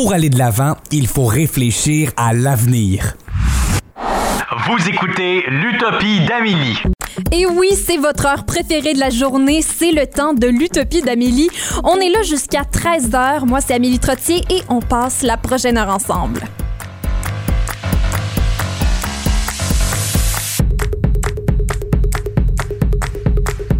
pour 0.00 0.12
aller 0.12 0.30
de 0.30 0.38
l'avant, 0.38 0.76
il 0.92 1.08
faut 1.08 1.26
réfléchir 1.26 2.12
à 2.16 2.32
l'avenir. 2.32 3.16
Vous 4.68 4.88
écoutez 4.88 5.42
l'Utopie 5.48 6.24
d'Amélie. 6.24 6.78
Et 7.32 7.46
oui, 7.46 7.70
c'est 7.74 7.96
votre 7.96 8.26
heure 8.26 8.44
préférée 8.44 8.94
de 8.94 9.00
la 9.00 9.10
journée, 9.10 9.60
c'est 9.60 9.90
le 9.90 10.06
temps 10.06 10.34
de 10.34 10.46
l'Utopie 10.46 11.02
d'Amélie. 11.02 11.48
On 11.82 11.96
est 11.96 12.10
là 12.10 12.22
jusqu'à 12.22 12.62
13h. 12.62 13.44
Moi, 13.44 13.60
c'est 13.60 13.74
Amélie 13.74 13.98
Trottier 13.98 14.44
et 14.50 14.62
on 14.68 14.78
passe 14.78 15.22
la 15.22 15.36
prochaine 15.36 15.76
heure 15.76 15.90
ensemble. 15.90 16.42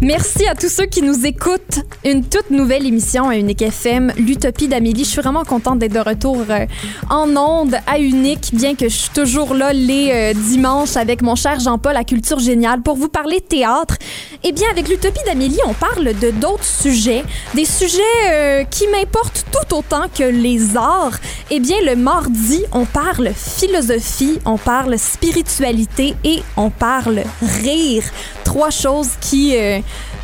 Merci 0.01 0.47
à 0.47 0.55
tous 0.55 0.69
ceux 0.69 0.85
qui 0.85 1.01
nous 1.01 1.25
écoutent. 1.25 1.81
Une 2.05 2.23
toute 2.23 2.51
nouvelle 2.51 2.87
émission 2.87 3.27
à 3.27 3.35
Unique 3.35 3.61
FM, 3.61 4.13
l'Utopie 4.17 4.69
d'Amélie. 4.69 5.03
Je 5.03 5.09
suis 5.09 5.21
vraiment 5.21 5.43
contente 5.43 5.79
d'être 5.79 5.91
de 5.91 5.99
retour 5.99 6.37
euh, 6.49 6.65
en 7.09 7.35
onde 7.35 7.75
à 7.85 7.99
Unique, 7.99 8.51
bien 8.53 8.75
que 8.75 8.87
je 8.87 8.95
suis 8.95 9.09
toujours 9.09 9.53
là 9.53 9.73
les 9.73 10.11
euh, 10.13 10.33
dimanches 10.33 10.95
avec 10.95 11.21
mon 11.21 11.35
cher 11.35 11.59
Jean-Paul 11.59 11.97
à 11.97 12.05
Culture 12.05 12.39
Géniale 12.39 12.81
pour 12.81 12.95
vous 12.95 13.09
parler 13.09 13.41
théâtre. 13.41 13.97
Eh 14.41 14.53
bien, 14.53 14.69
avec 14.71 14.87
l'Utopie 14.87 15.19
d'Amélie, 15.25 15.59
on 15.65 15.73
parle 15.73 16.17
de 16.17 16.31
d'autres 16.31 16.63
sujets, 16.63 17.25
des 17.55 17.65
sujets 17.65 18.01
euh, 18.29 18.63
qui 18.63 18.87
m'importent 18.87 19.43
tout 19.51 19.75
autant 19.75 20.07
que 20.07 20.23
les 20.23 20.77
arts. 20.77 21.19
Eh 21.51 21.59
bien, 21.59 21.75
le 21.85 21.97
mardi, 21.97 22.63
on 22.71 22.85
parle 22.85 23.31
philosophie, 23.35 24.39
on 24.45 24.57
parle 24.57 24.97
spiritualité 24.97 26.15
et 26.23 26.41
on 26.55 26.69
parle 26.69 27.23
rire. 27.41 28.03
Trois 28.45 28.69
choses 28.69 29.09
qui 29.19 29.57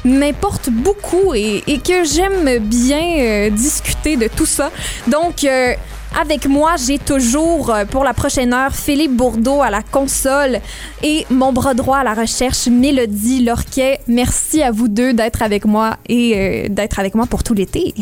m'importe 0.06 0.70
beaucoup 0.70 1.34
et, 1.34 1.64
et 1.68 1.80
que 1.80 2.06
j'aime 2.06 2.60
bien 2.60 3.18
euh, 3.20 3.50
discuter 3.50 4.16
de 4.16 4.28
tout 4.28 4.46
ça. 4.46 4.72
Donc, 5.08 5.44
euh, 5.44 5.74
avec 6.18 6.48
moi, 6.48 6.76
j'ai 6.78 7.00
toujours 7.00 7.72
euh, 7.72 7.86
pour 7.86 8.04
la 8.04 8.14
prochaine 8.14 8.54
heure 8.54 8.74
Philippe 8.74 9.14
Bourdeau 9.14 9.62
à 9.62 9.70
la 9.70 9.82
console 9.82 10.60
et 11.04 11.26
mon 11.30 11.52
bras 11.52 11.74
droit 11.74 11.98
à 11.98 12.04
la 12.04 12.14
recherche, 12.14 12.68
Mélodie 12.68 13.44
Lorquet. 13.44 14.00
Merci 14.08 14.62
à 14.62 14.72
vous 14.72 14.88
deux 14.88 15.14
d'être 15.14 15.42
avec 15.42 15.66
moi 15.66 15.98
et 16.08 16.70
d'être 16.70 17.00
avec 17.00 17.16
moi 17.16 17.26
pour 17.26 17.44
tout 17.44 17.54
l'été. 17.54 17.94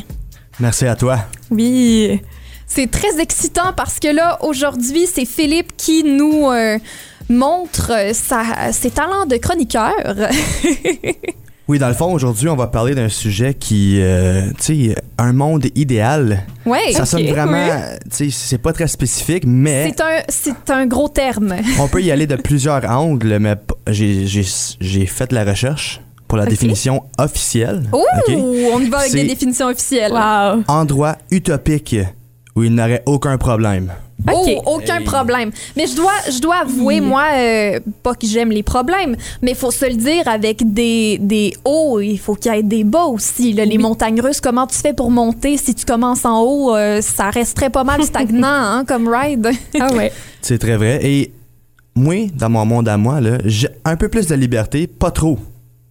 Merci 0.59 0.85
à 0.85 0.95
toi. 0.95 1.19
Oui. 1.49 2.21
C'est 2.67 2.91
très 2.91 3.19
excitant 3.19 3.73
parce 3.75 3.99
que 3.99 4.07
là, 4.07 4.37
aujourd'hui, 4.43 5.07
c'est 5.11 5.25
Philippe 5.25 5.75
qui 5.77 6.03
nous 6.03 6.49
montre 7.29 7.91
sa, 8.13 8.71
ses 8.71 8.91
talents 8.91 9.25
de 9.25 9.37
chroniqueur. 9.37 9.93
Oui, 11.69 11.79
dans 11.79 11.87
le 11.87 11.93
fond, 11.93 12.11
aujourd'hui, 12.11 12.49
on 12.49 12.57
va 12.57 12.67
parler 12.67 12.93
d'un 12.93 13.07
sujet 13.07 13.53
qui, 13.53 14.01
euh, 14.01 14.49
tu 14.59 14.89
sais, 14.89 14.95
un 15.17 15.31
monde 15.31 15.65
idéal. 15.75 16.43
Oui, 16.65 16.79
Ça 16.91 17.05
sonne 17.05 17.25
vraiment, 17.27 17.69
tu 18.03 18.29
sais, 18.29 18.29
c'est 18.31 18.57
pas 18.57 18.73
très 18.73 18.87
spécifique, 18.87 19.45
mais. 19.47 19.93
C'est 19.95 20.01
un, 20.01 20.21
c'est 20.27 20.69
un 20.71 20.85
gros 20.87 21.07
terme. 21.07 21.55
on 21.79 21.87
peut 21.87 22.01
y 22.01 22.11
aller 22.11 22.27
de 22.27 22.35
plusieurs 22.35 22.83
angles, 22.89 23.37
mais 23.39 23.55
j'ai 23.87 25.05
fait 25.05 25.31
la 25.31 25.45
recherche 25.45 26.01
pour 26.27 26.37
la 26.37 26.45
définition 26.45 27.03
officielle. 27.17 27.83
Ouh, 27.93 28.03
on 28.73 28.81
y 28.81 28.89
va 28.89 28.99
avec 28.99 29.13
des 29.13 29.23
définitions 29.23 29.67
officielles. 29.67 30.11
Wow. 30.11 30.63
Endroit 30.67 31.17
utopique 31.31 31.95
où 32.57 32.63
il 32.63 32.75
n'aurait 32.75 33.03
aucun 33.05 33.37
problème. 33.37 33.91
Oh, 34.31 34.61
aucun 34.65 35.01
problème. 35.01 35.51
Mais 35.75 35.87
je 35.87 35.95
dois, 35.95 36.11
je 36.31 36.39
dois 36.39 36.57
avouer, 36.61 37.01
moi, 37.01 37.25
euh, 37.33 37.79
pas 38.03 38.13
que 38.15 38.25
j'aime 38.25 38.51
les 38.51 38.63
problèmes, 38.63 39.15
mais 39.41 39.51
il 39.51 39.57
faut 39.57 39.71
se 39.71 39.85
le 39.85 39.95
dire 39.95 40.27
avec 40.27 40.73
des, 40.73 41.17
des 41.19 41.53
hauts, 41.65 41.99
il 41.99 42.17
faut 42.17 42.35
qu'il 42.35 42.53
y 42.53 42.57
ait 42.57 42.63
des 42.63 42.83
bas 42.83 43.05
aussi. 43.05 43.53
Les 43.53 43.77
montagnes 43.77 44.21
russes, 44.21 44.41
comment 44.41 44.67
tu 44.67 44.77
fais 44.77 44.93
pour 44.93 45.11
monter? 45.11 45.57
Si 45.57 45.75
tu 45.75 45.85
commences 45.85 46.25
en 46.25 46.41
haut? 46.41 46.75
Euh, 46.75 47.01
ça 47.01 47.29
resterait 47.29 47.69
pas 47.69 47.83
mal 47.83 48.03
stagnant 48.03 48.43
hein, 48.43 48.85
comme 48.87 49.07
ride. 49.07 49.49
ah 49.79 49.91
ouais. 49.93 50.11
C'est 50.41 50.57
très 50.57 50.77
vrai. 50.77 50.99
Et 51.03 51.33
moi, 51.95 52.27
dans 52.33 52.49
mon 52.49 52.65
monde 52.65 52.87
à 52.87 52.97
moi, 52.97 53.19
j'ai 53.45 53.69
un 53.85 53.95
peu 53.95 54.09
plus 54.09 54.27
de 54.27 54.35
liberté, 54.35 54.87
pas 54.87 55.11
trop. 55.11 55.37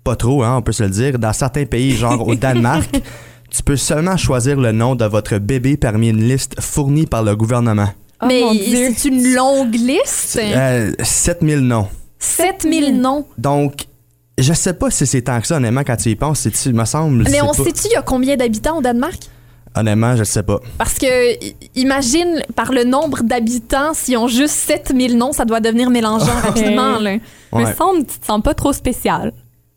Pas 0.04 0.16
trop, 0.16 0.42
hein, 0.42 0.56
on 0.56 0.62
peut 0.62 0.72
se 0.72 0.82
le 0.82 0.90
dire. 0.90 1.18
Dans 1.18 1.32
certains 1.32 1.64
pays, 1.64 1.92
genre 1.92 2.26
au 2.26 2.34
Danemark, 2.34 2.90
tu 3.50 3.62
peux 3.62 3.76
seulement 3.76 4.16
choisir 4.16 4.58
le 4.58 4.72
nom 4.72 4.94
de 4.94 5.04
votre 5.04 5.38
bébé 5.38 5.76
parmi 5.76 6.08
une 6.08 6.26
liste 6.26 6.60
fournie 6.60 7.06
par 7.06 7.22
le 7.22 7.36
gouvernement. 7.36 7.88
Oh 8.22 8.26
mais 8.26 8.92
c'est 8.96 9.08
une 9.08 9.34
longue 9.34 9.74
liste. 9.74 10.38
Euh, 10.40 10.92
7000 11.02 11.58
noms. 11.60 11.88
7000 12.18 13.00
noms. 13.00 13.26
Donc, 13.36 13.86
je 14.38 14.52
sais 14.52 14.74
pas 14.74 14.90
si 14.90 15.06
c'est 15.06 15.22
tant 15.22 15.40
que 15.40 15.46
ça, 15.46 15.56
honnêtement, 15.56 15.82
quand 15.84 15.96
tu 15.96 16.10
y 16.10 16.16
penses. 16.16 16.46
Il 16.64 16.74
me 16.74 16.84
semble. 16.84 17.24
Mais 17.30 17.42
on 17.42 17.52
sait-tu, 17.52 17.88
il 17.88 17.92
y 17.92 17.96
a 17.96 18.02
combien 18.02 18.36
d'habitants 18.36 18.78
au 18.78 18.82
Danemark? 18.82 19.20
Honnêtement, 19.74 20.16
je 20.16 20.24
sais 20.24 20.42
pas. 20.42 20.60
Parce 20.78 20.98
que, 20.98 21.06
imagine, 21.74 22.42
par 22.54 22.72
le 22.72 22.84
nombre 22.84 23.22
d'habitants, 23.22 23.94
s'ils 23.94 24.18
ont 24.18 24.28
juste 24.28 24.54
7000 24.54 25.16
noms, 25.16 25.32
ça 25.32 25.44
doit 25.44 25.60
devenir 25.60 25.88
mélangeant 25.90 26.34
rapidement. 26.42 26.98
Là. 26.98 27.16
Me 27.52 27.72
semble 27.74 28.06
tu 28.06 28.18
te 28.18 28.26
sens 28.26 28.42
pas 28.42 28.54
trop 28.54 28.72
spécial. 28.72 29.32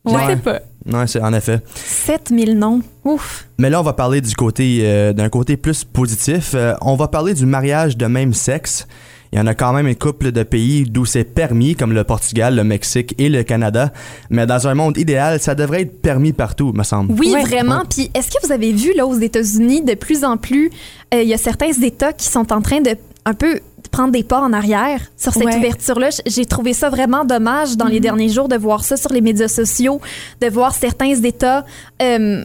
Je 0.06 0.12
sais 0.12 0.36
pas. 0.36 0.60
Non, 0.86 1.08
c'est 1.08 1.22
en 1.22 1.34
effet. 1.34 1.62
7000 1.76 2.58
noms. 2.58 2.82
Ouf. 3.04 3.48
Mais 3.58 3.70
là, 3.70 3.80
on 3.80 3.84
va 3.84 3.94
parler 3.94 4.22
du 4.22 4.36
côté 4.36 4.82
euh, 4.84 5.14
d'un 5.14 5.30
côté 5.30 5.58
plus 5.58 5.84
positif. 5.84 6.52
Euh, 6.54 6.74
on 6.82 6.96
va 6.96 7.08
parler 7.08 7.34
du 7.34 7.46
mariage 7.46 7.98
de 7.98 8.06
même 8.06 8.34
sexe. 8.34 8.88
Il 9.32 9.40
y 9.40 9.42
en 9.42 9.48
a 9.48 9.56
quand 9.56 9.74
même 9.74 9.88
un 9.88 9.96
couple 9.96 10.32
de 10.32 10.44
pays 10.44 10.84
d'où 10.84 11.06
c'est 11.06 11.24
permis, 11.24 11.76
comme 11.76 11.92
le 11.92 12.04
Portugal, 12.04 12.56
le 12.56 12.64
Mexique 12.64 13.16
et 13.18 13.28
le 13.28 13.44
Canada. 13.44 13.92
Mais 14.30 14.46
dans 14.46 14.68
un 14.68 14.76
monde 14.76 14.98
idéal, 14.98 15.40
ça 15.40 15.56
devrait 15.56 15.82
être 15.82 16.02
permis 16.02 16.32
partout, 16.32 16.72
me 16.72 16.84
semble. 16.84 17.12
Oui, 17.20 17.36
vraiment. 17.42 17.84
Puis 17.90 18.12
est-ce 18.14 18.30
que 18.30 18.46
vous 18.46 18.54
avez 18.54 18.72
vu, 18.72 18.94
là, 18.96 19.06
aux 19.06 19.18
États-Unis, 19.18 19.82
de 19.82 19.96
plus 19.96 20.24
en 20.24 20.38
plus, 20.38 20.70
euh, 21.14 21.22
il 21.22 21.28
y 21.28 21.34
a 21.34 21.38
certains 21.38 21.72
États 21.72 22.14
qui 22.14 22.28
sont 22.28 22.54
en 22.54 22.62
train 22.62 22.80
de 22.80 22.96
un 23.26 23.34
peu 23.34 23.60
prendre 23.96 24.12
des 24.12 24.24
pas 24.24 24.42
en 24.42 24.52
arrière 24.52 25.00
sur 25.16 25.32
cette 25.32 25.56
ouverture-là. 25.56 26.10
J'ai 26.26 26.46
trouvé 26.46 26.74
ça 26.74 26.90
vraiment 26.90 27.24
dommage 27.24 27.78
dans 27.78 27.86
les 27.86 28.00
mm-hmm. 28.00 28.02
derniers 28.02 28.30
jours 28.30 28.50
de 28.50 28.58
voir 28.58 28.84
ça 28.84 28.98
sur 28.98 29.14
les 29.14 29.22
médias 29.22 29.48
sociaux, 29.48 30.02
de 30.42 30.48
voir 30.50 30.76
certains 30.76 31.16
États 31.16 31.64
euh, 32.02 32.44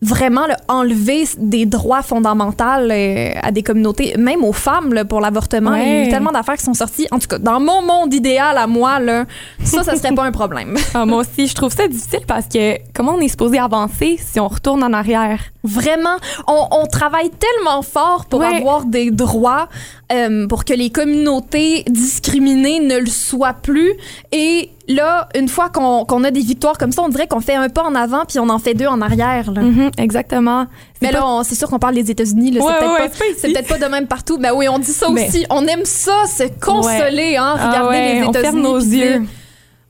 vraiment 0.00 0.46
enlever 0.68 1.24
des 1.38 1.66
droits 1.66 2.02
fondamentaux 2.02 2.64
euh, 2.64 3.30
à 3.42 3.50
des 3.50 3.62
communautés, 3.62 4.14
même 4.16 4.44
aux 4.44 4.52
femmes 4.52 5.04
pour 5.08 5.20
l'avortement. 5.20 5.74
Il 5.74 5.82
y 5.82 5.90
a 5.90 6.04
eu 6.04 6.08
tellement 6.08 6.30
d'affaires 6.30 6.56
qui 6.56 6.64
sont 6.64 6.74
sorties. 6.74 7.08
En 7.10 7.18
tout 7.18 7.26
cas, 7.26 7.38
dans 7.38 7.58
mon 7.58 7.82
monde 7.82 8.14
idéal 8.14 8.58
à 8.58 8.66
moi, 8.66 9.00
là, 9.00 9.24
ça, 9.62 9.82
ça 9.82 9.96
serait 9.96 10.14
pas 10.14 10.24
un 10.24 10.32
problème. 10.32 10.76
Ah, 10.94 11.04
moi 11.04 11.18
aussi, 11.18 11.46
je 11.46 11.54
trouve 11.54 11.72
ça 11.72 11.86
difficile 11.86 12.24
parce 12.26 12.46
que 12.46 12.78
comment 12.94 13.14
on 13.14 13.20
est 13.20 13.28
supposé 13.28 13.58
avancer 13.58 14.18
si 14.18 14.40
on 14.40 14.48
retourne 14.48 14.82
en 14.82 14.92
arrière? 14.92 15.38
Vraiment, 15.62 16.16
on, 16.46 16.86
travaille 16.86 17.30
tellement 17.30 17.82
fort 17.82 18.24
pour 18.26 18.42
avoir 18.42 18.84
des 18.86 19.10
droits, 19.10 19.68
euh, 20.10 20.46
pour 20.46 20.64
que 20.64 20.72
les 20.72 20.90
communautés 20.90 21.84
discriminées 21.88 22.80
ne 22.80 22.98
le 22.98 23.06
soient 23.06 23.52
plus. 23.52 23.92
Et 24.32 24.70
là, 24.88 25.28
une 25.34 25.48
fois 25.48 25.68
qu'on 25.68 26.24
a 26.24 26.30
des 26.30 26.40
victoires 26.40 26.78
comme 26.78 26.92
ça, 26.92 27.02
on 27.02 27.08
dirait 27.08 27.26
qu'on 27.26 27.40
fait 27.40 27.54
un 27.54 27.68
pas 27.68 27.82
en 27.84 27.94
avant 27.94 28.24
puis 28.24 28.38
on 28.38 28.48
en 28.48 28.58
fait 28.58 28.74
deux 28.74 28.86
en 28.86 29.02
arrière. 29.02 29.52
Mm-hmm, 29.52 30.00
exactement. 30.00 30.66
Mais 31.02 31.12
là, 31.12 31.42
c'est 31.44 31.54
sûr 31.54 31.68
qu'on 31.68 31.78
parle 31.78 31.94
des 31.94 32.10
États-Unis. 32.10 32.54
c'est 32.54 33.52
peut-être 33.52 33.68
pas, 33.68 33.78
de 33.78 33.90
même 33.90 34.06
partout. 34.06 34.38
Ben 34.38 34.52
oui, 34.54 34.66
on 34.68 34.78
dit 34.78 34.92
ça 34.92 35.08
aussi. 35.10 35.44
On 35.50 35.66
aime 35.66 35.84
ça, 35.84 36.24
se 36.26 36.44
consoler, 36.60 37.36
hein, 37.36 37.56
ah 37.58 37.68
regarder 37.68 38.20
les 38.20 38.28
États-Unis. 38.28 38.62
nos 38.62 38.78
yeux. 38.78 39.22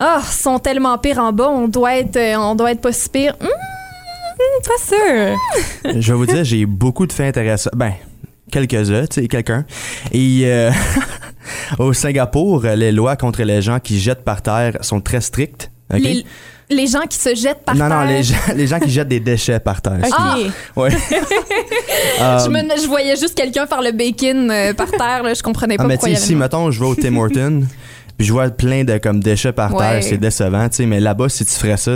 Ah, 0.01 0.21
sont 0.23 0.59
tellement 0.59 0.97
pires 0.99 1.19
en 1.19 1.33
bas. 1.33 1.49
On 1.49 1.67
doit 1.69 1.97
être, 1.97 2.17
euh, 2.17 2.37
on 2.37 2.55
doit 2.55 2.71
être 2.71 2.81
pas 2.81 2.93
si 2.93 3.09
pire. 3.09 3.37
Hum, 3.41 3.49
pas 4.65 4.97
sûr. 4.97 5.95
Je 6.01 6.13
vais 6.13 6.19
vous 6.19 6.27
dire, 6.27 6.45
j'ai 6.45 6.67
beaucoup 6.67 7.07
de 7.07 7.13
faits 7.13 7.37
intéressants. 7.37 7.71
Ben, 7.75 7.95
quelques-uns, 8.51 9.07
tu 9.07 9.23
sais, 9.23 9.29
quelqu'un. 9.29 9.65
Et 10.13 10.43
euh, 10.45 10.71
au 11.79 11.93
Singapour, 11.93 12.63
les 12.63 12.93
lois 12.93 13.17
contre 13.17 13.43
les 13.43 13.63
gens 13.63 13.81
qui 13.81 13.99
jettent 14.01 14.25
par 14.25 14.43
terre 14.43 14.77
sont 14.81 15.01
très 15.01 15.21
strictes. 15.21 15.71
Les, 16.71 16.87
gens 16.87 17.07
qui 17.09 17.17
se 17.17 17.35
jettent 17.35 17.65
par 17.65 17.75
terre. 17.75 17.89
Non, 17.89 17.97
non, 17.97 18.05
les 18.05 18.23
gens, 18.23 18.35
les 18.55 18.67
gens 18.67 18.79
qui 18.79 18.91
jettent 18.91 19.09
des 19.09 19.21
déchets 19.21 19.59
par 19.59 19.81
terre. 19.81 20.01
Ah! 20.13 20.37
Ouais. 20.77 20.91
je, 22.19 22.51
me, 22.51 22.59
je, 22.81 22.87
voyais 22.87 23.17
juste 23.17 23.35
quelqu'un 23.35 23.67
faire 23.67 23.81
le 23.81 23.93
bacon 23.93 24.51
euh, 24.51 24.75
par 24.75 24.91
terre, 24.91 25.23
là, 25.23 25.33
je 25.33 25.43
comprenais 25.43 25.77
ah, 25.79 25.85
pas 25.85 25.85
ah, 25.85 25.93
pourquoi. 25.95 26.09
Mais 26.11 26.17
tu 26.17 26.21
sais, 26.21 26.35
mettons, 26.35 26.71
je 26.71 26.79
vais 26.79 26.87
au 26.87 26.95
Tim 26.95 27.17
Hortons. 27.17 27.63
Puis 28.19 28.27
je 28.27 28.33
vois 28.33 28.51
plein 28.51 28.83
de 28.83 28.99
comme 28.99 29.21
déchets 29.21 29.53
par 29.53 29.77
terre, 29.77 30.03
c'est 30.03 30.19
décevant, 30.19 30.69
tu 30.69 30.77
sais, 30.77 30.87
mais 30.87 30.99
là-bas, 30.99 31.29
si 31.29 31.47
tu 31.47 31.53
ferais 31.53 31.77
ça, 31.77 31.93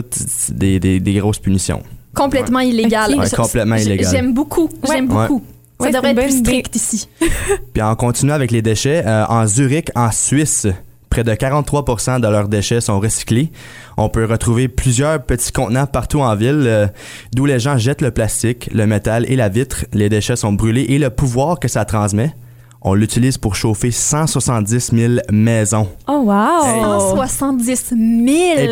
des, 0.51 0.79
des, 0.79 1.01
des 1.01 1.15
grosses 1.15 1.41
punitions. 1.41 1.83
Complètement 2.15 2.61
illégal. 2.61 3.15
complètement 3.35 3.77
illégal. 3.77 4.11
J'aime 4.11 4.33
beaucoup. 4.33 4.69
J'aime 4.87 5.09
beaucoup. 5.09 5.43
Ça 5.83 5.91
devrait 5.91 6.11
être 6.11 6.23
plus 6.23 6.39
strict 6.39 6.77
ici. 6.77 7.09
Puis 7.73 7.83
en 7.83 7.95
continuant 7.95 8.35
avec 8.35 8.51
les 8.51 8.63
déchets, 8.63 9.03
euh, 9.07 9.25
en 9.27 9.47
Zurich, 9.47 9.91
en 9.95 10.11
Suisse, 10.11 10.67
près 11.11 11.25
de 11.25 11.35
43 11.35 12.21
de 12.21 12.29
leurs 12.29 12.49
déchets 12.49 12.81
sont 12.81 12.99
recyclés. 12.99 13.53
On 13.97 14.09
peut 14.09 14.25
retrouver 14.25 14.69
plusieurs 14.69 15.23
petits 15.23 15.53
contenants 15.53 15.87
partout 15.87 16.21
en 16.21 16.35
ville, 16.35 16.65
euh, 16.67 16.87
d'où 17.35 17.45
les 17.45 17.59
gens 17.59 17.77
jettent 17.77 18.01
le 18.01 18.11
plastique, 18.11 18.71
le 18.73 18.87
métal 18.87 19.27
et 19.29 19.37
la 19.37 19.49
vitre. 19.49 19.85
Les 19.93 20.09
déchets 20.09 20.37
sont 20.37 20.53
brûlés 20.53 20.87
et 20.89 20.99
le 20.99 21.11
pouvoir 21.11 21.61
que 21.61 21.69
ça 21.69 21.85
transmet, 21.85 22.35
on 22.81 22.95
l'utilise 22.95 23.39
pour 23.39 23.55
chauffer 23.55 23.91
170 23.91 24.91
000 24.93 25.13
maisons. 25.31 25.89
Oh 26.09 26.23
wow! 26.25 27.17
170 27.17 27.91
000 27.91 27.99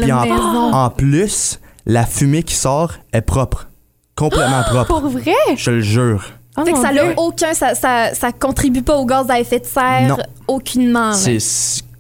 maisons! 0.00 0.72
En 0.72 0.90
plus, 0.90 1.60
la 1.86 2.06
fumée 2.06 2.42
qui 2.42 2.54
sort 2.54 2.94
est 3.12 3.20
propre. 3.20 3.68
Complètement 4.16 4.62
propre. 4.68 4.86
Pour 5.00 5.08
vrai? 5.10 5.34
Je 5.56 5.70
le 5.70 5.80
jure. 5.80 6.24
Oh 6.60 6.64
Fait 6.64 6.72
que 6.72 6.78
ça 6.78 6.92
n'a 6.92 7.02
aucun, 7.16 7.54
ça, 7.54 7.74
ça, 7.74 8.14
ça 8.14 8.32
contribue 8.32 8.82
pas 8.82 8.96
aux 8.96 9.06
gaz 9.06 9.30
à 9.30 9.38
effet 9.40 9.60
de 9.60 9.66
serre, 9.66 10.08
Non. 10.08 10.16
aucunement. 10.48 11.12
C'est 11.12 11.38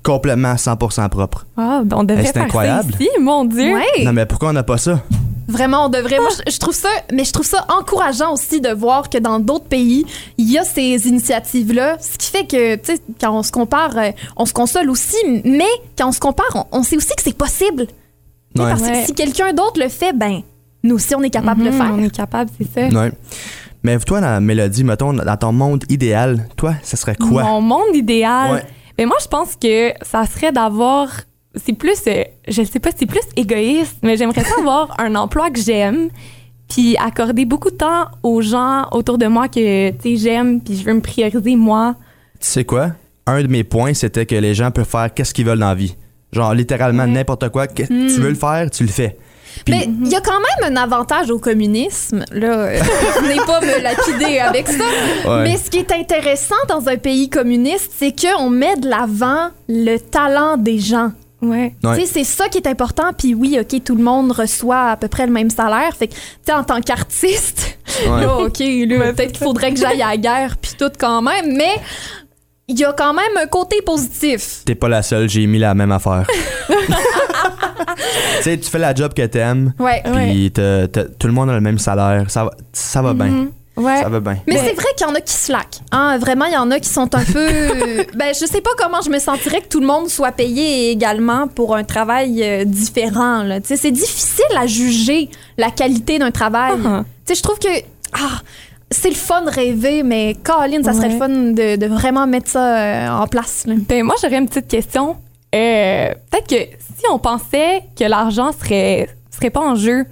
complètement 0.02 0.54
100% 0.54 1.08
propre. 1.08 1.46
Ah, 1.56 1.82
ben 1.84 1.98
on 1.98 2.04
devrait 2.04 2.24
c'est 2.26 2.32
faire 2.32 2.42
incroyable. 2.44 2.92
ça 2.92 2.98
ici, 3.04 3.08
mon 3.20 3.44
Dieu. 3.44 3.74
Ouais. 3.74 4.04
Non, 4.04 4.12
mais 4.12 4.26
pourquoi 4.26 4.48
on 4.50 4.52
n'a 4.52 4.62
pas 4.62 4.78
ça? 4.78 5.00
Vraiment, 5.48 5.86
on 5.86 5.88
devrait. 5.88 6.18
Moi, 6.20 6.28
je, 6.46 6.52
je 6.52 6.58
trouve 6.60 6.74
ça, 6.74 6.88
mais 7.12 7.24
je 7.24 7.32
trouve 7.32 7.44
ça 7.46 7.66
encourageant 7.76 8.32
aussi 8.32 8.60
de 8.60 8.68
voir 8.70 9.10
que 9.10 9.18
dans 9.18 9.40
d'autres 9.40 9.64
pays, 9.64 10.06
il 10.38 10.48
y 10.50 10.56
a 10.58 10.64
ces 10.64 11.08
initiatives-là. 11.08 11.96
Ce 12.00 12.16
qui 12.16 12.30
fait 12.30 12.46
que, 12.46 12.76
tu 12.76 12.94
sais, 12.94 13.00
quand 13.20 13.32
on 13.36 13.42
se 13.42 13.50
compare, 13.50 13.96
euh, 13.98 14.10
on 14.36 14.46
se 14.46 14.52
console 14.52 14.88
aussi, 14.90 15.16
mais 15.44 15.64
quand 15.98 16.08
on 16.08 16.12
se 16.12 16.20
compare, 16.20 16.46
on, 16.54 16.78
on 16.78 16.82
sait 16.84 16.96
aussi 16.96 17.08
que 17.16 17.22
c'est 17.22 17.36
possible. 17.36 17.82
Ouais. 17.82 18.64
Parce 18.70 18.80
Ouais. 18.82 18.92
que 18.92 19.06
si 19.06 19.12
quelqu'un 19.14 19.52
d'autre 19.52 19.80
le 19.80 19.88
fait, 19.88 20.12
ben, 20.12 20.40
nous 20.84 20.94
aussi, 20.94 21.14
on 21.16 21.22
est 21.22 21.30
capable 21.30 21.60
de 21.60 21.66
le 21.66 21.72
Mhm, 21.72 21.76
faire. 21.78 21.94
On 21.98 22.02
est 22.04 22.10
capable, 22.14 22.50
c'est 22.56 22.72
ça. 22.72 22.96
Ouais. 22.96 23.10
Mais 23.82 23.98
toi, 23.98 24.20
la 24.20 24.40
mélodie, 24.40 24.84
mettons, 24.84 25.12
dans 25.12 25.36
ton 25.36 25.52
monde 25.52 25.84
idéal, 25.88 26.46
toi, 26.56 26.74
ça 26.82 26.96
serait 26.96 27.16
quoi? 27.16 27.42
Mon 27.44 27.60
monde 27.62 27.94
idéal? 27.94 28.52
Ouais. 28.54 28.64
Mais 28.98 29.06
moi, 29.06 29.16
je 29.22 29.26
pense 29.28 29.56
que 29.56 29.92
ça 30.02 30.26
serait 30.26 30.52
d'avoir. 30.52 31.08
C'est 31.54 31.72
plus. 31.72 31.98
euh, 32.06 32.22
je 32.46 32.62
sais 32.62 32.78
pas, 32.78 32.90
c'est 32.96 33.06
plus 33.06 33.20
égoïste, 33.36 33.96
mais 34.02 34.16
j'aimerais 34.16 34.44
ça 34.44 34.54
avoir 34.60 34.94
un 35.00 35.14
emploi 35.16 35.50
que 35.50 35.60
j'aime, 35.60 36.10
puis 36.68 36.96
accorder 36.98 37.44
beaucoup 37.44 37.70
de 37.70 37.76
temps 37.76 38.06
aux 38.22 38.40
gens 38.42 38.86
autour 38.92 39.18
de 39.18 39.26
moi 39.26 39.48
que, 39.48 39.90
tu 39.90 39.96
sais, 40.02 40.16
j'aime, 40.16 40.60
puis 40.60 40.76
je 40.76 40.84
veux 40.84 40.94
me 40.94 41.00
prioriser 41.00 41.56
moi. 41.56 41.96
Tu 42.40 42.46
sais 42.46 42.64
quoi? 42.64 42.92
Un 43.26 43.42
de 43.42 43.48
mes 43.48 43.64
points, 43.64 43.94
c'était 43.94 44.26
que 44.26 44.34
les 44.36 44.54
gens 44.54 44.70
peuvent 44.70 44.84
faire 44.88 45.12
qu'est-ce 45.12 45.32
qu'ils 45.34 45.46
veulent 45.46 45.58
dans 45.58 45.68
la 45.68 45.74
vie. 45.74 45.96
Genre, 46.32 46.54
littéralement, 46.54 47.06
n'importe 47.06 47.48
quoi. 47.48 47.66
que- 47.66 47.82
Tu 47.84 48.20
veux 48.20 48.28
le 48.28 48.34
faire, 48.36 48.70
tu 48.70 48.84
le 48.84 48.88
fais. 48.90 49.16
Puis- 49.64 49.74
Mais 49.74 49.88
il 50.04 50.08
y 50.10 50.16
a 50.16 50.20
quand 50.20 50.38
même 50.38 50.72
un 50.72 50.76
avantage 50.82 51.30
au 51.30 51.38
communisme. 51.38 52.24
Là, 52.32 52.68
venez 53.22 53.36
pas 53.46 53.60
me 53.60 53.82
lapider 53.82 54.38
avec 54.38 54.68
ça. 54.68 54.84
Ouais. 55.28 55.42
Mais 55.44 55.56
ce 55.56 55.70
qui 55.70 55.78
est 55.78 55.92
intéressant 55.92 56.54
dans 56.68 56.88
un 56.88 56.96
pays 56.96 57.28
communiste, 57.28 57.92
c'est 57.98 58.12
qu'on 58.18 58.50
met 58.50 58.76
de 58.76 58.88
l'avant 58.88 59.48
le 59.68 59.98
talent 59.98 60.56
des 60.56 60.78
gens. 60.78 61.12
Ouais. 61.42 61.74
Ouais. 61.82 61.94
Tu 61.98 62.02
sais, 62.02 62.06
c'est 62.06 62.24
ça 62.24 62.48
qui 62.50 62.58
est 62.58 62.66
important. 62.66 63.12
Puis 63.16 63.34
oui, 63.34 63.58
OK, 63.58 63.82
tout 63.82 63.94
le 63.96 64.02
monde 64.02 64.30
reçoit 64.32 64.90
à 64.90 64.96
peu 64.98 65.08
près 65.08 65.24
le 65.24 65.32
même 65.32 65.48
salaire. 65.48 65.96
Fait 65.96 66.08
que, 66.08 66.12
tu 66.14 66.20
sais, 66.46 66.52
en 66.52 66.64
tant 66.64 66.80
qu'artiste, 66.82 67.78
Ouais. 68.06 68.20
là, 68.20 68.36
OK, 68.36 68.58
là, 68.60 69.12
peut-être 69.12 69.32
qu'il 69.32 69.42
faudrait 69.44 69.72
que 69.72 69.80
j'aille 69.80 70.02
à 70.02 70.10
la 70.10 70.16
guerre, 70.16 70.56
puis 70.60 70.72
tout 70.78 70.92
quand 70.98 71.22
même. 71.22 71.56
Mais 71.56 71.76
il 72.70 72.78
y 72.78 72.84
a 72.84 72.92
quand 72.92 73.12
même 73.12 73.36
un 73.36 73.46
côté 73.46 73.82
positif. 73.82 74.62
T'es 74.64 74.74
pas 74.74 74.88
la 74.88 75.02
seule, 75.02 75.28
j'ai 75.28 75.46
mis 75.46 75.58
la 75.58 75.74
même 75.74 75.92
affaire. 75.92 76.24
tu 76.68 78.42
sais, 78.42 78.58
tu 78.58 78.70
fais 78.70 78.78
la 78.78 78.94
job 78.94 79.12
que 79.14 79.26
t'aimes, 79.26 79.72
Ouais. 79.78 80.02
puis 80.04 80.52
tout 80.52 81.26
le 81.26 81.32
monde 81.32 81.50
a 81.50 81.54
le 81.54 81.60
même 81.60 81.78
salaire. 81.78 82.30
Ça 82.30 82.44
va, 82.44 82.50
ça 82.72 83.02
va 83.02 83.12
bien. 83.14 83.26
Mhm. 83.26 83.50
Ouais. 83.76 84.02
Ça 84.02 84.08
va 84.10 84.20
bien. 84.20 84.36
Mais 84.46 84.56
c'est 84.58 84.74
vrai 84.74 84.88
qu'il 84.96 85.06
y 85.06 85.10
en 85.10 85.14
a 85.14 85.20
qui 85.20 85.32
slack. 85.32 85.78
Hein, 85.90 86.18
vraiment, 86.18 86.44
il 86.44 86.52
y 86.52 86.56
en 86.56 86.70
a 86.70 86.78
qui 86.80 86.88
sont 86.88 87.14
un 87.14 87.24
peu. 87.24 87.46
ben, 88.14 88.34
je 88.38 88.44
sais 88.46 88.60
pas 88.60 88.70
comment 88.76 89.00
je 89.00 89.08
me 89.08 89.18
sentirais 89.18 89.62
que 89.62 89.68
tout 89.68 89.80
le 89.80 89.86
monde 89.86 90.08
soit 90.10 90.32
payé 90.32 90.90
également 90.90 91.48
pour 91.48 91.74
un 91.76 91.84
travail 91.84 92.42
euh, 92.42 92.64
différent. 92.64 93.42
là. 93.42 93.60
Tu 93.60 93.68
sais, 93.68 93.76
C'est 93.76 93.90
difficile 93.90 94.44
à 94.58 94.66
juger 94.66 95.30
la 95.56 95.70
qualité 95.70 96.18
d'un 96.18 96.30
travail. 96.30 96.74
Ah. 96.84 97.04
Tu 97.24 97.34
sais, 97.34 97.34
je 97.36 97.42
trouve 97.42 97.58
que. 97.58 97.68
Ah, 98.12 98.40
c'est 98.90 99.08
le 99.10 99.14
fun 99.14 99.42
de 99.42 99.50
rêver, 99.50 100.02
mais 100.02 100.34
Colin, 100.42 100.82
ça 100.82 100.92
serait 100.92 101.06
Ouais. 101.06 101.12
le 101.12 101.18
fun 101.18 101.28
de, 101.28 101.76
de 101.76 101.86
vraiment 101.86 102.26
mettre 102.26 102.48
ça 102.50 102.76
euh, 102.78 103.08
en 103.22 103.26
place. 103.26 103.64
là. 103.66 103.74
Ben, 103.88 104.02
moi, 104.04 104.14
j'aurais 104.22 104.38
une 104.38 104.48
petite 104.48 104.68
question. 104.68 105.16
Euh, 105.54 106.12
Peut-être 106.30 106.46
que 106.48 106.76
si 106.80 107.04
on 107.12 107.18
pensait 107.18 107.82
que 107.98 108.04
l'argent 108.04 108.50
serait, 108.52 109.08
serait 109.30 109.50
pas 109.50 109.60
en 109.60 109.74
jeu, 109.74 110.04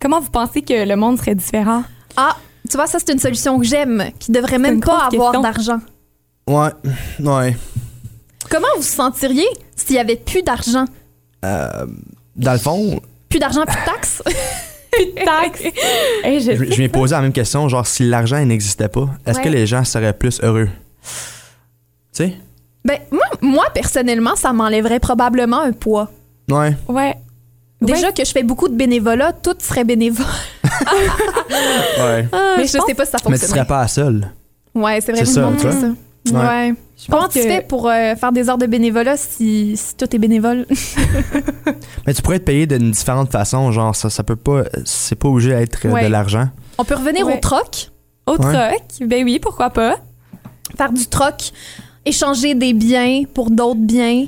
comment 0.00 0.20
vous 0.20 0.30
pensez 0.30 0.62
que 0.62 0.86
le 0.86 0.96
monde 0.96 1.18
serait 1.18 1.34
différent? 1.34 1.84
Ah, 2.16 2.36
tu 2.70 2.76
vois, 2.76 2.86
ça, 2.86 2.98
c'est 2.98 3.12
une 3.12 3.18
solution 3.18 3.58
que 3.58 3.64
j'aime, 3.64 4.04
qui 4.18 4.30
devrait 4.32 4.58
même 4.58 4.80
pas 4.80 5.08
avoir 5.12 5.40
d'argent. 5.40 5.80
Ouais, 6.46 6.70
ouais. 7.20 7.56
Comment 8.50 8.66
vous 8.76 8.82
vous 8.82 8.88
sentiriez 8.88 9.46
s'il 9.76 9.96
y 9.96 9.98
avait 9.98 10.16
plus 10.16 10.42
d'argent? 10.42 10.84
Euh, 11.44 11.86
dans 12.36 12.52
le 12.52 12.58
fond, 12.58 13.00
Plus 13.28 13.38
d'argent, 13.38 13.62
plus 13.66 13.76
de 13.80 13.84
taxes? 13.84 14.22
Taxe. 15.24 15.62
Hey, 16.24 16.40
je 16.40 16.52
je, 16.54 16.72
je 16.72 16.78
m'ai 16.82 16.88
posé 16.88 17.14
la 17.14 17.20
même 17.22 17.32
question, 17.32 17.68
genre 17.68 17.86
si 17.86 18.04
l'argent 18.04 18.44
n'existait 18.44 18.88
pas, 18.88 19.08
est-ce 19.26 19.38
Ouais. 19.38 19.44
que 19.44 19.48
les 19.48 19.66
gens 19.66 19.84
seraient 19.84 20.12
plus 20.12 20.40
heureux? 20.42 20.68
Tu 21.02 21.08
sais? 22.12 22.34
Ben, 22.84 22.98
moi, 23.10 23.24
moi, 23.40 23.64
personnellement, 23.74 24.36
ça 24.36 24.52
m'enlèverait 24.52 25.00
probablement 25.00 25.60
un 25.60 25.72
poids. 25.72 26.10
Ouais. 26.50 26.76
Ouais. 26.88 27.14
Déjà 27.80 28.08
Ouais. 28.08 28.12
que 28.12 28.24
je 28.24 28.30
fais 28.30 28.42
beaucoup 28.42 28.68
de 28.68 28.74
bénévolat, 28.76 29.32
tout 29.32 29.54
serait 29.58 29.84
bénévole. 29.84 30.26
Ouais. 31.98 32.26
mais 32.56 32.66
je 32.66 32.72
je 32.72 32.78
pense- 32.78 32.86
sais 32.86 32.94
pas 32.94 33.04
si 33.04 33.10
ça 33.12 33.18
Mais 33.28 33.34
tu 33.36 33.40
fonctionne. 33.40 33.50
serais 33.50 33.66
pas 33.66 33.86
seule. 33.88 34.30
Ouais, 34.74 35.00
c'est 35.00 35.12
vrai. 35.12 35.24
C'est 35.24 35.32
ça, 35.34 35.50
ça. 35.58 35.86
Ouais. 36.32 36.38
Ouais. 36.38 36.74
Je 37.04 37.10
Comment 37.10 37.26
tu 37.28 37.40
que- 37.40 37.44
fais 37.44 37.62
pour 37.62 37.88
euh, 37.88 38.14
faire 38.14 38.30
des 38.30 38.48
heures 38.48 38.58
de 38.58 38.66
bénévolat 38.66 39.16
si, 39.16 39.76
si 39.76 39.96
tout 39.96 40.14
est 40.14 40.18
bénévole? 40.18 40.66
Mais 42.06 42.14
tu 42.14 42.22
pourrais 42.22 42.36
être 42.36 42.44
payé 42.44 42.66
d'une 42.66 42.90
différente 42.92 43.30
façon, 43.32 43.72
genre 43.72 43.94
ça, 43.96 44.08
ça 44.10 44.22
peut 44.22 44.36
pas, 44.36 44.62
c'est 44.84 45.16
pas 45.16 45.28
obligé 45.28 45.50
d'être 45.50 45.80
euh, 45.86 45.90
Ouais. 45.90 46.04
de 46.04 46.08
l'argent. 46.08 46.48
On 46.78 46.84
peut 46.84 46.94
revenir 46.94 47.26
Ouais. 47.26 47.36
au 47.38 47.40
troc, 47.40 47.90
Au 48.26 48.36
Ouais. 48.36 48.38
troc, 48.38 49.08
ben 49.08 49.24
oui, 49.24 49.38
pourquoi 49.40 49.70
pas? 49.70 49.96
faire 50.78 50.92
du 50.92 51.06
troc, 51.06 51.50
échanger 52.06 52.54
des 52.54 52.72
biens 52.72 53.24
pour 53.34 53.50
d'autres 53.50 53.80
biens. 53.80 54.26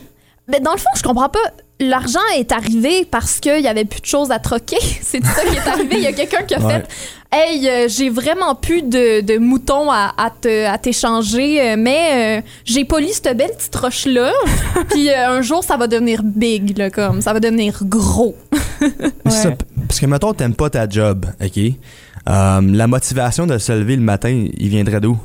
Mais 0.48 0.60
dans 0.60 0.72
le 0.72 0.78
fond, 0.78 0.90
je 0.96 1.02
comprends 1.02 1.28
pas. 1.30 1.38
L'argent 1.80 2.18
est 2.36 2.52
arrivé 2.52 3.04
parce 3.10 3.40
qu'il 3.40 3.60
y 3.60 3.66
avait 3.68 3.84
plus 3.86 4.00
de 4.00 4.06
choses 4.06 4.30
à 4.30 4.38
troquer. 4.40 4.76
C'est 5.02 5.24
ça 5.24 5.42
qui 5.42 5.56
est 5.56 5.68
arrivé. 5.68 5.94
Il 5.96 6.02
y 6.02 6.06
a 6.06 6.12
quelqu'un 6.12 6.42
qui 6.42 6.54
a 6.54 6.60
Ouais. 6.60 6.74
fait 6.82 6.88
Hey, 7.36 7.68
euh, 7.68 7.88
j'ai 7.88 8.10
vraiment 8.10 8.54
plus 8.54 8.82
de, 8.82 9.20
de 9.20 9.38
moutons 9.38 9.90
à, 9.90 10.12
à 10.16 10.30
te- 10.30 10.66
à 10.66 10.78
t'échanger, 10.78 11.60
euh, 11.60 11.74
mais 11.76 12.38
euh, 12.38 12.46
j'ai 12.64 12.84
poli 12.84 13.12
cette 13.12 13.36
belle 13.36 13.50
petite 13.56 13.74
roche-là. 13.74 14.30
Puis 14.90 15.08
euh, 15.10 15.30
un 15.30 15.42
jour, 15.42 15.64
ça 15.64 15.76
va 15.76 15.88
devenir 15.88 16.22
big, 16.22 16.78
là, 16.78 16.90
comme 16.90 17.20
ça 17.22 17.32
va 17.32 17.40
devenir 17.40 17.80
gros. 17.82 18.36
Mais 18.80 18.88
c'est 19.26 19.30
ça, 19.30 19.50
parce 19.88 19.98
que 19.98 20.06
mettons 20.06 20.32
t'aimes 20.32 20.54
pas 20.54 20.70
ta 20.70 20.88
job, 20.88 21.26
ok? 21.44 21.58
Euh, 21.58 22.60
la 22.62 22.86
motivation 22.86 23.46
de 23.48 23.58
se 23.58 23.72
lever 23.72 23.96
le 23.96 24.02
matin, 24.02 24.46
il 24.56 24.68
viendrait 24.68 25.00
d'où? 25.00 25.18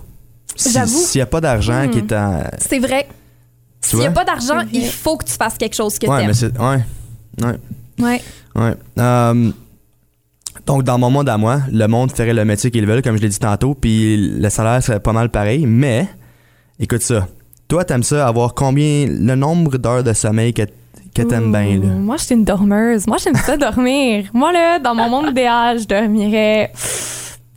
Si- 0.56 0.72
J'avoue. 0.72 0.98
S'il 0.98 1.20
y 1.20 1.22
a 1.22 1.28
pas 1.28 1.42
d'argent 1.42 1.88
qui 1.92 2.00
est 2.00 2.12
en. 2.12 2.42
C'est 2.58 2.80
vrai. 2.80 3.08
S'il 3.82 4.00
n'y 4.00 4.08
a 4.08 4.12
pas 4.12 4.26
d'argent, 4.26 4.62
il 4.74 4.88
faut 4.88 5.16
que 5.16 5.26
tu 5.26 5.34
fasses 5.34 5.58
quelque 5.60 5.76
chose 5.76 6.00
que 6.00 6.08
Ouais, 6.08 6.18
t'aimes. 6.18 6.28
mais 6.28 6.34
c'est. 6.34 6.58
Ouais. 6.60 6.84
Ouais. 7.42 7.60
Ouais. 8.00 8.22
Ouais. 8.56 8.74
Euh, 8.98 9.52
donc, 10.66 10.84
dans 10.84 10.98
mon 10.98 11.10
monde 11.10 11.30
à 11.30 11.38
moi, 11.38 11.62
le 11.72 11.88
monde 11.88 12.12
ferait 12.12 12.34
le 12.34 12.46
métier 12.46 12.72
qu'ils 12.72 12.86
veulent, 12.86 13.02
comme 13.02 13.18
je 13.18 13.22
l'ai 13.22 13.30
dit 13.30 13.40
tantôt, 13.40 13.74
puis 13.74 14.18
le 14.18 14.50
salaire 14.50 14.84
serait 14.84 15.00
pas 15.00 15.14
mal 15.14 15.30
pareil, 15.30 15.66
mais, 15.66 16.08
écoute 16.80 17.02
ça. 17.02 17.28
Toi, 17.68 17.86
t'aimes 17.86 18.04
ça 18.04 18.28
avoir 18.28 18.54
combien, 18.56 19.06
le 19.08 19.36
nombre 19.36 19.78
d'heures 19.78 20.04
de 20.04 20.14
sommeil 20.14 20.54
que, 20.54 20.64
que 21.14 21.22
t'aimes 21.22 21.52
bien, 21.52 21.80
là? 21.80 21.94
Moi, 21.96 22.18
je 22.18 22.26
suis 22.26 22.36
une 22.36 22.44
dormeuse. 22.44 23.06
Moi, 23.08 23.18
j'aime 23.18 23.36
ça 23.36 23.58
dormir. 23.58 24.26
Moi, 24.34 24.52
là, 24.52 24.80
dans 24.80 24.96
mon 24.96 25.10
monde 25.10 25.30
idéal, 25.30 25.80
je 25.80 25.86
dormirais 25.86 26.72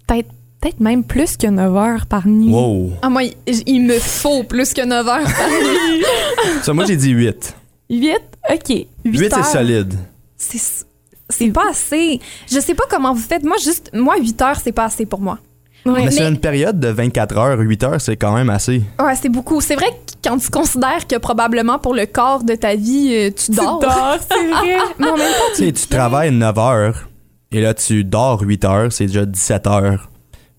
peut-être 0.07 0.29
peut-être 0.61 0.81
même 0.81 1.03
plus 1.03 1.37
que 1.37 1.49
9 1.49 1.77
heures 1.77 2.07
par 2.07 2.29
nuit. 2.29 2.53
Wow. 2.53 2.93
Ah, 3.03 3.09
moi, 3.09 3.25
il, 3.25 3.35
il 3.67 3.81
me 3.81 3.99
faut 3.99 4.45
plus 4.45 4.73
que 4.73 4.85
9 4.85 5.09
heures 5.09 5.25
par 5.25 5.49
nuit. 5.49 6.05
Ça, 6.63 6.73
moi, 6.73 6.85
j'ai 6.85 6.97
dit 6.97 7.11
8. 7.11 7.57
8? 7.91 8.17
OK. 8.49 8.69
8 8.69 8.87
8, 9.05 9.33
c'est 9.35 9.43
solide. 9.43 9.95
C'est 10.37 10.87
c'est 11.33 11.51
pas 11.51 11.71
assez. 11.71 12.21
Je 12.51 12.61
sais 12.61 12.75
pas 12.75 12.85
comment 12.89 13.13
vous 13.15 13.21
faites. 13.21 13.43
Moi, 13.45 13.57
juste, 13.63 13.91
moi, 13.95 14.17
8 14.19 14.41
heures, 14.43 14.57
c'est 14.63 14.73
pas 14.73 14.85
assez 14.85 15.07
pour 15.07 15.21
moi. 15.21 15.39
Ouais. 15.85 16.05
Mais, 16.05 16.11
sur 16.13 16.23
Mais- 16.23 16.29
une 16.31 16.39
période 16.39 16.79
de 16.79 16.89
24 16.89 17.37
heures, 17.39 17.59
8 17.59 17.83
heures, 17.83 18.01
c'est 18.01 18.17
quand 18.17 18.33
même 18.35 18.51
assez. 18.51 18.83
Ouais, 19.01 19.17
c'est 19.21 19.29
beaucoup. 19.29 19.61
C'est 19.61 19.75
vrai 19.75 19.87
que 19.91 20.29
quand 20.29 20.39
tu 20.39 20.49
considères 20.49 21.07
que 21.09 21.17
probablement 21.19 21.79
pour 21.81 21.93
le 21.95 22.07
corps 22.07 22.45
de 22.45 22.55
ta 22.55 22.77
vie, 22.77 23.13
euh, 23.13 23.31
tu 23.31 23.47
Tu 23.51 23.57
dors. 23.57 23.81
dors, 23.81 24.17
c'est 24.31 24.49
vrai. 24.49 24.77
Mais 25.01 25.09
en 25.11 25.17
même 25.17 25.33
temps, 25.33 25.53
Tu 25.57 25.65
sais, 25.67 25.73
tu 25.73 25.87
travailles 25.89 26.31
9 26.31 26.57
heures, 26.59 27.09
et 27.51 27.61
là, 27.61 27.75
tu 27.75 28.05
dors 28.05 28.41
8 28.43 28.65
heures, 28.65 28.93
c'est 28.93 29.07
déjà 29.07 29.27
17 29.27 29.67
heures. 29.67 30.09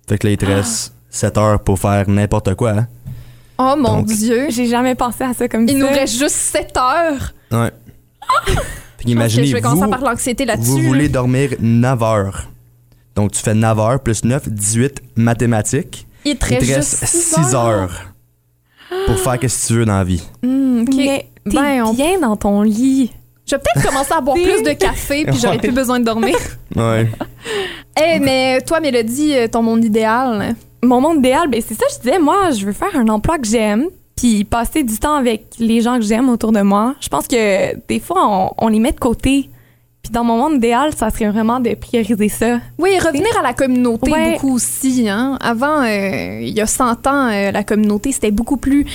Fait 0.09 0.17
que 0.17 0.27
là, 0.27 0.33
il 0.33 0.37
te 0.37 0.45
reste 0.45 0.93
7 1.09 1.37
heures 1.37 1.59
pour 1.63 1.79
faire 1.79 2.09
n'importe 2.09 2.53
quoi. 2.55 2.71
hein. 2.71 2.87
Oh 3.57 3.75
mon 3.77 3.97
Donc- 3.99 4.07
Dieu. 4.07 4.47
j'ai 4.49 4.65
jamais 4.65 4.95
pensé 4.95 5.23
à 5.23 5.33
ça 5.33 5.47
comme 5.47 5.63
Il 5.69 5.69
ça. 5.69 5.77
nous 5.77 5.87
reste 5.87 6.17
juste 6.17 6.35
7 6.35 6.75
heures. 6.75 7.33
Ouais. 7.51 7.71
Fait 9.03 9.07
que 9.07 9.11
qu'imaginez, 9.11 9.45
je 9.47 9.53
vais 9.55 9.61
commencer 9.61 9.83
vous, 9.85 9.89
par 9.89 10.01
l'anxiété 10.01 10.45
là-dessus. 10.45 10.69
vous 10.69 10.81
voulez 10.81 11.09
dormir 11.09 11.51
9 11.59 12.03
heures. 12.03 12.49
Donc, 13.15 13.31
tu 13.31 13.39
fais 13.41 13.53
9 13.53 13.79
heures 13.79 13.99
plus 13.99 14.23
9, 14.23 14.49
18 14.49 15.01
mathématiques. 15.17 16.07
Il 16.25 16.37
te 16.37 16.45
Il 16.45 16.55
reste 16.55 16.59
te 16.61 16.65
juste 16.65 16.99
reste 17.01 17.05
6 17.15 17.35
6 17.49 17.55
heures 17.55 18.13
pour 19.05 19.19
faire 19.19 19.33
ce 19.33 19.37
que 19.39 19.67
tu 19.67 19.73
veux 19.73 19.85
dans 19.85 19.97
la 19.97 20.03
vie. 20.03 20.23
Hmm, 20.41 20.81
ok. 20.83 20.93
Mais 20.95 21.27
t'es 21.45 21.51
Ben, 21.55 21.83
on- 21.83 21.93
bien 21.93 22.19
dans 22.19 22.35
ton 22.37 22.61
lit. 22.61 23.11
Je 23.45 23.55
vais 23.55 23.61
peut-être 23.61 23.85
commencer 23.87 24.13
à 24.13 24.21
boire 24.21 24.35
plus 24.41 24.63
de 24.63 24.71
café, 24.73 25.25
puis 25.25 25.35
j'aurais 25.39 25.55
Ouais. 25.55 25.61
plus 25.61 25.71
besoin 25.73 25.99
de 25.99 26.05
dormir. 26.05 26.35
Ouais. 26.75 27.09
Eh, 28.01 28.19
mais 28.19 28.59
toi, 28.61 28.79
Mélodie, 28.79 29.35
euh, 29.35 29.47
ton 29.47 29.61
monde 29.61 29.85
idéal? 29.85 30.55
Mon 30.81 30.99
monde 30.99 31.17
idéal, 31.19 31.47
ben 31.47 31.61
c'est 31.61 31.75
ça, 31.75 31.85
je 31.93 31.99
disais, 32.01 32.17
moi, 32.17 32.49
je 32.49 32.65
veux 32.65 32.71
faire 32.73 32.95
un 32.95 33.07
emploi 33.09 33.37
que 33.37 33.45
j'aime, 33.47 33.85
puis 34.23 34.45
passer 34.45 34.83
du 34.83 34.97
temps 34.99 35.15
avec 35.15 35.47
les 35.59 35.81
gens 35.81 35.97
que 35.97 36.05
j'aime 36.05 36.29
autour 36.29 36.53
de 36.53 36.61
moi. 36.61 36.95
Je 37.01 37.09
pense 37.09 37.27
que 37.27 37.75
des 37.89 37.99
fois, 37.99 38.25
on, 38.25 38.51
on 38.57 38.67
les 38.69 38.79
met 38.79 38.93
de 38.93 38.99
côté 38.99 39.49
Puis 40.01 40.11
dans 40.13 40.23
mon 40.23 40.37
monde 40.37 40.53
idéal, 40.55 40.91
ça 40.95 41.09
serait 41.09 41.29
vraiment 41.29 41.59
de 41.59 41.73
prioriser 41.75 42.29
ça. 42.29 42.59
Oui, 42.77 42.97
revenir 42.99 43.27
à 43.37 43.41
la 43.43 43.53
communauté 43.53 44.09
Ouais. 44.09 44.33
beaucoup 44.33 44.55
aussi. 44.55 45.09
Hein? 45.09 45.37
Avant, 45.41 45.81
euh, 45.81 46.39
il 46.41 46.53
y 46.53 46.61
a 46.61 46.65
100 46.67 47.05
ans, 47.05 47.27
euh, 47.31 47.51
la 47.51 47.63
communauté, 47.65 48.13
c'était 48.13 48.31
beaucoup 48.31 48.55
plus... 48.57 48.85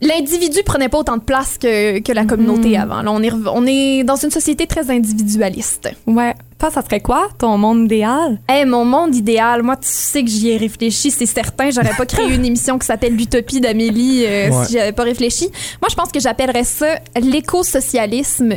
L'individu 0.00 0.58
prenait 0.64 0.88
pas 0.88 0.98
autant 0.98 1.16
de 1.16 1.22
place 1.22 1.58
que, 1.58 2.00
que 2.00 2.10
la 2.12 2.24
communauté 2.24 2.76
avant. 2.76 3.02
Là, 3.02 3.12
on, 3.12 3.22
est, 3.22 3.32
on 3.32 3.64
est 3.66 4.02
dans 4.02 4.16
une 4.16 4.32
société 4.32 4.66
très 4.66 4.90
individualiste. 4.90 5.90
Ouais. 6.08 6.34
Toi, 6.62 6.70
ça 6.70 6.80
serait 6.82 7.00
quoi, 7.00 7.28
ton 7.40 7.58
monde 7.58 7.86
idéal? 7.86 8.38
Hey, 8.48 8.64
mon 8.66 8.84
monde 8.84 9.16
idéal, 9.16 9.64
moi, 9.64 9.74
tu 9.74 9.88
sais 9.88 10.22
que 10.22 10.30
j'y 10.30 10.50
ai 10.50 10.56
réfléchi, 10.56 11.10
c'est 11.10 11.26
certain. 11.26 11.72
J'aurais 11.72 11.96
pas 11.96 12.06
créé 12.06 12.32
une 12.32 12.44
émission 12.44 12.78
qui 12.78 12.86
s'appelle 12.86 13.16
L'Utopie 13.16 13.60
d'Amélie 13.60 14.24
euh, 14.24 14.48
Ouais. 14.50 14.64
si 14.66 14.74
j'avais 14.74 14.92
pas 14.92 15.02
réfléchi. 15.02 15.48
Moi, 15.80 15.88
je 15.90 15.96
pense 15.96 16.12
que 16.12 16.20
j'appellerais 16.20 16.62
ça 16.62 17.00
l'écosocialisme 17.20 18.54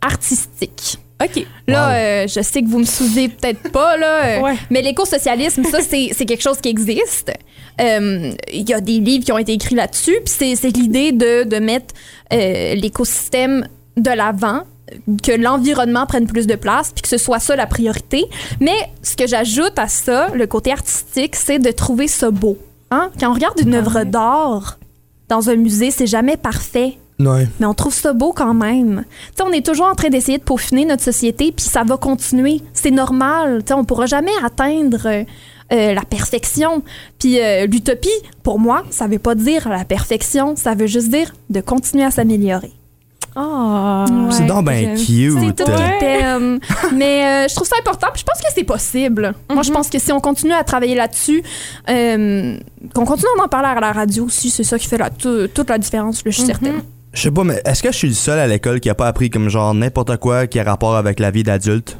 artistique. 0.00 0.96
OK. 1.22 1.44
Là, 1.68 1.88
Wow. 1.88 1.92
euh, 1.94 2.26
je 2.26 2.40
sais 2.40 2.62
que 2.62 2.68
vous 2.68 2.78
me 2.78 2.86
souvenez 2.86 3.28
peut-être 3.28 3.70
pas, 3.70 3.98
là, 3.98 4.24
euh, 4.24 4.40
Ouais. 4.40 4.54
mais 4.70 4.80
l'écosocialisme, 4.80 5.62
ça, 5.64 5.80
c'est 5.86 6.08
c'est 6.16 6.24
quelque 6.24 6.42
chose 6.42 6.58
qui 6.58 6.70
existe. 6.70 7.34
Euh, 7.82 8.32
Il 8.50 8.66
y 8.66 8.72
a 8.72 8.80
des 8.80 8.98
livres 8.98 9.26
qui 9.26 9.32
ont 9.32 9.36
été 9.36 9.52
écrits 9.52 9.74
là-dessus, 9.74 10.16
puis 10.24 10.34
c'est- 10.34 10.56
c'est 10.56 10.74
l'idée 10.74 11.12
de, 11.12 11.44
de 11.44 11.56
mettre 11.58 11.94
euh, 12.32 12.74
l'écosystème 12.76 13.68
de 13.98 14.10
l'avant, 14.10 14.62
que 15.22 15.32
l'environnement 15.32 16.06
prenne 16.06 16.26
plus 16.26 16.46
de 16.46 16.54
place, 16.54 16.92
puis 16.92 17.02
que 17.02 17.08
ce 17.08 17.18
soit 17.18 17.38
ça 17.38 17.56
la 17.56 17.66
priorité. 17.66 18.24
Mais 18.60 18.76
ce 19.02 19.16
que 19.16 19.26
j'ajoute 19.26 19.78
à 19.78 19.88
ça, 19.88 20.28
le 20.34 20.46
côté 20.46 20.72
artistique, 20.72 21.36
c'est 21.36 21.58
de 21.58 21.70
trouver 21.70 22.08
ça 22.08 22.30
beau. 22.30 22.58
Hein? 22.90 23.10
Quand 23.18 23.30
on 23.30 23.34
regarde 23.34 23.58
une 23.60 23.74
œuvre 23.74 24.04
d'art 24.04 24.78
dans 25.28 25.48
un 25.48 25.56
musée, 25.56 25.90
c'est 25.90 26.06
jamais 26.06 26.36
parfait 26.36 26.98
Ouais. 27.20 27.46
mais 27.60 27.66
on 27.66 27.74
trouve 27.74 27.94
ça 27.94 28.12
beau 28.12 28.32
quand 28.32 28.54
même. 28.54 29.04
Tu 29.06 29.36
sais, 29.36 29.42
on 29.44 29.52
est 29.52 29.64
toujours 29.64 29.86
en 29.86 29.94
train 29.94 30.08
d'essayer 30.08 30.38
de 30.38 30.42
peaufiner 30.42 30.84
notre 30.84 31.02
société, 31.02 31.52
puis 31.52 31.64
ça 31.64 31.84
va 31.84 31.96
continuer. 31.96 32.60
C'est 32.72 32.90
normal. 32.90 33.62
Tu 33.62 33.68
sais, 33.68 33.74
on 33.74 33.84
pourra 33.84 34.06
jamais 34.06 34.32
atteindre 34.42 35.06
euh, 35.06 35.24
euh, 35.72 35.94
la 35.94 36.02
perfection. 36.02 36.82
Puis 37.18 37.40
euh, 37.40 37.66
l'utopie, 37.66 38.08
pour 38.42 38.58
moi, 38.58 38.82
ça 38.90 39.06
veut 39.06 39.18
pas 39.18 39.34
dire 39.34 39.68
la 39.68 39.84
perfection, 39.84 40.56
ça 40.56 40.74
veut 40.74 40.86
juste 40.86 41.10
dire 41.10 41.32
de 41.50 41.60
continuer 41.60 42.04
à 42.04 42.10
s'améliorer. 42.10 42.72
Ah. 43.34 44.04
C'est 44.30 44.46
donc 44.46 44.68
bien 44.68 44.94
C'est 44.96 45.04
cute. 45.04 45.56
tout 45.56 45.70
le 45.70 45.98
thème. 46.00 46.60
Mais 46.94 47.24
euh, 47.44 47.48
je 47.48 47.54
trouve 47.54 47.66
ça 47.66 47.76
important, 47.80 48.08
puis 48.12 48.20
je 48.20 48.24
pense 48.24 48.40
que 48.40 48.52
c'est 48.54 48.64
possible. 48.64 49.34
Moi, 49.52 49.62
je 49.62 49.70
pense 49.72 49.88
que 49.88 49.98
si 49.98 50.12
on 50.12 50.20
continue 50.20 50.52
à 50.52 50.64
travailler 50.64 50.94
là-dessus, 50.94 51.42
euh, 51.88 52.56
qu'on 52.94 53.04
continue 53.04 53.28
à 53.40 53.44
en 53.44 53.48
parler 53.48 53.68
à 53.68 53.80
la 53.80 53.92
radio 53.92 54.24
aussi, 54.26 54.50
c'est 54.50 54.64
ça 54.64 54.78
qui 54.78 54.86
fait 54.86 54.98
la- 54.98 55.10
tout- 55.10 55.48
toute 55.48 55.68
la 55.70 55.78
différence, 55.78 56.22
je 56.24 56.30
suis 56.30 56.42
certaine. 56.42 56.82
Je 57.14 57.20
sais 57.22 57.30
pas, 57.30 57.44
mais 57.44 57.60
est-ce 57.64 57.82
que 57.82 57.92
je 57.92 57.96
suis 57.96 58.08
le 58.08 58.14
seul 58.14 58.38
à 58.38 58.46
l'école 58.46 58.80
qui 58.80 58.88
a 58.88 58.94
pas 58.94 59.06
appris 59.06 59.28
comme 59.28 59.48
genre 59.50 59.74
n'importe 59.74 60.16
quoi 60.16 60.46
qui 60.46 60.58
a 60.58 60.64
rapport 60.64 60.96
avec 60.96 61.20
la 61.20 61.30
vie 61.30 61.42
d'adulte? 61.42 61.98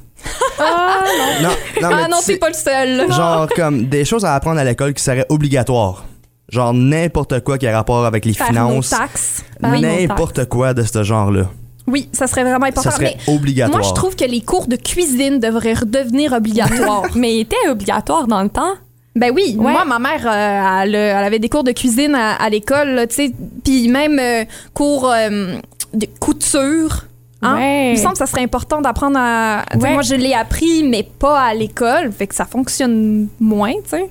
Ah, 0.59 1.01
Non, 1.43 1.49
non, 1.83 1.89
mais 1.97 2.03
ah 2.05 2.09
non, 2.09 2.17
t'es 2.25 2.37
pas 2.37 2.49
le 2.49 2.55
seul. 2.55 3.13
Genre 3.13 3.49
comme 3.55 3.85
des 3.89 4.05
choses 4.05 4.25
à 4.25 4.35
apprendre 4.35 4.61
à 4.61 4.65
l'école 4.65 4.95
qui 4.95 5.03
seraient 5.03 5.27
obligatoires. 5.29 6.05
Genre 6.53 6.73
n'importe 6.75 7.41
quoi 7.41 7.57
qui 7.59 7.67
a 7.67 7.75
rapport 7.75 8.05
avec 8.05 8.25
les 8.27 8.35
Faire 8.35 8.53
nos 8.53 8.69
finances. 8.69 8.91
taxes. 8.91 9.43
Oui. 9.63 9.81
N'importe 9.81 10.45
quoi 10.49 10.75
de 10.75 10.83
ce 10.83 11.03
genre-là. 11.03 11.47
Oui, 11.87 12.09
ça 12.13 12.27
serait 12.27 12.43
vraiment 12.45 12.67
important. 12.67 12.91
Ça 12.91 12.97
serait 12.97 13.17
Mais 13.27 13.35
obligatoire. 13.35 13.81
moi, 13.81 13.89
je 13.89 13.95
trouve 13.95 14.15
que 14.15 14.25
les 14.25 14.41
cours 14.43 14.67
de 14.69 14.77
cuisine 14.77 15.41
devraient 15.41 15.73
redevenir 15.75 16.33
obligatoires. 16.33 17.05
Mais 17.17 17.37
il 17.37 17.41
était 17.41 17.57
obligatoire 17.69 18.27
dans 18.29 18.43
le 18.43 18.51
temps. 18.51 18.75
ben 19.17 19.33
oui, 19.35 19.57
Ouais. 19.59 19.73
moi, 19.73 19.85
ma 19.85 19.99
mère, 19.99 20.21
euh, 20.27 20.83
elle, 20.85 20.95
elle 20.95 21.25
avait 21.25 21.39
des 21.41 21.49
cours 21.49 21.65
de 21.65 21.73
cuisine 21.73 22.15
à, 22.15 22.35
à 22.35 22.49
l'école, 22.51 23.07
tu 23.09 23.15
sais, 23.17 23.33
puis 23.65 23.89
même 23.89 24.19
euh, 24.21 24.45
cours 24.75 25.11
euh, 25.11 25.57
de 25.95 26.07
couture. 26.21 27.05
Hein? 27.43 27.57
Ouais. 27.57 27.87
Il 27.89 27.93
me 27.93 27.97
semble 27.97 28.13
que 28.13 28.19
ça 28.19 28.27
serait 28.27 28.43
important 28.45 28.81
d'apprendre 28.81 29.19
à. 29.19 29.65
Ouais. 29.81 29.93
Moi, 29.95 30.03
je 30.03 30.15
l'ai 30.15 30.35
appris, 30.35 30.85
mais 30.85 31.03
pas 31.03 31.41
à 31.41 31.55
l'école, 31.55 32.13
fait 32.13 32.27
que 32.29 32.35
ça 32.35 32.45
fonctionne 32.45 33.27
moins, 33.41 33.73
tu 33.85 33.91
sais. 33.91 34.09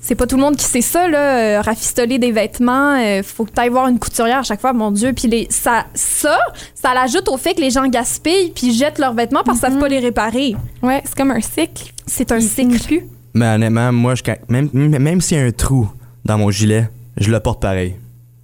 C'est 0.00 0.14
pas 0.14 0.26
tout 0.26 0.36
le 0.36 0.42
monde 0.42 0.56
qui 0.56 0.64
sait 0.64 0.80
ça, 0.80 1.08
là. 1.08 1.58
euh, 1.58 1.60
rafistoler 1.60 2.18
des 2.18 2.32
vêtements, 2.32 2.96
euh, 2.98 3.22
faut 3.22 3.44
que 3.44 3.50
tu 3.52 3.60
ailles 3.60 3.68
voir 3.68 3.88
une 3.88 3.98
couturière 3.98 4.38
à 4.38 4.42
chaque 4.42 4.60
fois, 4.60 4.72
mon 4.72 4.90
Dieu. 4.90 5.12
Puis 5.12 5.28
les, 5.28 5.46
ça, 5.50 5.86
ça, 5.94 6.38
ça 6.74 6.94
l'ajoute 6.94 7.28
au 7.28 7.36
fait 7.36 7.54
que 7.54 7.60
les 7.60 7.70
gens 7.70 7.86
gaspillent 7.88 8.50
puis 8.54 8.72
jettent 8.72 8.98
leurs 8.98 9.14
vêtements 9.14 9.42
parce 9.44 9.60
qu'ils 9.60 9.68
savent 9.68 9.78
pas 9.78 9.88
les 9.88 9.98
réparer. 10.00 10.54
Ouais, 10.82 11.02
c'est 11.04 11.14
comme 11.16 11.30
un 11.30 11.40
cycle. 11.40 11.92
C'est 12.06 12.32
un 12.32 12.38
Il 12.38 12.42
cycle. 12.42 12.72
finit 12.72 12.78
plus. 12.78 13.06
Mais 13.34 13.54
honnêtement, 13.54 13.92
moi, 13.92 14.14
je, 14.14 14.22
même, 14.48 14.68
même 14.72 15.20
s'il 15.20 15.38
y 15.38 15.40
a 15.40 15.44
un 15.44 15.52
trou 15.52 15.88
dans 16.24 16.38
mon 16.38 16.50
gilet, 16.50 16.88
je 17.16 17.30
le 17.30 17.40
porte 17.40 17.60
pareil. 17.60 17.96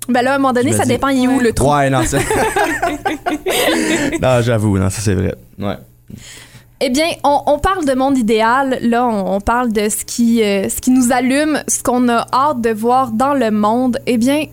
Ben 0.08 0.22
là, 0.22 0.32
à 0.32 0.34
un 0.36 0.38
moment 0.38 0.54
donné, 0.54 0.72
ça 0.72 0.84
dis- 0.84 0.88
dépend, 0.88 1.08
il 1.08 1.24
est 1.24 1.28
où 1.28 1.38
le 1.40 1.52
trou. 1.52 1.70
Ouais, 1.74 1.90
non, 1.90 2.00
c'est. 2.06 2.18
non, 4.22 4.40
j'avoue, 4.42 4.78
non, 4.78 4.88
ça 4.90 5.00
c'est 5.02 5.14
vrai. 5.14 5.34
Ouais. 5.58 5.76
Eh 6.80 6.90
bien, 6.90 7.08
on, 7.24 7.58
parle 7.58 7.84
de 7.86 7.94
monde 7.94 8.16
idéal. 8.16 8.78
Là, 8.82 9.06
on, 9.06 9.40
parle 9.40 9.72
de 9.72 9.88
ce 9.88 10.04
qui, 10.04 10.44
euh, 10.44 10.68
ce 10.68 10.80
qui 10.80 10.92
nous 10.92 11.10
allume, 11.10 11.60
ce 11.66 11.82
qu'on 11.82 12.08
a 12.08 12.26
hâte 12.32 12.60
de 12.60 12.70
voir 12.70 13.10
dans 13.10 13.34
le 13.34 13.50
monde. 13.50 13.98
Eh 14.06 14.16
bien, 14.16 14.44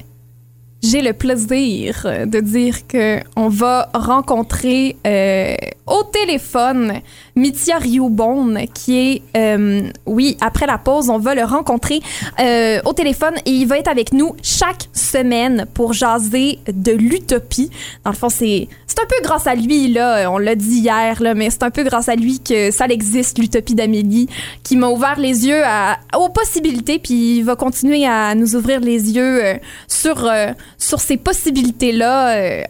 j'ai 0.82 1.02
le 1.02 1.14
plaisir 1.14 2.08
de 2.26 2.40
dire 2.40 2.88
que 2.88 3.20
on 3.36 3.48
va 3.48 3.90
rencontrer 3.94 4.98
euh, 5.06 5.56
au 5.86 6.04
téléphone 6.04 7.02
Mithia 7.36 7.78
Rioubon, 7.78 8.56
qui 8.74 8.98
est, 8.98 9.22
euh, 9.36 9.82
oui, 10.06 10.38
après 10.40 10.66
la 10.68 10.78
pause, 10.78 11.10
on 11.10 11.18
va 11.20 11.36
le 11.36 11.44
rencontrer 11.44 12.00
euh, 12.40 12.80
au 12.86 12.94
téléphone 12.94 13.34
et 13.46 13.52
il 13.52 13.68
va 13.68 13.78
être 13.78 13.90
avec 13.90 14.14
nous 14.14 14.36
chaque 14.42 14.84
semaine 14.94 15.66
pour 15.74 15.92
jaser 15.94 16.60
de 16.72 16.92
l'utopie. 16.94 17.70
Dans 18.06 18.12
le 18.12 18.16
fond, 18.16 18.30
c'est 18.30 18.68
un 18.98 19.06
peu 19.08 19.22
grâce 19.24 19.46
à 19.46 19.56
lui, 19.56 19.90
là, 19.92 20.32
on 20.32 20.38
l'a 20.38 20.56
dit 20.56 20.78
hier, 20.80 21.22
là, 21.22 21.34
mais 21.34 21.50
c'est 21.50 21.64
un 21.64 21.70
peu 21.70 21.84
grâce 21.84 22.08
à 22.08 22.16
lui 22.16 22.40
que 22.40 22.72
ça 22.72 22.86
existe, 22.86 23.38
l'utopie 23.38 23.76
d'Amélie, 23.76 24.28
qui 24.64 24.78
m'a 24.78 24.88
ouvert 24.88 25.20
les 25.20 25.46
yeux 25.46 25.62
à- 25.66 25.98
aux 26.18 26.30
possibilités, 26.30 26.98
puis 27.00 27.40
il 27.40 27.44
va 27.44 27.58
continuer 27.58 28.08
à 28.08 28.34
nous 28.36 28.56
ouvrir 28.56 28.80
les 28.80 29.12
yeux 29.12 29.44
euh, 29.46 29.54
sur, 29.90 30.32
sur 30.78 31.02
ces 31.02 31.18
possibilités-là 31.18 32.64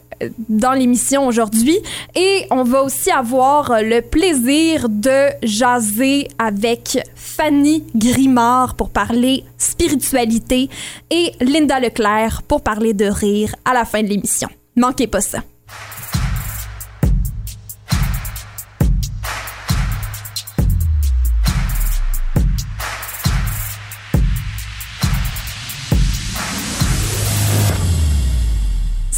dans 0.49 0.73
l'émission 0.73 1.27
aujourd'hui. 1.27 1.77
Et 2.15 2.45
on 2.51 2.63
va 2.63 2.83
aussi 2.83 3.11
avoir 3.11 3.71
euh, 3.71 3.81
le 3.81 4.01
plaisir 4.01 4.87
de 4.89 5.29
jaser 5.43 6.27
avec 6.37 6.99
Fanny 7.15 7.83
Grimard 7.95 8.75
pour 8.75 8.89
parler 8.89 9.43
spiritualité 9.57 10.69
et 11.09 11.31
Linda 11.41 11.79
Leclerc 11.79 12.43
pour 12.43 12.61
parler 12.61 12.93
de 12.93 13.05
rire 13.05 13.55
à 13.65 13.73
la 13.73 13.85
fin 13.85 14.01
de 14.01 14.07
l'émission. 14.07 14.49
Manquez 14.75 15.07
pas 15.07 15.21
ça. 15.21 15.39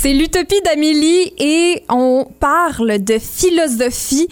C'est 0.07 0.13
l'utopie 0.13 0.61
d'Amélie 0.63 1.33
et 1.37 1.83
on 1.89 2.25
parle 2.39 2.99
de 3.03 3.19
philosophie 3.19 4.29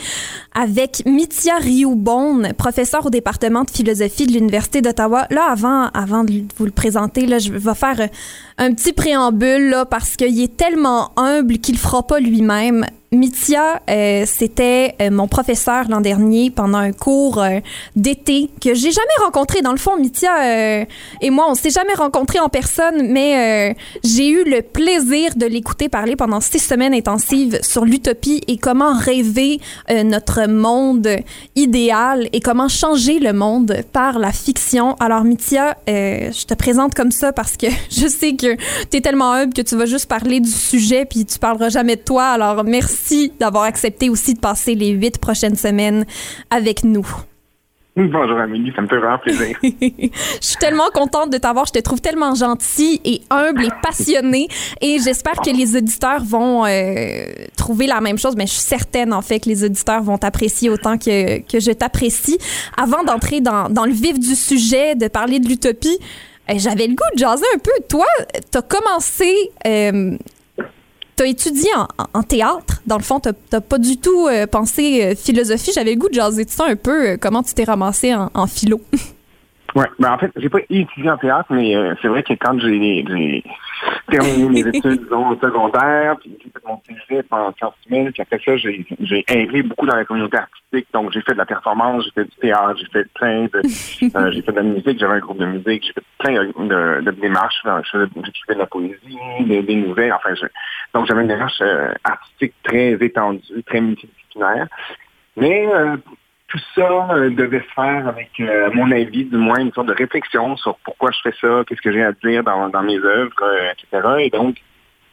avec 0.53 1.03
Mithia 1.05 1.57
Rioubon, 1.57 2.43
professeur 2.57 3.05
au 3.05 3.09
département 3.09 3.65
de 3.65 3.69
philosophie 3.69 4.25
de 4.25 4.31
l'Université 4.31 4.81
d'Ottawa. 4.81 5.27
Là, 5.31 5.51
avant, 5.51 5.87
avant 5.87 6.23
de 6.23 6.43
vous 6.55 6.63
le 6.63 6.71
présenter, 6.71 7.27
je 7.39 7.51
vais 7.51 7.73
faire 7.73 8.07
un 8.57 8.73
petit 8.73 8.93
préambule 8.93 9.75
parce 9.89 10.15
qu'il 10.15 10.41
est 10.41 10.55
tellement 10.55 11.11
humble 11.17 11.57
qu'il 11.57 11.75
le 11.75 11.79
fera 11.79 12.07
pas 12.07 12.21
lui-même. 12.21 12.85
Mithia, 13.15 13.81
euh, 13.89 14.23
c'était 14.25 14.95
euh, 15.01 15.09
mon 15.11 15.27
professeur 15.27 15.85
l'an 15.89 16.01
dernier 16.01 16.51
pendant 16.51 16.77
un 16.77 16.91
cours 16.91 17.41
euh, 17.41 17.59
d'été 17.95 18.49
que 18.61 18.73
j'ai 18.73 18.91
jamais 18.91 19.07
rencontré. 19.23 19.61
Dans 19.61 19.71
le 19.71 19.77
fond, 19.77 19.97
Mithia 19.97 20.41
euh, 20.41 20.85
et 21.21 21.29
moi, 21.29 21.45
on 21.49 21.55
s'est 21.55 21.69
jamais 21.69 21.93
rencontrés 21.93 22.39
en 22.39 22.49
personne, 22.49 23.07
mais 23.11 23.75
j'ai 24.03 24.29
eu 24.29 24.43
le 24.43 24.61
plaisir 24.61 25.35
de 25.35 25.45
l'écouter 25.45 25.89
parler 25.89 26.15
pendant 26.15 26.39
six 26.39 26.59
semaines 26.59 26.93
intensives 26.93 27.59
sur 27.61 27.85
l'utopie 27.85 28.41
et 28.47 28.57
comment 28.57 28.93
rêver 28.93 29.59
notre 29.89 30.47
monde 30.47 31.07
idéal 31.55 32.27
et 32.33 32.39
comment 32.39 32.67
changer 32.67 33.19
le 33.19 33.33
monde 33.33 33.77
par 33.91 34.19
la 34.19 34.31
fiction. 34.31 34.95
Alors, 34.99 35.23
euh, 35.23 36.31
je 36.31 36.45
te 36.45 36.53
présente 36.53 36.93
comme 36.93 37.11
ça 37.11 37.31
parce 37.31 37.57
que 37.57 37.67
je 37.89 38.07
sais 38.07 38.35
que 38.35 38.55
tu 38.55 38.97
es 38.97 39.01
tellement 39.01 39.31
humble 39.31 39.53
que 39.53 39.61
tu 39.61 39.75
vas 39.75 39.85
juste 39.85 40.07
parler 40.07 40.39
du 40.39 40.51
sujet 40.51 41.05
puis 41.05 41.25
tu 41.25 41.39
parleras 41.39 41.69
jamais 41.69 41.95
de 41.95 42.01
toi. 42.01 42.25
Alors, 42.25 42.63
merci 42.63 43.04
d'avoir 43.39 43.63
accepté 43.63 44.09
aussi 44.09 44.33
de 44.33 44.39
passer 44.39 44.75
les 44.75 44.89
huit 44.89 45.17
prochaines 45.17 45.55
semaines 45.55 46.05
avec 46.49 46.83
nous. 46.83 47.07
Bonjour 47.97 48.37
Amélie, 48.37 48.73
ça 48.75 48.81
me 48.81 48.87
fait 48.89 48.97
vraiment 48.97 49.17
plaisir. 49.19 49.57
Je 49.63 50.09
suis 50.41 50.57
tellement 50.57 50.89
contente 50.93 51.29
de 51.29 51.37
t'avoir. 51.37 51.65
Je 51.65 51.71
te 51.71 51.79
trouve 51.79 52.01
tellement 52.01 52.35
gentil 52.35 52.99
et 53.05 53.21
humble 53.29 53.63
et 53.63 53.69
passionné. 53.81 54.49
Et 54.81 54.97
j'espère 54.99 55.35
que 55.35 55.49
les 55.49 55.77
auditeurs 55.77 56.21
vont 56.21 56.65
euh, 56.65 57.23
trouver 57.55 57.87
la 57.87 58.01
même 58.01 58.17
chose. 58.17 58.35
Mais 58.35 58.47
je 58.47 58.51
suis 58.51 58.61
certaine, 58.61 59.13
en 59.13 59.21
fait, 59.21 59.39
que 59.39 59.47
les 59.47 59.63
auditeurs 59.63 60.03
vont 60.03 60.17
t'apprécier 60.17 60.69
autant 60.69 60.97
que, 60.97 61.39
que 61.39 61.61
je 61.61 61.71
t'apprécie. 61.71 62.37
Avant 62.75 63.05
d'entrer 63.05 63.39
dans, 63.39 63.69
dans 63.69 63.85
le 63.85 63.93
vif 63.93 64.19
du 64.19 64.35
sujet, 64.35 64.95
de 64.95 65.07
parler 65.07 65.39
de 65.39 65.47
l'utopie, 65.47 65.97
euh, 66.49 66.55
j'avais 66.57 66.87
le 66.87 66.95
goût 66.95 67.13
de 67.13 67.19
jaser 67.19 67.45
un 67.55 67.59
peu. 67.59 67.71
Toi, 67.87 68.07
t'as 68.51 68.61
commencé... 68.61 69.33
euh, 69.65 70.17
as 71.23 71.27
étudié 71.27 71.69
en, 71.75 71.87
en 72.19 72.23
théâtre. 72.23 72.81
Dans 72.85 72.97
le 72.97 73.03
fond, 73.03 73.19
tu 73.19 73.29
n'as 73.51 73.61
pas 73.61 73.77
du 73.77 73.97
tout 73.97 74.27
euh, 74.27 74.47
pensé 74.47 75.03
euh, 75.03 75.15
philosophie. 75.15 75.71
J'avais 75.73 75.91
le 75.93 75.99
goût 75.99 76.09
de 76.09 76.13
jaser 76.13 76.45
de 76.45 76.49
ça 76.49 76.65
un 76.67 76.75
peu. 76.75 77.09
euh, 77.11 77.17
comment 77.19 77.43
tu 77.43 77.53
t'es 77.53 77.63
ramassé 77.63 78.13
en, 78.13 78.29
en 78.33 78.47
philo? 78.47 78.81
Ouais, 79.75 79.87
ben 79.99 80.13
en 80.13 80.17
fait, 80.17 80.31
j'ai 80.37 80.47
pas 80.47 80.59
étudié 80.69 81.09
en 81.09 81.17
théâtre, 81.17 81.47
mais 81.49 81.75
euh, 81.75 81.95
c'est 82.01 82.07
vrai 82.07 82.23
que 82.23 82.31
quand 82.39 82.57
j'ai 82.61 83.43
terminé 84.09 84.47
mes 84.47 84.59
études, 84.73 85.03
disons, 85.03 85.31
au 85.31 85.35
secondaire, 85.35 86.15
puis 86.21 86.37
j'ai 86.41 86.49
fait 87.07 87.25
en 87.31 87.53
sciences 87.53 87.73
humaines, 87.89 88.11
puis 88.11 88.21
après 88.21 88.39
ça, 88.43 88.57
j'ai 88.57 88.85
j'ai 88.99 89.63
beaucoup 89.63 89.85
dans 89.85 89.95
la 89.95 90.05
communauté 90.05 90.37
artistique, 90.37 90.87
donc 90.93 91.11
j'ai 91.11 91.21
fait 91.21 91.33
de 91.33 91.37
la 91.37 91.45
performance, 91.45 92.05
j'ai 92.05 92.11
fait 92.11 92.25
du 92.25 92.35
théâtre, 92.37 92.75
j'ai 92.77 92.87
fait 92.91 93.07
plein 93.13 93.43
de... 93.45 93.57
euh, 94.17 94.31
j'ai 94.31 94.41
fait 94.41 94.51
de 94.51 94.57
la 94.57 94.63
musique, 94.63 94.99
j'avais 94.99 95.13
un 95.15 95.19
groupe 95.19 95.39
de 95.39 95.45
musique, 95.45 95.85
j'ai 95.85 95.93
fait 95.93 96.03
plein 96.19 96.33
de, 96.45 97.01
de 97.01 97.11
démarches, 97.11 97.61
faisais- 97.63 98.07
j'écrivais 98.23 98.55
de 98.55 98.59
la 98.59 98.65
poésie, 98.65 99.17
des, 99.41 99.61
des 99.63 99.75
nouvelles, 99.75 100.13
enfin, 100.13 100.33
je, 100.35 100.45
donc 100.93 101.07
j'avais 101.07 101.21
une 101.21 101.27
démarche 101.27 101.61
euh, 101.61 101.93
artistique 102.03 102.53
très 102.63 102.93
étendue, 102.93 103.41
très 103.65 103.81
multidisciplinaire. 103.81 104.67
Mais 105.37 105.67
euh, 105.67 105.97
tout 106.47 106.59
ça 106.75 107.07
euh, 107.11 107.29
devait 107.29 107.59
se 107.59 107.73
faire 107.73 108.07
avec, 108.07 108.29
euh, 108.39 108.67
à 108.67 108.69
mon 108.69 108.91
avis, 108.91 109.25
du 109.25 109.37
moins, 109.37 109.59
une 109.59 109.71
sorte 109.73 109.87
de 109.87 109.93
réflexion 109.93 110.55
sur 110.57 110.77
pourquoi 110.83 111.11
je 111.11 111.19
fais 111.23 111.35
ça, 111.41 111.63
qu'est-ce 111.67 111.81
que 111.81 111.91
j'ai 111.91 112.03
à 112.03 112.11
dire 112.11 112.43
dans, 112.43 112.69
dans 112.69 112.83
mes 112.83 112.97
œuvres, 112.97 113.33
euh, 113.41 113.71
etc. 113.71 114.07
Et 114.19 114.29
donc, 114.29 114.57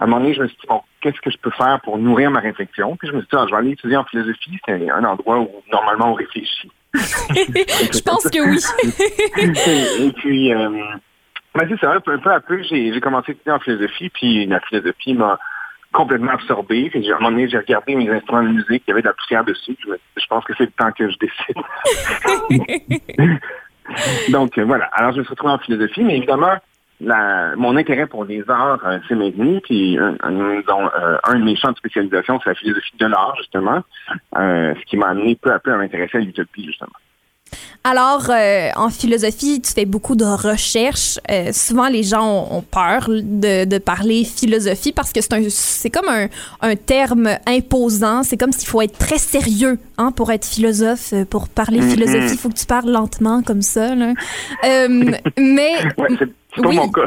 à 0.02 0.04
un 0.04 0.08
moment 0.08 0.20
donné, 0.20 0.34
je 0.34 0.42
me 0.42 0.48
suis 0.48 0.56
dit, 0.56 0.66
bon, 0.68 0.80
qu'est-ce 1.00 1.20
que 1.20 1.30
je 1.30 1.38
peux 1.38 1.52
faire 1.52 1.80
pour 1.84 1.96
nourrir 1.96 2.28
ma 2.32 2.40
réflexion? 2.40 2.96
Puis 2.96 3.06
je 3.08 3.12
me 3.14 3.20
suis 3.20 3.28
dit, 3.30 3.36
ah, 3.38 3.44
je 3.46 3.52
vais 3.52 3.58
aller 3.58 3.70
étudier 3.70 3.96
en 3.96 4.04
philosophie, 4.04 4.58
c'est 4.66 4.90
un 4.90 5.04
endroit 5.04 5.38
où 5.38 5.48
normalement 5.70 6.10
on 6.10 6.14
réfléchit. 6.14 6.70
Je 6.94 8.02
pense 8.02 8.24
que 8.28 8.50
oui. 8.50 8.58
et 10.08 10.12
puis, 10.12 10.52
euh, 10.52 10.68
ben, 11.54 11.66
c'est 11.68 11.78
ça, 11.80 11.92
un 11.92 12.00
peu, 12.00 12.18
à 12.30 12.40
peu, 12.40 12.62
j'ai 12.64 12.92
j'ai 12.92 13.00
commencé 13.00 13.30
à 13.30 13.32
étudier 13.32 13.52
en 13.52 13.60
philosophie, 13.60 14.10
puis 14.10 14.44
la 14.46 14.58
philosophie 14.60 15.14
m'a 15.14 15.38
complètement 15.92 16.32
absorbé. 16.32 16.90
Puis, 16.90 17.10
à 17.10 17.14
un 17.16 17.18
moment 17.20 17.30
donné, 17.30 17.48
j'ai 17.48 17.58
regardé 17.58 17.94
mes 17.94 18.10
instruments 18.10 18.42
de 18.42 18.48
musique, 18.48 18.82
il 18.86 18.88
y 18.88 18.92
avait 18.92 19.02
de 19.02 19.06
la 19.06 19.12
poussière 19.14 19.44
dessus. 19.44 19.76
Je, 19.84 19.88
me- 19.88 20.00
je 20.16 20.26
pense 20.26 20.44
que 20.44 20.52
c'est 20.58 20.64
le 20.64 20.72
temps 20.72 20.90
que 20.92 21.08
je 21.08 21.16
décide. 21.16 21.56
Donc, 24.30 24.58
euh, 24.58 24.64
voilà. 24.64 24.86
Alors, 24.92 25.12
je 25.12 25.18
me 25.18 25.22
suis 25.24 25.30
retrouvé 25.30 25.52
en 25.52 25.58
philosophie, 25.58 26.02
mais 26.02 26.16
évidemment, 26.16 26.56
mon 27.56 27.76
intérêt 27.76 28.06
pour 28.06 28.24
les 28.24 28.42
arts 28.48 28.84
euh, 28.86 28.98
s'est 29.08 29.14
maintenu. 29.14 29.60
Puis, 29.60 29.96
disons, 29.96 30.90
euh, 30.98 31.18
un 31.24 31.38
de 31.38 31.44
mes 31.44 31.56
champs 31.56 31.72
de 31.72 31.76
spécialisation, 31.76 32.40
c'est 32.42 32.50
la 32.50 32.54
philosophie 32.54 32.96
de 32.98 33.06
l'art, 33.06 33.34
justement, 33.38 33.82
euh, 34.38 34.74
ce 34.74 34.84
qui 34.86 34.96
m'a 34.96 35.08
amené 35.08 35.36
peu 35.36 35.52
à 35.52 35.58
peu 35.58 35.72
à 35.72 35.76
m'intéresser 35.76 36.18
à 36.18 36.20
l'utopie, 36.20 36.64
justement. 36.64 36.92
Alors, 37.84 38.26
euh, 38.30 38.68
en 38.76 38.90
philosophie, 38.90 39.60
tu 39.60 39.72
fais 39.72 39.84
beaucoup 39.86 40.14
de 40.14 40.24
recherches. 40.24 41.18
Euh, 41.30 41.50
souvent, 41.52 41.88
les 41.88 42.04
gens 42.04 42.46
ont, 42.52 42.58
ont 42.58 42.62
peur 42.62 43.08
de, 43.08 43.64
de 43.64 43.78
parler 43.78 44.24
philosophie 44.24 44.92
parce 44.92 45.12
que 45.12 45.20
c'est 45.20 45.32
un, 45.32 45.42
c'est 45.48 45.90
comme 45.90 46.08
un, 46.08 46.28
un 46.60 46.76
terme 46.76 47.30
imposant. 47.46 48.22
C'est 48.22 48.36
comme 48.36 48.52
s'il 48.52 48.68
faut 48.68 48.82
être 48.82 48.96
très 48.98 49.18
sérieux 49.18 49.78
hein, 49.98 50.12
pour 50.12 50.30
être 50.30 50.44
philosophe. 50.46 51.12
Euh, 51.12 51.24
Pour 51.24 51.48
parler 51.48 51.80
Mhm. 51.80 51.90
philosophie, 51.90 52.32
il 52.34 52.38
faut 52.38 52.48
que 52.50 52.54
tu 52.58 52.66
parles 52.66 52.88
lentement 52.90 53.42
comme 53.42 53.62
ça. 53.62 53.94
Là. 53.94 54.12
Euh, 54.64 54.88
mais 55.38 55.72
Ouais, 55.98 56.08
c'est 56.18 56.28
c'est 56.54 56.62
pas 56.62 56.68
Oui. 56.68 56.76
mon 56.76 56.88
cas. 56.90 57.00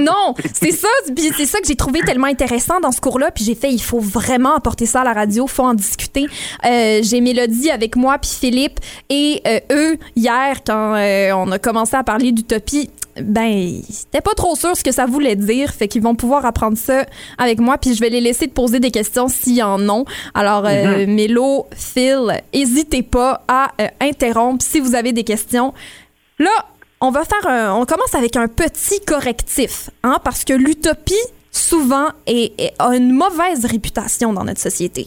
Non, 0.00 0.34
c'est 0.52 0.72
ça, 0.72 0.88
c'est 1.36 1.46
ça 1.46 1.60
que 1.60 1.66
j'ai 1.66 1.76
trouvé 1.76 2.00
tellement 2.00 2.26
intéressant 2.26 2.80
dans 2.80 2.92
ce 2.92 3.00
cours-là. 3.00 3.30
Puis 3.30 3.44
j'ai 3.44 3.54
fait, 3.54 3.70
il 3.70 3.82
faut 3.82 4.00
vraiment 4.00 4.54
apporter 4.54 4.86
ça 4.86 5.00
à 5.00 5.04
la 5.04 5.12
radio, 5.12 5.46
faut 5.46 5.64
en 5.64 5.74
discuter. 5.74 6.26
Euh, 6.64 7.00
j'ai 7.02 7.20
Mélodie 7.20 7.70
avec 7.70 7.96
moi, 7.96 8.18
puis 8.18 8.30
Philippe, 8.30 8.80
et 9.08 9.42
euh, 9.46 9.60
eux 9.72 9.98
hier 10.14 10.62
quand 10.66 10.94
euh, 10.94 11.32
on 11.32 11.50
a 11.52 11.58
commencé 11.58 11.96
à 11.96 12.04
parler 12.04 12.32
d'utopie. 12.32 12.90
Ben, 13.20 13.46
ils 13.46 13.84
étaient 14.08 14.20
pas 14.20 14.34
trop 14.34 14.54
sûrs 14.56 14.76
ce 14.76 14.84
que 14.84 14.92
ça 14.92 15.06
voulait 15.06 15.36
dire, 15.36 15.70
fait 15.70 15.88
qu'ils 15.88 16.02
vont 16.02 16.14
pouvoir 16.14 16.44
apprendre 16.44 16.76
ça 16.76 17.06
avec 17.38 17.60
moi, 17.60 17.78
puis 17.78 17.94
je 17.94 18.00
vais 18.00 18.10
les 18.10 18.20
laisser 18.20 18.46
te 18.46 18.52
poser 18.52 18.78
des 18.78 18.90
questions 18.90 19.28
s'il 19.28 19.54
y 19.54 19.62
en 19.62 19.88
ont. 19.88 20.04
Alors, 20.34 20.64
euh, 20.66 21.06
Mélo, 21.06 21.66
Phil, 21.74 22.42
hésitez 22.52 23.02
pas 23.02 23.42
à 23.48 23.72
euh, 23.80 23.86
interrompre 24.00 24.62
si 24.62 24.80
vous 24.80 24.94
avez 24.94 25.12
des 25.12 25.24
questions. 25.24 25.72
Là, 26.38 26.50
on 27.00 27.10
va 27.10 27.24
faire 27.24 27.46
un, 27.46 27.74
on 27.74 27.84
commence 27.86 28.14
avec 28.14 28.36
un 28.36 28.48
petit 28.48 29.00
correctif, 29.00 29.90
hein, 30.02 30.18
parce 30.24 30.44
que 30.44 30.52
l'utopie 30.52 31.14
souvent 31.50 32.08
est- 32.26 32.72
a 32.78 32.94
une 32.96 33.12
mauvaise 33.12 33.64
réputation 33.64 34.32
dans 34.32 34.44
notre 34.44 34.60
société. 34.60 35.06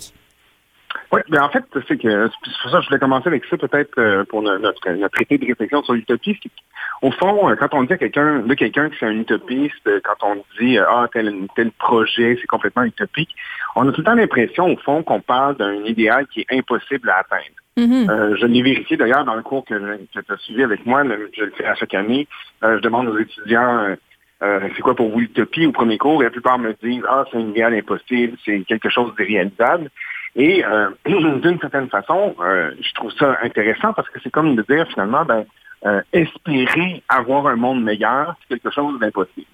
Oui, 1.11 1.21
mais 1.29 1.39
en 1.39 1.49
fait, 1.49 1.63
c'est 1.87 1.97
que 1.97 2.27
c'est 2.27 2.61
pour 2.61 2.71
ça 2.71 2.77
que 2.77 2.83
je 2.83 2.87
voulais 2.89 2.99
commencer 2.99 3.27
avec 3.27 3.43
ça 3.45 3.57
peut-être 3.57 3.97
euh, 3.97 4.23
pour 4.25 4.43
no- 4.43 4.59
notre, 4.59 4.87
notre 4.91 5.13
traité 5.15 5.39
de 5.39 5.45
réflexion 5.47 5.81
sur 5.83 5.93
l'utopie. 5.93 6.39
qu'au 7.01 7.11
fond, 7.11 7.49
euh, 7.49 7.55
quand 7.55 7.73
on 7.73 7.83
dit 7.83 7.93
à 7.93 7.97
quelqu'un 7.97 8.39
de 8.39 8.53
quelqu'un 8.53 8.89
que 8.89 8.95
c'est 8.99 9.07
un 9.07 9.17
utopiste, 9.19 9.87
euh, 9.87 9.99
quand 10.03 10.27
on 10.27 10.43
dit 10.59 10.77
ah 10.77 11.07
tel 11.11 11.33
tel 11.55 11.71
projet 11.71 12.37
c'est 12.39 12.47
complètement 12.47 12.83
utopique, 12.83 13.35
on 13.75 13.87
a 13.87 13.91
tout 13.91 14.01
le 14.01 14.05
temps 14.05 14.13
l'impression 14.13 14.65
au 14.67 14.77
fond 14.77 15.01
qu'on 15.01 15.19
parle 15.21 15.57
d'un 15.57 15.83
idéal 15.85 16.27
qui 16.27 16.41
est 16.41 16.53
impossible 16.59 17.09
à 17.09 17.17
atteindre. 17.19 17.55
Mhm. 17.77 18.09
Euh, 18.09 18.35
je 18.35 18.45
l'ai 18.45 18.61
vérifié 18.61 18.95
d'ailleurs 18.97 19.25
dans 19.25 19.35
le 19.35 19.41
cours 19.41 19.65
que, 19.65 19.73
que 20.13 20.19
tu 20.19 20.31
as 20.31 20.37
suivi 20.37 20.61
avec 20.63 20.85
moi, 20.85 21.03
le- 21.03 21.31
je 21.35 21.43
le 21.45 21.51
fais 21.51 21.65
à 21.65 21.73
chaque 21.75 21.93
année. 21.95 22.27
Euh, 22.63 22.77
je 22.77 22.81
demande 22.83 23.07
aux 23.07 23.17
étudiants 23.17 23.95
euh, 24.41 24.59
c'est 24.75 24.81
quoi 24.81 24.95
pour 24.95 25.09
vous 25.09 25.19
l'utopie 25.19 25.65
au 25.65 25.71
premier 25.71 25.97
cours, 25.97 26.21
et 26.21 26.25
la 26.25 26.31
plupart 26.31 26.59
me 26.59 26.73
disent 26.83 27.03
Ah, 27.09 27.25
c'est 27.31 27.37
un 27.37 27.49
idéal 27.49 27.73
impossible, 27.73 28.37
c'est 28.45 28.59
quelque 28.67 28.89
chose 28.89 29.11
d'irréalisable. 29.17 29.89
Et 30.39 30.63
euh, 30.65 30.89
d'une 31.05 31.59
certaine 31.59 31.89
façon, 31.89 32.33
euh, 32.39 32.71
je 32.81 32.93
trouve 32.93 33.11
ça 33.11 33.37
intéressant 33.43 33.93
parce 33.93 34.09
que 34.09 34.19
c'est 34.23 34.31
comme 34.31 34.55
de 34.55 34.63
dire 34.63 34.87
finalement, 34.87 35.25
ben, 35.25 35.45
euh, 35.85 36.01
espérer 36.13 37.03
avoir 37.09 37.47
un 37.47 37.57
monde 37.57 37.83
meilleur, 37.83 38.35
c'est 38.41 38.55
quelque 38.57 38.73
chose 38.73 38.99
d'impossible. 38.99 39.47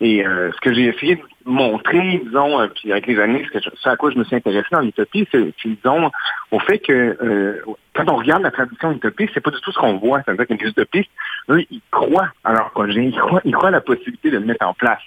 Et 0.00 0.24
ce 0.24 0.60
que 0.60 0.74
j'ai 0.74 0.86
essayé 0.86 1.14
de 1.16 1.22
montrer, 1.44 2.20
disons, 2.24 2.68
puis 2.74 2.90
avec 2.90 3.06
les 3.06 3.20
années, 3.20 3.46
ce, 3.52 3.58
ce 3.60 3.88
à 3.88 3.96
quoi 3.96 4.10
je 4.10 4.18
me 4.18 4.24
suis 4.24 4.34
intéressé 4.34 4.66
dans 4.72 4.80
l'utopie, 4.80 5.28
c'est, 5.30 5.54
disons, 5.64 6.10
au 6.50 6.58
fait 6.58 6.80
que 6.80 7.62
quand 7.94 8.08
on 8.08 8.16
regarde 8.16 8.42
la 8.42 8.50
tradition 8.50 8.90
utopiste, 8.90 9.30
c'est 9.32 9.40
pas 9.40 9.52
du 9.52 9.60
tout 9.60 9.70
ce 9.70 9.78
qu'on 9.78 9.98
voit. 9.98 10.20
C'est-à-dire 10.22 10.46
que 10.46 10.54
les 10.54 10.70
utopistes, 10.70 11.10
eux, 11.50 11.64
ils 11.70 11.80
croient 11.92 12.30
à 12.42 12.52
leur 12.52 12.70
projet, 12.72 13.12
ils 13.44 13.52
croient 13.54 13.68
à 13.68 13.70
la 13.70 13.80
possibilité 13.80 14.30
de 14.30 14.38
le 14.38 14.44
mettre 14.44 14.66
en 14.66 14.74
place. 14.74 15.00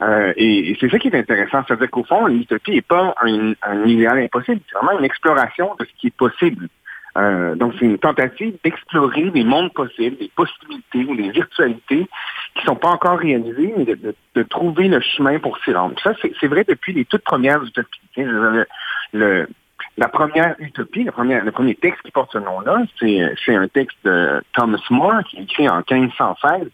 Euh, 0.00 0.32
et, 0.36 0.70
et 0.70 0.76
c'est 0.80 0.88
ça 0.90 0.98
qui 0.98 1.08
est 1.08 1.14
intéressant, 1.16 1.62
c'est-à-dire 1.66 1.90
qu'au 1.90 2.04
fond, 2.04 2.26
l'utopie 2.26 2.70
n'est 2.72 2.82
pas 2.82 3.14
un, 3.20 3.52
un 3.62 3.84
idéal 3.84 4.18
impossible, 4.18 4.60
c'est 4.70 4.78
vraiment 4.78 4.98
une 4.98 5.04
exploration 5.04 5.74
de 5.78 5.84
ce 5.84 5.90
qui 6.00 6.06
est 6.08 6.16
possible. 6.16 6.68
Euh, 7.16 7.56
donc, 7.56 7.72
c'est 7.78 7.86
une 7.86 7.98
tentative 7.98 8.54
d'explorer 8.62 9.30
des 9.30 9.42
mondes 9.42 9.72
possibles, 9.72 10.16
des 10.18 10.30
possibilités 10.36 11.04
ou 11.04 11.16
des 11.16 11.30
virtualités 11.30 12.06
qui 12.54 12.64
sont 12.64 12.76
pas 12.76 12.90
encore 12.90 13.18
réalisées, 13.18 13.74
mais 13.76 13.84
de, 13.86 13.94
de- 13.94 14.14
de 14.36 14.42
trouver 14.44 14.86
le 14.86 15.00
chemin 15.00 15.38
pour 15.40 15.58
s'y 15.64 15.72
rendre. 15.72 15.98
Ça, 16.00 16.12
c'est 16.40 16.46
vrai 16.46 16.64
depuis 16.68 16.92
les 16.92 17.04
toutes 17.04 17.24
premières 17.24 17.64
utopies. 17.64 17.98
Le- 18.16 18.66
le- 19.12 19.48
la 19.96 20.06
première 20.08 20.54
utopie, 20.60 21.04
le 21.04 21.50
premier 21.50 21.74
texte 21.74 22.02
qui 22.02 22.12
porte 22.12 22.32
ce 22.32 22.38
nom-là, 22.38 22.82
c'est 23.00 23.54
un 23.56 23.66
texte 23.66 23.98
de 24.04 24.40
Thomas 24.52 24.78
More 24.90 25.24
qui 25.28 25.38
est 25.38 25.42
écrit 25.42 25.68
en 25.68 25.78
1516, 25.90 26.68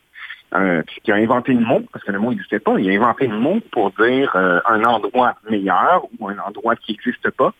euh, 0.57 0.83
qui 1.03 1.11
a 1.11 1.17
inventé 1.17 1.53
le 1.53 1.61
mot, 1.61 1.83
parce 1.93 2.05
que 2.05 2.13
le 2.13 2.19
mot 2.19 2.31
n'existait 2.31 2.61
pas, 2.61 2.79
il 2.79 2.89
a 2.89 2.95
inventé 2.95 3.27
le 3.27 3.37
mot 3.37 3.61
pour 3.73 3.91
dire 3.93 4.35
euh, 4.37 4.61
un 4.67 4.85
endroit 4.85 5.35
meilleur 5.51 6.07
ou 6.19 6.29
un 6.29 6.39
endroit 6.39 6.77
qui 6.77 6.93
n'existe 6.93 7.31
pas. 7.31 7.53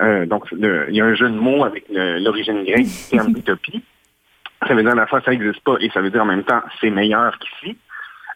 Euh, 0.00 0.26
donc, 0.26 0.44
il 0.52 0.94
y 0.94 1.00
a 1.00 1.04
un 1.04 1.14
jeu 1.14 1.28
de 1.28 1.36
mots 1.36 1.64
avec 1.64 1.84
l'origine 1.90 2.64
grecque 2.64 2.86
du 2.86 3.10
terme 3.10 3.34
utopie. 3.36 3.82
Ça 4.66 4.74
veut 4.74 4.82
dire 4.82 4.92
à 4.92 4.94
la 4.94 5.06
fois 5.06 5.20
ça 5.20 5.30
n'existe 5.30 5.60
pas 5.60 5.76
et 5.80 5.90
ça 5.90 6.00
veut 6.00 6.10
dire 6.10 6.22
en 6.22 6.26
même 6.26 6.42
temps 6.42 6.62
c'est 6.80 6.90
meilleur 6.90 7.38
qu'ici. 7.38 7.76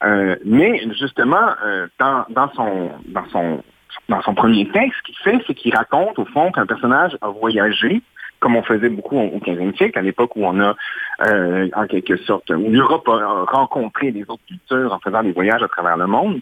Euh, 0.05 0.37
mais 0.45 0.83
justement, 0.99 1.55
dans 1.99 2.53
son 2.55 2.91
dans 3.07 3.27
son 3.31 3.63
dans 4.09 4.23
son 4.23 4.35
premier 4.35 4.69
texte, 4.69 4.99
ce 4.99 5.03
qu'il 5.05 5.17
fait, 5.19 5.45
c'est 5.47 5.55
qu'il 5.55 5.75
raconte 5.75 6.19
au 6.19 6.25
fond 6.27 6.51
qu'un 6.53 6.67
personnage 6.67 7.17
a 7.21 7.29
voyagé, 7.29 8.03
comme 8.43 8.57
on 8.57 8.63
faisait 8.65 8.89
beaucoup 8.89 9.17
au 9.17 9.39
15e 9.39 9.77
siècle, 9.77 9.97
à 9.97 10.03
l'époque 10.03 10.35
où 10.35 10.45
on 10.45 10.61
a 10.61 10.75
euh, 11.27 11.69
en 11.75 11.87
quelque 11.87 12.17
sorte, 12.17 12.51
où 12.51 12.69
l'Europe 12.69 13.09
a 13.09 13.45
rencontré 13.49 14.11
les 14.11 14.23
autres 14.23 14.45
cultures 14.49 14.93
en 14.93 14.99
faisant 14.99 15.23
des 15.23 15.31
voyages 15.31 15.63
à 15.63 15.69
travers 15.69 15.97
le 15.97 16.09
monde. 16.09 16.41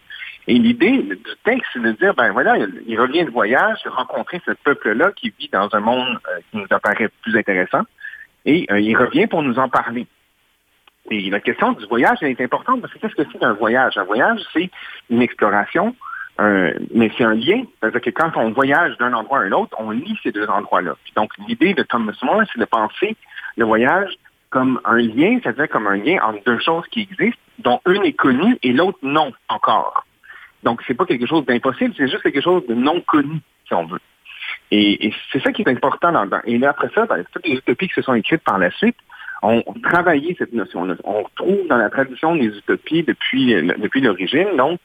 Et 0.48 0.54
l'idée 0.54 1.02
du 1.02 1.18
texte, 1.44 1.66
c'est 1.74 1.82
de 1.82 1.92
dire, 1.92 2.14
ben 2.14 2.32
voilà, 2.32 2.56
il, 2.86 2.98
revient 2.98 3.26
de 3.26 3.30
voyage, 3.30 3.80
rencontrer 3.84 4.40
ce 4.46 4.52
peuple-là 4.52 5.12
qui 5.14 5.32
vit 5.38 5.50
dans 5.52 5.68
un 5.74 5.80
monde 5.80 6.18
euh, 6.28 6.40
qui 6.50 6.56
nous 6.56 6.66
apparaît 6.70 7.10
plus 7.20 7.36
intéressant, 7.36 7.82
et 8.46 8.66
euh, 8.70 8.80
il 8.80 8.96
revient 8.96 9.26
pour 9.26 9.42
nous 9.42 9.58
en 9.58 9.68
parler. 9.68 10.06
Et 11.10 11.28
la 11.28 11.40
question 11.40 11.72
du 11.72 11.84
voyage 11.86 12.18
elle 12.22 12.30
est 12.30 12.40
importante 12.40 12.80
parce 12.80 12.94
que 12.94 12.98
qu'est-ce 12.98 13.14
que 13.14 13.28
c'est 13.30 13.44
un 13.44 13.52
voyage? 13.52 13.98
Un 13.98 14.04
voyage, 14.04 14.40
c'est 14.54 14.70
une 15.10 15.20
exploration, 15.20 15.94
mais 16.94 17.10
c'est 17.16 17.24
un 17.24 17.34
lien. 17.34 17.62
C'est-à-dire 17.80 18.00
que 18.00 18.10
quand 18.10 18.30
on 18.36 18.50
voyage 18.50 18.96
d'un 18.98 19.12
endroit 19.12 19.40
à 19.40 19.42
un 19.42 19.52
autre, 19.52 19.76
on 19.78 19.90
lie 19.90 20.18
ces 20.22 20.32
deux 20.32 20.46
endroits-là. 20.46 20.96
Donc, 21.16 21.30
l'idée 21.46 21.74
de 21.74 21.82
Thomas 21.82 22.16
More, 22.22 22.42
c'est 22.52 22.60
de 22.60 22.64
penser 22.64 23.16
le 23.56 23.64
voyage 23.64 24.14
comme 24.50 24.80
un 24.84 24.98
lien, 24.98 25.38
c'est-à-dire 25.42 25.68
comme 25.68 25.86
un 25.86 25.96
lien 25.96 26.18
entre 26.22 26.42
deux 26.44 26.58
choses 26.58 26.84
qui 26.90 27.02
existent, 27.02 27.40
dont 27.58 27.80
une 27.86 28.04
est 28.04 28.12
connue 28.14 28.58
et 28.62 28.72
l'autre 28.72 28.98
non 29.02 29.32
encore. 29.48 30.04
Donc, 30.62 30.82
c'est 30.86 30.94
pas 30.94 31.06
quelque 31.06 31.26
chose 31.26 31.44
d'impossible, 31.46 31.94
c'est 31.96 32.08
juste 32.08 32.22
quelque 32.22 32.40
chose 32.40 32.66
de 32.66 32.74
non 32.74 33.00
connu, 33.00 33.40
si 33.66 33.74
on 33.74 33.86
veut. 33.86 34.00
Et, 34.70 35.12
c'est 35.32 35.42
ça 35.42 35.52
qui 35.52 35.62
est 35.62 35.68
important 35.68 36.12
dans, 36.12 36.26
dans- 36.26 36.40
Et 36.44 36.58
là, 36.58 36.70
après 36.70 36.88
ça, 36.94 37.06
ben, 37.06 37.24
toutes 37.32 37.46
les 37.46 37.56
utopies 37.56 37.88
qui 37.88 37.94
se 37.94 38.02
sont 38.02 38.14
écrites 38.14 38.42
par 38.42 38.58
la 38.58 38.70
suite 38.72 38.96
ont 39.42 39.62
travaillé 39.82 40.34
cette 40.38 40.52
notion-là. 40.52 40.96
On 41.04 41.22
retrouve 41.22 41.66
dans 41.68 41.76
la 41.78 41.88
tradition 41.88 42.34
des 42.36 42.46
utopies 42.46 43.02
depuis, 43.04 43.54
depuis 43.54 44.00
l'origine, 44.00 44.56
donc 44.56 44.80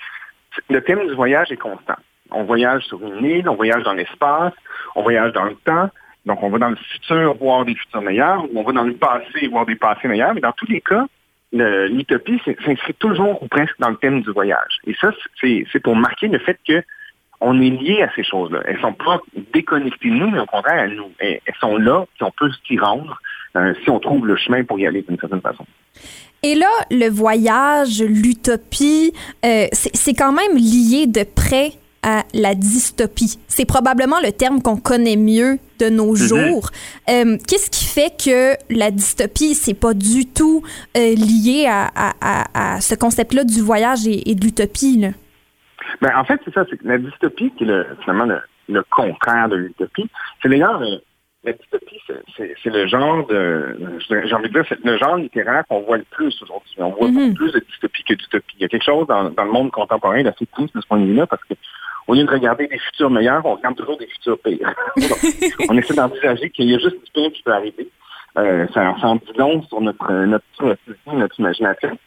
le 0.69 0.81
thème 0.81 1.07
du 1.07 1.13
voyage 1.13 1.51
est 1.51 1.57
constant. 1.57 1.95
On 2.31 2.43
voyage 2.43 2.83
sur 2.83 3.01
une 3.05 3.23
île, 3.23 3.49
on 3.49 3.55
voyage 3.55 3.83
dans 3.83 3.93
l'espace, 3.93 4.53
on 4.95 5.03
voyage 5.03 5.31
dans 5.33 5.45
le 5.45 5.55
temps. 5.55 5.89
Donc, 6.25 6.41
on 6.41 6.49
va 6.49 6.57
dans 6.57 6.69
le 6.69 6.75
futur 6.75 7.35
voir 7.35 7.65
des 7.65 7.75
futurs 7.75 8.01
meilleurs, 8.01 8.43
ou 8.45 8.59
on 8.59 8.63
va 8.63 8.71
dans 8.71 8.83
le 8.83 8.95
passé 8.95 9.47
voir 9.47 9.65
des 9.65 9.75
passés 9.75 10.07
meilleurs. 10.07 10.33
Mais 10.33 10.41
dans 10.41 10.53
tous 10.53 10.65
les 10.67 10.81
cas, 10.81 11.05
l'utopie 11.51 12.41
s'inscrit 12.65 12.93
toujours 12.95 13.41
ou 13.41 13.47
presque 13.47 13.79
dans 13.79 13.89
le 13.89 13.97
thème 13.97 14.21
du 14.21 14.31
voyage. 14.31 14.79
Et 14.87 14.95
ça, 14.99 15.11
c'est 15.41 15.79
pour 15.83 15.95
marquer 15.95 16.27
le 16.27 16.39
fait 16.39 16.59
que 16.67 16.83
on 17.41 17.61
est 17.61 17.69
lié 17.69 18.01
à 18.01 18.09
ces 18.15 18.23
choses-là. 18.23 18.61
Elles 18.65 18.79
sont 18.79 18.93
pas 18.93 19.21
déconnectées 19.53 20.09
de 20.09 20.15
nous, 20.15 20.29
mais 20.29 20.39
au 20.39 20.45
contraire, 20.45 20.79
elles, 20.79 20.95
nous, 20.95 21.11
elles 21.19 21.41
sont 21.59 21.77
là, 21.77 22.05
si 22.17 22.23
on 22.23 22.31
peut 22.31 22.49
s'y 22.65 22.79
rendre, 22.79 23.21
euh, 23.55 23.73
si 23.83 23.89
on 23.89 23.99
trouve 23.99 24.25
le 24.25 24.35
chemin 24.37 24.63
pour 24.63 24.79
y 24.79 24.87
aller 24.87 25.01
d'une 25.01 25.19
certaine 25.19 25.41
façon. 25.41 25.65
Et 26.45 26.53
là, 26.53 26.69
le 26.91 27.09
voyage, 27.09 28.03
l'utopie, 28.03 29.13
euh, 29.43 29.65
c'est 29.71 30.13
quand 30.13 30.31
même 30.31 30.55
lié 30.55 31.07
de 31.07 31.23
près 31.23 31.71
à 32.03 32.21
la 32.35 32.53
dystopie. 32.53 33.39
C'est 33.47 33.65
probablement 33.65 34.19
le 34.23 34.31
terme 34.31 34.61
qu'on 34.61 34.77
connaît 34.77 35.15
mieux 35.15 35.57
de 35.79 35.89
nos 35.89 36.15
mm-hmm. 36.15 36.27
jours. 36.27 36.69
Euh, 37.09 37.37
qu'est-ce 37.47 37.71
qui 37.71 37.85
fait 37.85 38.13
que 38.15 38.53
la 38.69 38.91
dystopie, 38.91 39.55
c'est 39.55 39.73
pas 39.73 39.95
du 39.95 40.27
tout 40.27 40.61
lié 40.93 41.67
à, 41.67 42.79
ce 42.79 42.93
concept-là 42.93 43.43
du 43.43 43.61
voyage 43.61 44.05
et, 44.05 44.29
et 44.29 44.35
de 44.35 44.45
l'utopie? 44.45 45.03
Ben, 45.99 46.11
en 46.15 46.25
fait, 46.25 46.39
c'est 46.45 46.53
ça, 46.53 46.63
la 46.83 46.99
dystopie, 46.99 47.51
qui 47.57 47.63
est 47.63 47.67
le, 47.67 47.87
finalement 48.03 48.37
le, 48.69 48.83
contraire 48.91 49.49
de 49.49 49.55
l'utopie, 49.55 50.09
c'est 50.43 50.49
d'ailleurs, 50.49 50.79
euh, 50.81 50.97
la 51.45 51.53
dystopie, 51.53 52.01
c'est 52.37 52.69
le 52.69 52.87
genre 52.87 53.25
de, 53.27 53.77
j'ai 54.09 54.33
envie 54.33 54.49
de 54.49 54.53
dire, 54.53 54.65
c'est 54.67 54.83
le 54.83 54.97
genre 54.97 55.15
littéraire 55.17 55.63
qu'on 55.69 55.81
voit 55.81 55.97
le 55.97 56.05
plus 56.09 56.35
aujourd'hui. 56.41 56.75
On 56.77 56.89
voit 56.89 57.07
mm-hmm. 57.07 57.33
plus 57.33 57.51
de 57.51 57.59
dystopie 57.59 58.03
que 58.03 58.13
d'utopie. 58.15 58.55
Il 58.59 58.63
y 58.63 58.65
a 58.65 58.67
quelque 58.67 58.83
chose 58.83 59.07
dans, 59.07 59.23
le 59.23 59.51
monde 59.51 59.71
contemporain 59.71 60.23
d'assez 60.23 60.45
triste 60.47 60.75
de 60.75 60.81
ce 60.81 60.87
point 60.87 60.99
de 60.99 61.05
vue-là, 61.05 61.27
parce 61.27 61.43
que 61.43 61.53
au 62.07 62.15
lieu 62.15 62.23
de 62.23 62.29
regarder 62.29 62.67
des 62.67 62.79
futurs 62.79 63.09
meilleurs, 63.09 63.45
on 63.45 63.55
regarde 63.55 63.75
toujours 63.75 63.97
des 63.97 64.07
futurs 64.07 64.39
pires. 64.39 64.73
on 65.69 65.77
essaie 65.77 65.93
d'envisager 65.93 66.49
qu'il 66.49 66.69
y 66.69 66.75
a 66.75 66.79
juste 66.79 67.03
du 67.03 67.11
pire 67.13 67.31
qui 67.31 67.43
peut 67.43 67.53
arriver. 67.53 67.89
Euh, 68.37 68.67
ça, 68.73 68.93
en 69.01 69.15
dit 69.15 69.31
long 69.37 69.63
sur 69.63 69.79
notre, 69.79 70.11
notre, 70.11 70.77
notre 71.07 71.39
imagination. 71.39 71.97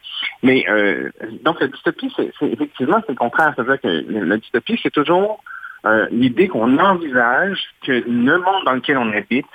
Mais 0.43 0.65
euh, 0.69 1.11
donc 1.43 1.59
la 1.61 1.69
dystopie, 1.69 2.13
c'est 2.17 2.31
effectivement 2.43 2.99
c'est 3.07 3.13
le 3.13 3.19
contraire. 3.19 3.55
C'est-à-dire 3.57 3.81
que 3.81 4.05
la 4.09 4.37
dystopie, 4.37 4.79
c'est 4.83 4.93
toujours 4.93 5.43
euh, 5.87 6.07
l'idée 6.11 6.49
qu'on 6.49 6.79
envisage 6.79 7.59
que 7.85 7.93
le 7.93 8.39
monde 8.39 8.65
dans 8.65 8.73
lequel 8.73 8.99
on 8.99 9.13
habite, 9.13 9.47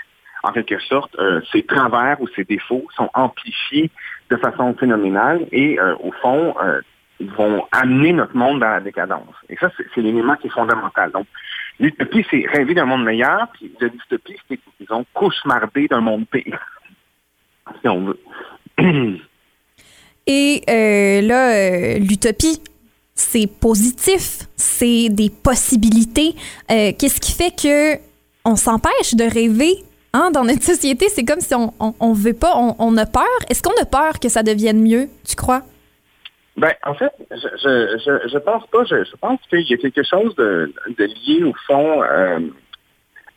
en 0.43 0.51
quelque 0.51 0.79
sorte, 0.79 1.15
euh, 1.19 1.41
ses 1.51 1.63
travers 1.63 2.21
ou 2.21 2.27
ses 2.35 2.43
défauts 2.43 2.85
sont 2.95 3.09
amplifiés 3.13 3.91
de 4.29 4.37
façon 4.37 4.73
phénoménale 4.73 5.45
et 5.51 5.79
euh, 5.79 5.95
au 5.99 6.11
fond 6.11 6.55
vont 7.37 7.65
amener 7.71 8.11
notre 8.11 8.35
monde 8.35 8.59
dans 8.59 8.69
la 8.69 8.81
décadence. 8.81 9.35
Et 9.47 9.55
ça, 9.55 9.69
c'est 9.93 10.01
l'élément 10.01 10.35
qui 10.35 10.47
est 10.47 10.49
fondamental. 10.49 11.11
Donc, 11.11 11.27
l'utopie, 11.79 12.25
c'est 12.29 12.45
rêver 12.51 12.73
d'un 12.73 12.85
monde 12.85 13.05
meilleur, 13.05 13.47
puis 13.53 13.71
la 13.79 13.87
dystopie, 13.87 14.35
c'est, 14.49 14.59
disons, 14.79 15.05
cauchemarder 15.13 15.87
d'un 15.87 16.01
monde 16.01 16.25
pire, 16.27 16.59
si 17.81 17.87
on 17.87 18.05
veut. 18.05 18.19
Et 20.27 20.61
là, 21.21 21.97
l'utopie, 21.99 22.59
c'est 23.15 23.47
positif, 23.47 24.47
c'est 24.55 25.09
des 25.09 25.29
possibilités. 25.29 26.35
Euh, 26.71 26.91
qu'est-ce 26.97 27.19
qui 27.19 27.31
fait 27.31 27.51
que 27.51 28.01
on 28.45 28.55
s'empêche 28.55 29.13
de 29.13 29.23
rêver 29.23 29.83
hein, 30.13 30.31
dans 30.31 30.43
notre 30.43 30.63
société? 30.63 31.09
C'est 31.09 31.23
comme 31.23 31.39
si 31.39 31.53
on, 31.55 31.73
on, 31.79 32.13
veut 32.13 32.33
pas, 32.33 32.53
on, 32.55 32.97
a 32.97 33.05
peur. 33.05 33.23
Est-ce 33.49 33.61
qu'on 33.61 33.81
a 33.81 33.85
peur 33.85 34.19
que 34.19 34.29
ça 34.29 34.43
devienne 34.43 34.81
mieux, 34.81 35.07
tu 35.27 35.35
crois? 35.35 35.61
Ben, 36.57 36.73
en 36.85 36.93
fait, 36.93 37.11
je, 37.31 37.47
je, 37.65 38.29
je, 38.29 38.37
pense 38.37 38.65
pas. 38.67 38.83
Je, 38.85 39.15
pense 39.19 39.39
qu'il 39.49 39.67
y 39.69 39.73
a 39.73 39.77
quelque 39.77 40.03
chose 40.03 40.35
de, 40.35 40.73
de 40.97 41.05
lié, 41.05 41.43
au 41.43 41.53
fond, 41.67 42.01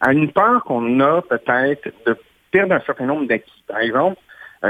à 0.00 0.12
une 0.12 0.30
peur 0.32 0.64
qu'on 0.64 1.00
a 1.00 1.22
peut-être 1.22 1.88
de 2.06 2.16
perdre 2.50 2.74
un 2.74 2.80
certain 2.80 3.06
nombre 3.06 3.26
d'acquis. 3.26 3.62
Par 3.66 3.78
exemple, 3.78 4.20
euh, 4.20 4.25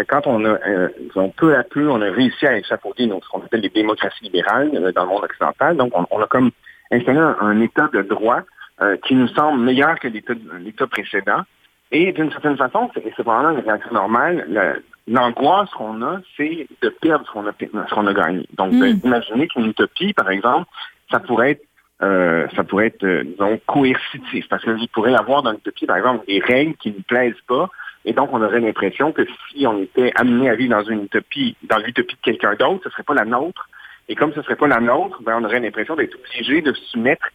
quand 0.09 0.27
on 0.27 0.45
a, 0.45 0.59
euh, 0.67 0.89
peu 1.37 1.57
à 1.57 1.63
peu, 1.63 1.89
on 1.89 2.01
a 2.01 2.11
réussi 2.11 2.47
à 2.47 2.57
échapper 2.59 2.91
ce 2.99 3.29
qu'on 3.29 3.43
appelle 3.43 3.61
les 3.61 3.69
démocraties 3.69 4.25
libérales 4.25 4.71
euh, 4.75 4.93
dans 4.93 5.03
le 5.03 5.09
monde 5.09 5.25
occidental. 5.25 5.77
Donc, 5.77 5.93
on, 6.11 6.21
a 6.21 6.27
comme 6.27 6.51
installé 6.91 7.19
un, 7.19 7.61
état 7.61 7.89
de 7.93 8.03
droit 8.03 8.41
qui 9.05 9.15
nous 9.15 9.29
semble 9.29 9.63
meilleur 9.63 9.99
que 9.99 10.09
l'état 10.09 10.87
précédent. 10.87 11.41
Et 11.93 12.13
d'une 12.13 12.31
certaine 12.31 12.59
façon, 12.59 12.91
c'est 12.93 13.23
probablement 13.23 13.59
une 13.59 13.65
réaction 13.65 13.95
normale. 13.95 14.83
L'angoisse 15.09 15.71
qu'on 15.71 16.03
a, 16.03 16.21
c'est 16.37 16.67
de 16.83 16.89
perdre 16.91 17.25
ce 17.27 17.33
qu'on 17.33 17.47
a, 17.47 17.53
ce 17.59 17.95
qu'on 17.95 18.07
a 18.07 18.13
gagné. 18.13 18.47
Donc, 18.53 18.73
mm. 18.73 19.01
imaginez 19.03 19.49
qu'une 19.49 19.67
utopie, 19.67 20.13
par 20.13 20.31
exemple, 20.31 20.69
ça 21.11 21.21
pourrait 21.21 21.53
être 21.53 21.63
ça 21.99 22.65
pourrait 22.69 22.89
être, 22.89 23.23
disons, 23.23 23.59
coercitif. 23.67 24.47
Parce 24.51 24.63
qu'il 24.63 24.89
pourrait 24.89 25.13
y 25.13 25.17
avoir 25.17 25.43
dans 25.43 25.53
l'utopie, 25.53 25.87
par 25.87 25.97
exemple, 25.97 26.27
des 26.27 26.41
règles 26.41 26.75
qui 26.77 26.91
ne 26.91 27.01
plaisent 27.01 27.41
pas, 27.49 27.71
et 28.07 28.13
donc, 28.13 28.31
on 28.33 28.41
aurait 28.41 28.61
l'impression 28.61 29.11
que 29.13 29.27
si 29.51 29.67
on 29.67 29.83
était 29.83 30.13
amené 30.15 30.49
à 30.49 30.55
vivre 30.55 30.77
dans 30.77 30.89
une 30.89 31.05
utopie, 31.05 31.57
dans 31.65 31.79
l'utopie 31.79 32.15
de 32.15 32.21
quelqu'un 32.23 32.55
d'autre, 32.55 32.85
ce 32.85 32.89
ne 32.89 32.93
serait 32.93 33.03
pas 33.03 33.15
la 33.15 33.25
nôtre. 33.25 33.69
Et 34.09 34.15
comme 34.15 34.33
ce 34.33 34.39
ne 34.39 34.45
serait 34.45 34.55
pas 34.55 34.69
la 34.69 34.79
nôtre, 34.79 35.21
ben, 35.23 35.37
on 35.41 35.45
aurait 35.45 35.59
l'impression 35.59 35.97
d'être 35.97 36.15
obligé 36.15 36.63
de 36.63 36.73
se 36.73 36.85
soumettre 36.87 37.27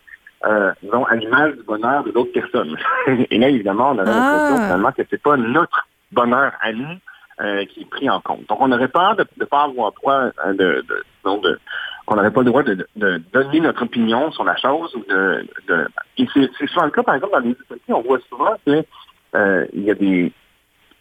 euh, 0.46 0.72
disons, 0.82 1.04
à 1.04 1.16
l'image 1.16 1.56
du 1.58 1.64
bonheur 1.64 2.06
de 2.06 2.12
d'autres 2.12 2.32
personnes. 2.32 2.78
Et 3.30 3.38
là, 3.38 3.50
évidemment, 3.50 3.92
on 3.92 3.96
aurait 3.96 4.06
l'impression 4.06 4.56
ah. 4.58 4.64
finalement 4.64 4.92
que 4.94 5.02
c'est 5.10 5.22
pas 5.22 5.36
notre 5.36 5.88
bonheur 6.14 6.54
à 6.62 6.72
nous 6.72 6.98
euh, 7.42 7.66
qui 7.66 7.82
est 7.82 7.90
pris 7.90 8.10
en 8.10 8.22
compte. 8.22 8.48
Donc, 8.48 8.62
on 8.62 8.70
n'aurait 8.70 8.88
peur 8.88 9.18
de 9.18 9.26
ne 9.38 9.46
pas 9.46 9.64
avoir 9.64 9.92
droit 9.92 10.14
euh, 10.14 10.54
de, 10.54 10.86
de, 10.88 11.42
de 11.42 11.60
qu'on 12.06 12.16
n'aurait 12.16 12.32
pas 12.32 12.42
le 12.42 12.46
droit 12.46 12.64
de, 12.64 12.88
de, 12.96 13.22
donner 13.34 13.60
notre 13.60 13.84
opinion 13.84 14.32
sur 14.32 14.46
la 14.46 14.56
chose 14.56 14.96
ou 14.96 15.04
de, 15.08 15.46
de 15.68 15.88
et 16.18 16.28
c'est 16.34 16.68
souvent 16.70 16.86
le 16.86 16.92
cas, 16.92 17.04
par 17.04 17.16
exemple, 17.16 17.34
dans 17.34 17.40
les 17.40 17.52
utopies, 17.52 17.94
on 17.94 18.02
voit 18.02 18.20
souvent 18.30 18.56
que 18.66 18.84
euh, 19.36 19.66
il 19.74 19.84
y 19.84 19.92
a 19.92 19.96
des 19.96 20.32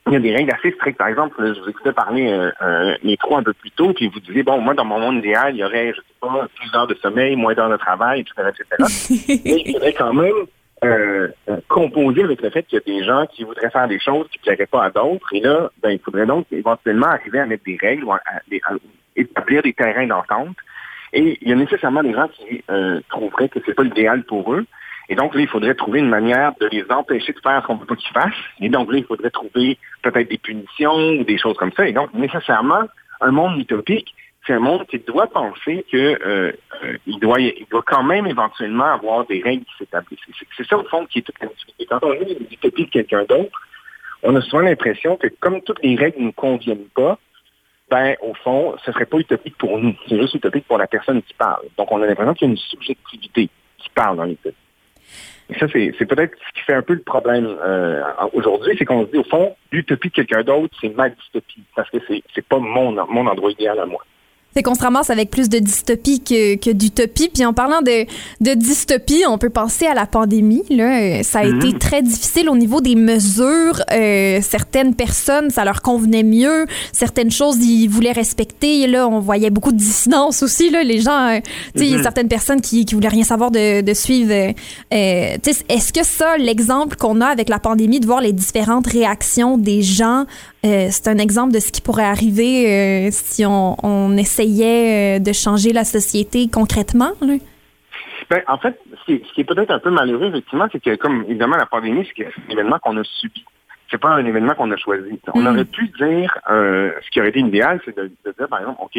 il 0.07 0.13
y 0.15 0.17
a 0.17 0.21
des 0.21 0.35
règles 0.35 0.53
assez 0.53 0.73
strictes. 0.73 0.99
Par 0.99 1.09
exemple, 1.09 1.35
je 1.39 1.61
vous 1.61 1.69
écoutais 1.69 1.93
parler 1.93 2.31
euh, 2.31 2.51
euh, 2.63 2.97
métro 3.05 3.37
un 3.37 3.43
peu 3.43 3.53
plus 3.53 3.71
tôt, 3.71 3.93
puis 3.93 4.09
vous 4.09 4.21
disiez, 4.21 4.43
bon, 4.43 4.61
moi, 4.61 4.75
dans 4.75 4.85
mon 4.85 4.99
monde 4.99 5.19
idéal, 5.19 5.55
il 5.55 5.59
y 5.59 5.65
aurait, 5.65 5.93
je 5.93 6.01
sais 6.01 6.15
pas, 6.21 6.49
plus 6.57 6.71
d'heures 6.73 6.87
de 6.87 6.95
sommeil, 6.95 7.37
moins 7.37 7.55
d'heures 7.55 7.71
de 7.71 7.77
travail, 7.77 8.21
etc., 8.21 8.49
etc. 8.49 9.41
Mais 9.45 9.63
il 9.67 9.73
faudrait 9.73 9.93
quand 9.93 10.13
même 10.13 10.47
euh, 10.83 11.29
euh, 11.51 11.59
composer 11.69 12.25
avec 12.25 12.41
le 12.41 12.49
fait 12.49 12.63
qu'il 12.63 12.79
y 12.79 12.81
a 12.81 12.99
des 12.99 13.05
gens 13.05 13.27
qui 13.27 13.45
voudraient 13.45 13.69
faire 13.69 13.87
des 13.87 14.01
choses 14.01 14.27
qui 14.31 14.39
ne 14.39 14.43
plairaient 14.45 14.67
pas 14.67 14.85
à 14.85 14.91
d'autres. 14.91 15.29
Et 15.35 15.41
là, 15.41 15.71
ben, 15.83 15.91
il 15.91 15.99
faudrait 15.99 16.25
donc 16.25 16.47
éventuellement 16.51 17.09
arriver 17.09 17.39
à 17.39 17.45
mettre 17.45 17.65
des 17.65 17.77
règles 17.79 18.05
ou 18.05 18.13
à, 18.13 18.21
établir 19.15 19.63
des 19.63 19.75
terrains 19.75 20.07
d'entente. 20.07 20.57
Et 21.13 21.39
il 21.43 21.49
y 21.49 21.53
a 21.53 21.57
nécessairement 21.57 22.03
des 22.03 22.15
gens 22.15 22.29
qui 22.29 22.65
euh, 22.71 23.01
trouveraient 23.11 23.51
que 23.51 23.59
c'est 23.67 23.75
pas 23.75 23.83
l'idéal 23.83 24.23
pour 24.23 24.55
eux. 24.55 24.65
Et 25.11 25.17
donc, 25.17 25.35
là, 25.35 25.41
il 25.41 25.49
faudrait 25.49 25.75
trouver 25.75 25.99
une 25.99 26.09
manière 26.09 26.53
de 26.61 26.69
les 26.69 26.85
empêcher 26.89 27.33
de 27.33 27.41
faire 27.41 27.61
ce 27.61 27.67
qu'on 27.67 27.75
ne 27.75 27.81
veut 27.81 27.87
pas 27.87 27.97
qu'ils 27.97 28.13
fassent. 28.13 28.33
Et 28.61 28.69
donc, 28.69 28.93
là, 28.93 28.99
il 28.99 29.05
faudrait 29.05 29.31
trouver 29.31 29.77
peut-être 30.03 30.31
des 30.31 30.39
punitions 30.39 31.19
ou 31.19 31.25
des 31.25 31.37
choses 31.37 31.57
comme 31.57 31.73
ça. 31.73 31.87
Et 31.89 31.93
donc, 31.93 32.15
nécessairement, 32.15 32.85
un 33.21 33.33
monde 33.33 33.59
utopique, 33.59 34.15
c'est 34.47 34.53
un 34.53 34.61
monde 34.61 34.87
qui 34.87 35.01
doit 35.01 35.27
penser 35.27 35.85
que 35.91 35.97
euh, 35.97 36.53
euh, 36.85 36.97
doit, 37.19 37.41
il 37.41 37.67
doit 37.71 37.83
quand 37.85 38.05
même 38.05 38.29
éventuellement 38.29 38.85
avoir 38.85 39.27
des 39.27 39.43
règles 39.43 39.65
qui 39.65 39.73
s'établissent. 39.81 40.21
C'est 40.57 40.67
ça, 40.67 40.79
au 40.79 40.85
fond, 40.85 41.05
qui 41.07 41.19
est 41.19 41.23
toute 41.23 41.41
l'activité. 41.41 41.87
Quand 41.87 41.99
on 42.03 42.13
lit 42.13 42.39
l'utopie 42.49 42.85
de 42.85 42.91
quelqu'un 42.91 43.25
d'autre, 43.25 43.61
on 44.23 44.37
a 44.37 44.41
souvent 44.43 44.63
l'impression 44.63 45.17
que 45.17 45.27
comme 45.41 45.61
toutes 45.63 45.83
les 45.83 45.97
règles 45.97 46.21
ne 46.21 46.27
nous 46.27 46.33
conviennent 46.33 46.89
pas, 46.95 47.19
ben, 47.91 48.15
au 48.23 48.35
fond, 48.35 48.77
ce 48.85 48.93
serait 48.93 49.07
pas 49.07 49.19
utopique 49.19 49.59
pour 49.59 49.77
nous. 49.77 49.97
C'est 50.09 50.21
juste 50.21 50.35
utopique 50.35 50.69
pour 50.69 50.79
la 50.79 50.87
personne 50.87 51.21
qui 51.21 51.35
parle. 51.35 51.65
Donc, 51.77 51.91
on 51.91 52.01
a 52.01 52.07
l'impression 52.07 52.35
qu'il 52.35 52.47
y 52.47 52.51
a 52.51 52.53
une 52.53 52.59
subjectivité 52.59 53.49
qui 53.77 53.91
parle 53.91 54.17
dans 54.17 54.25
l'utopie 54.25 54.57
ça, 55.59 55.67
c'est 55.73 56.07
peut-être 56.07 56.37
ce 56.49 56.53
qui 56.55 56.65
fait 56.67 56.75
un 56.75 56.83
peu 56.83 56.95
le 56.95 57.03
problème 57.03 57.47
euh, 57.65 58.03
aujourd'hui, 58.33 58.75
c'est 58.79 58.85
qu'on 58.85 59.07
se 59.07 59.11
dit, 59.11 59.19
au 59.19 59.25
fond, 59.25 59.57
l'utopie 59.73 60.09
de 60.09 60.15
quelqu'un 60.15 60.43
d'autre, 60.43 60.77
c'est 60.81 60.95
ma 60.95 61.09
dystopie, 61.09 61.63
parce 61.75 61.91
que 61.91 61.99
c'est 62.09 62.47
pas 62.47 62.59
mon, 62.59 62.93
mon 63.07 63.27
endroit 63.27 63.51
idéal 63.51 63.79
à 63.79 63.87
moi. 63.87 64.05
C'est 64.55 64.65
qu'on 64.65 64.75
se 64.75 64.83
ramasse 64.83 65.11
avec 65.11 65.31
plus 65.31 65.49
de 65.49 65.61
dystopie 65.61 66.21
que, 66.21 66.57
que 66.57 66.71
d'utopie. 66.71 67.31
Puis 67.33 67.45
en 67.45 67.53
parlant 67.53 67.83
de, 67.83 68.05
de, 68.41 68.55
dystopie, 68.55 69.23
on 69.29 69.39
peut 69.39 69.51
penser 69.51 69.87
à 69.87 69.95
la 69.95 70.07
pandémie. 70.07 70.65
Là. 70.71 71.23
Ça 71.23 71.41
a 71.41 71.45
été 71.45 71.69
mhm. 71.69 71.79
très 71.79 72.03
difficile 72.03 72.49
au 72.49 72.57
niveau 72.57 72.81
des 72.81 72.97
mesures. 72.97 73.81
Euh, 73.93 74.41
certaines 74.43 74.97
personnes, 74.97 75.51
ça 75.51 75.65
leur 75.65 75.83
convenait 75.83 76.25
mieux. 76.25 76.67
Certaines 76.93 77.31
choses, 77.31 77.59
ils 77.59 77.87
voulaient 77.87 78.11
respecter. 78.11 78.89
là, 78.89 79.07
on 79.07 79.21
voyait 79.21 79.51
beaucoup 79.51 79.71
de 79.71 79.79
dissonance 79.79 80.43
aussi. 80.43 80.69
Là. 80.71 80.83
Les 80.83 81.01
gens, 81.01 81.29
euh, 81.29 81.39
tu 81.77 81.87
sais, 81.87 81.97
mhm. 81.97 82.03
certaines 82.03 82.29
personnes 82.29 82.61
qui, 82.61 82.85
qui 82.85 82.97
voulaient 82.97 83.09
rien 83.09 83.25
savoir 83.25 83.53
de, 83.53 83.83
de 83.83 83.95
suivre. 83.95 84.33
Euh, 84.33 84.53
Est-ce 85.69 85.93
que 85.93 86.05
ça, 86.05 86.37
l'exemple 86.39 86.97
qu'on 86.97 87.21
a 87.21 87.27
avec 87.27 87.49
la 87.49 87.61
pandémie, 87.61 88.01
de 88.01 88.07
voir 88.07 88.21
les 88.21 88.33
différentes 88.33 88.89
réactions 88.89 89.59
des 89.59 89.83
gens 89.83 90.25
c'est 90.63 91.09
un 91.09 91.17
exemple 91.17 91.55
de 91.55 91.59
ce 91.59 91.73
qui 91.73 91.81
pourrait 91.81 92.05
arriver 92.05 93.09
si 93.13 93.47
on, 93.47 94.19
essayait 94.41 95.17
euh, 95.17 95.19
de 95.21 95.33
changer 95.33 95.73
la 95.73 95.85
société 95.85 96.49
concrètement. 96.53 97.13
Ben, 97.21 98.43
en 98.47 98.59
fait, 98.59 98.79
ce 99.07 99.13
qui 99.15 99.41
est, 99.41 99.45
peut-être 99.45 99.71
un 99.71 99.79
peu 99.79 99.91
malheureux, 99.91 100.27
effectivement, 100.29 100.67
c'est 100.71 100.83
que, 100.83 100.95
comme 100.97 101.25
évidemment, 101.29 101.57
la 101.57 101.67
pandémie, 101.67 102.09
c'est 102.17 102.27
un 102.27 102.53
événement 102.53 102.79
qu'on 102.79 102.97
a 102.97 103.05
subi. 103.05 103.45
c'est 103.93 103.99
pas 103.99 104.11
un 104.11 104.25
événement 104.25 104.55
qu'on 104.55 104.71
a 104.71 104.77
choisi. 104.77 105.19
On 105.35 105.41
Mm. 105.43 105.47
aurait 105.49 105.65
pu 105.65 105.89
dire, 105.99 106.39
euh, 106.49 106.93
ce 107.05 107.11
qui 107.11 107.19
aurait 107.19 107.31
été 107.31 107.41
idéal, 107.41 107.81
c'est 107.85 107.97
de, 107.97 108.05
de 108.25 108.33
dire, 108.39 108.47
par 108.49 108.61
exemple, 108.61 108.79
OK, 108.83 108.97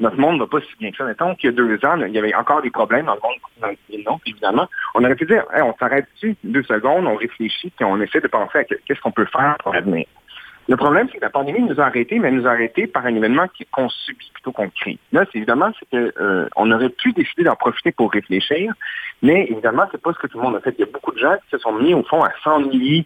notre 0.00 0.16
monde 0.18 0.40
va 0.40 0.48
pas 0.48 0.58
si 0.60 0.74
bien 0.80 0.90
que 0.90 0.96
ça. 0.96 1.04
Mettons 1.04 1.36
qu'il 1.36 1.50
y 1.50 1.52
a 1.52 1.56
deux 1.56 1.76
ans, 1.86 1.96
il 2.04 2.12
y 2.12 2.18
avait 2.18 2.34
encore 2.34 2.60
des 2.60 2.70
problèmes 2.72 3.06
dans 3.06 3.14
le 3.14 3.20
monde, 3.20 3.36
dans 3.60 3.68
le 3.68 4.02
non, 4.04 4.18
évidemment. 4.26 4.66
On 4.96 5.04
aurait 5.04 5.14
pu 5.14 5.24
dire, 5.26 5.44
Hey, 5.54 5.62
on 5.62 5.72
s'arrête 5.78 6.06
dessus 6.14 6.34
deux 6.42 6.64
secondes, 6.64 7.06
on 7.06 7.14
réfléchit, 7.14 7.70
puis 7.76 7.84
on 7.84 8.00
essaie 8.00 8.20
de 8.20 8.26
penser 8.26 8.58
à 8.58 8.64
que- 8.64 8.74
qu'est-ce 8.84 9.00
qu'on 9.00 9.12
peut 9.12 9.26
faire 9.26 9.56
pour 9.62 9.72
l'avenir? 9.72 10.04
Le 10.66 10.76
problème, 10.76 11.08
c'est 11.10 11.18
que 11.18 11.24
la 11.24 11.30
pandémie 11.30 11.60
nous 11.60 11.78
a 11.80 11.84
arrêtés, 11.84 12.18
mais 12.18 12.28
elle 12.28 12.36
nous 12.36 12.46
a 12.46 12.52
arrêtés 12.52 12.86
par 12.86 13.04
un 13.04 13.14
événement 13.14 13.48
qui- 13.48 13.66
qu'on 13.66 13.88
subit 13.90 14.30
plutôt 14.32 14.52
qu'on 14.52 14.70
crée. 14.70 14.98
Là, 15.12 15.24
c'est 15.30 15.36
évidemment, 15.38 15.70
c'est 15.78 15.88
que 15.90 16.12
euh, 16.20 16.48
on 16.56 16.70
aurait 16.72 16.88
pu 16.88 17.12
décider 17.12 17.44
d'en 17.44 17.54
profiter 17.56 17.92
pour 17.92 18.10
réfléchir, 18.10 18.72
mais 19.22 19.46
évidemment, 19.50 19.86
c'est 19.92 20.00
pas 20.00 20.12
ce 20.14 20.18
que 20.18 20.26
tout 20.26 20.38
le 20.38 20.44
monde 20.44 20.56
a 20.56 20.60
fait. 20.60 20.74
Il 20.78 20.80
y 20.80 20.88
a 20.88 20.92
beaucoup 20.92 21.12
de 21.12 21.18
gens 21.18 21.34
qui 21.44 21.50
se 21.50 21.58
sont 21.58 21.72
mis, 21.72 21.92
au 21.92 22.02
fond, 22.02 22.22
à 22.22 22.30
s'ennuyer 22.42 23.04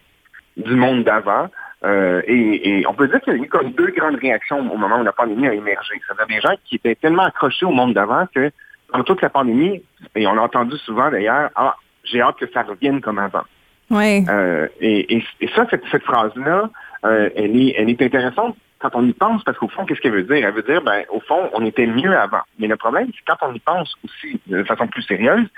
du 0.57 0.75
monde 0.75 1.03
d'avant. 1.05 1.49
Euh, 1.85 2.23
et, 2.27 2.81
et 2.81 2.87
on 2.89 2.95
peut 2.95 3.07
dire 3.09 3.21
qu'il 3.21 3.35
y 3.35 3.41
a 3.41 3.43
eu 3.43 3.49
comme 3.49 3.71
deux 3.73 3.89
grandes 3.97 4.17
réactions 4.17 4.59
au 4.59 4.77
moment 4.77 5.01
où 5.01 5.05
la 5.05 5.13
pandémie 5.13 5.47
a 5.49 5.55
émergé. 5.55 5.95
C'est-à-dire 6.07 6.27
des 6.37 6.41
gens 6.41 6.55
qui 6.65 6.77
étaient 6.77 6.97
tellement 6.97 7.23
accrochés 7.25 7.67
au 7.67 7.71
monde 7.71 7.95
d'avant 7.95 8.27
que, 8.35 8.51
dans 8.93 9.05
toute 9.05 9.23
la 9.23 9.31
pandémie, 9.31 9.83
et 10.17 10.27
on 10.27 10.37
a 10.39 10.41
entendu 10.41 10.77
souvent 10.79 11.11
d'ailleurs, 11.11 11.51
ah, 11.55 11.77
j'ai 12.05 12.21
hâte 12.21 12.37
que 12.37 12.51
ça 12.53 12.63
revienne 12.63 13.01
comme 13.01 13.19
avant. 13.19 13.45
Ouais. 13.91 14.23
Euh, 14.29 14.67
et, 14.81 15.17
et, 15.17 15.25
et 15.41 15.49
ça, 15.55 15.67
cette, 15.71 15.85
cette 15.91 16.03
phrase-là, 16.03 16.69
euh, 17.05 17.31
elle, 17.37 17.57
est, 17.61 17.75
elle 17.77 17.91
est 17.91 18.03
intéressante 18.03 18.57
quand 18.79 18.91
on 18.95 19.05
y 19.07 19.13
pense, 19.13 19.43
parce 19.43 19.59
qu'au 19.59 19.69
fond, 19.69 19.85
qu'est-ce 19.85 20.01
qu'elle 20.01 20.13
veut 20.13 20.23
dire? 20.23 20.47
Elle 20.47 20.55
veut 20.55 20.63
dire, 20.63 20.83
ben, 20.83 21.03
au 21.11 21.21
fond, 21.21 21.51
on 21.53 21.65
était 21.67 21.87
mieux 21.87 22.17
avant. 22.17 22.43
Mais 22.59 22.69
le 22.69 22.77
problème, 22.77 23.09
c'est 23.15 23.25
quand 23.27 23.49
on 23.49 23.53
y 23.55 23.59
pense 23.59 23.93
aussi 24.05 24.41
de 24.47 24.63
façon 24.65 24.87
plus 24.87 25.03
sérieuse, 25.03 25.49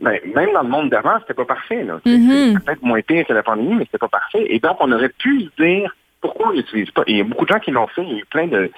ben, 0.00 0.18
même 0.34 0.52
dans 0.52 0.62
le 0.62 0.68
monde 0.68 0.90
d'avant, 0.90 1.18
c'était 1.20 1.34
pas 1.34 1.44
parfait. 1.44 1.84
Là. 1.84 2.00
Mhm. 2.04 2.54
c'est 2.54 2.64
peut-être 2.64 2.82
moins 2.82 3.00
pire 3.02 3.24
que 3.26 3.32
la 3.32 3.42
pandémie, 3.44 3.74
mais 3.76 3.84
c'était 3.84 3.98
pas 3.98 4.08
parfait. 4.08 4.44
Et 4.48 4.58
donc, 4.58 4.76
on 4.80 4.90
aurait 4.92 5.10
pu 5.10 5.42
se 5.42 5.62
dire 5.62 5.94
pourquoi 6.20 6.48
on 6.48 6.50
l'utilise 6.52 6.90
pas? 6.90 7.02
Et 7.06 7.12
il 7.12 7.18
y 7.18 7.20
a 7.20 7.24
beaucoup 7.24 7.44
de 7.44 7.52
gens 7.52 7.60
qui 7.60 7.70
l'ont 7.70 7.86
fait. 7.86 8.02
Il 8.02 8.08
y 8.12 8.14
a 8.16 8.18
eu 8.18 8.24
plein 8.28 8.46
de 8.48 8.70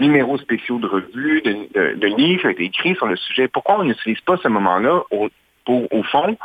numéros 0.00 0.38
spéciaux 0.38 0.78
de 0.78 0.86
revues, 0.88 1.40
de, 1.42 1.52
de- 1.72 1.94
de 1.98 2.06
livres 2.08 2.40
qui 2.40 2.46
ont 2.46 2.50
été 2.50 2.64
écrits 2.64 2.96
sur 2.96 3.06
le 3.06 3.16
sujet. 3.16 3.46
Pourquoi 3.48 3.78
on 3.78 3.84
n'utilise 3.84 4.20
pas 4.22 4.36
ce 4.38 4.48
moment-là 4.48 5.02
au, 5.12 5.28
pour, 5.64 5.92
au 5.92 6.02
fond, 6.02 6.36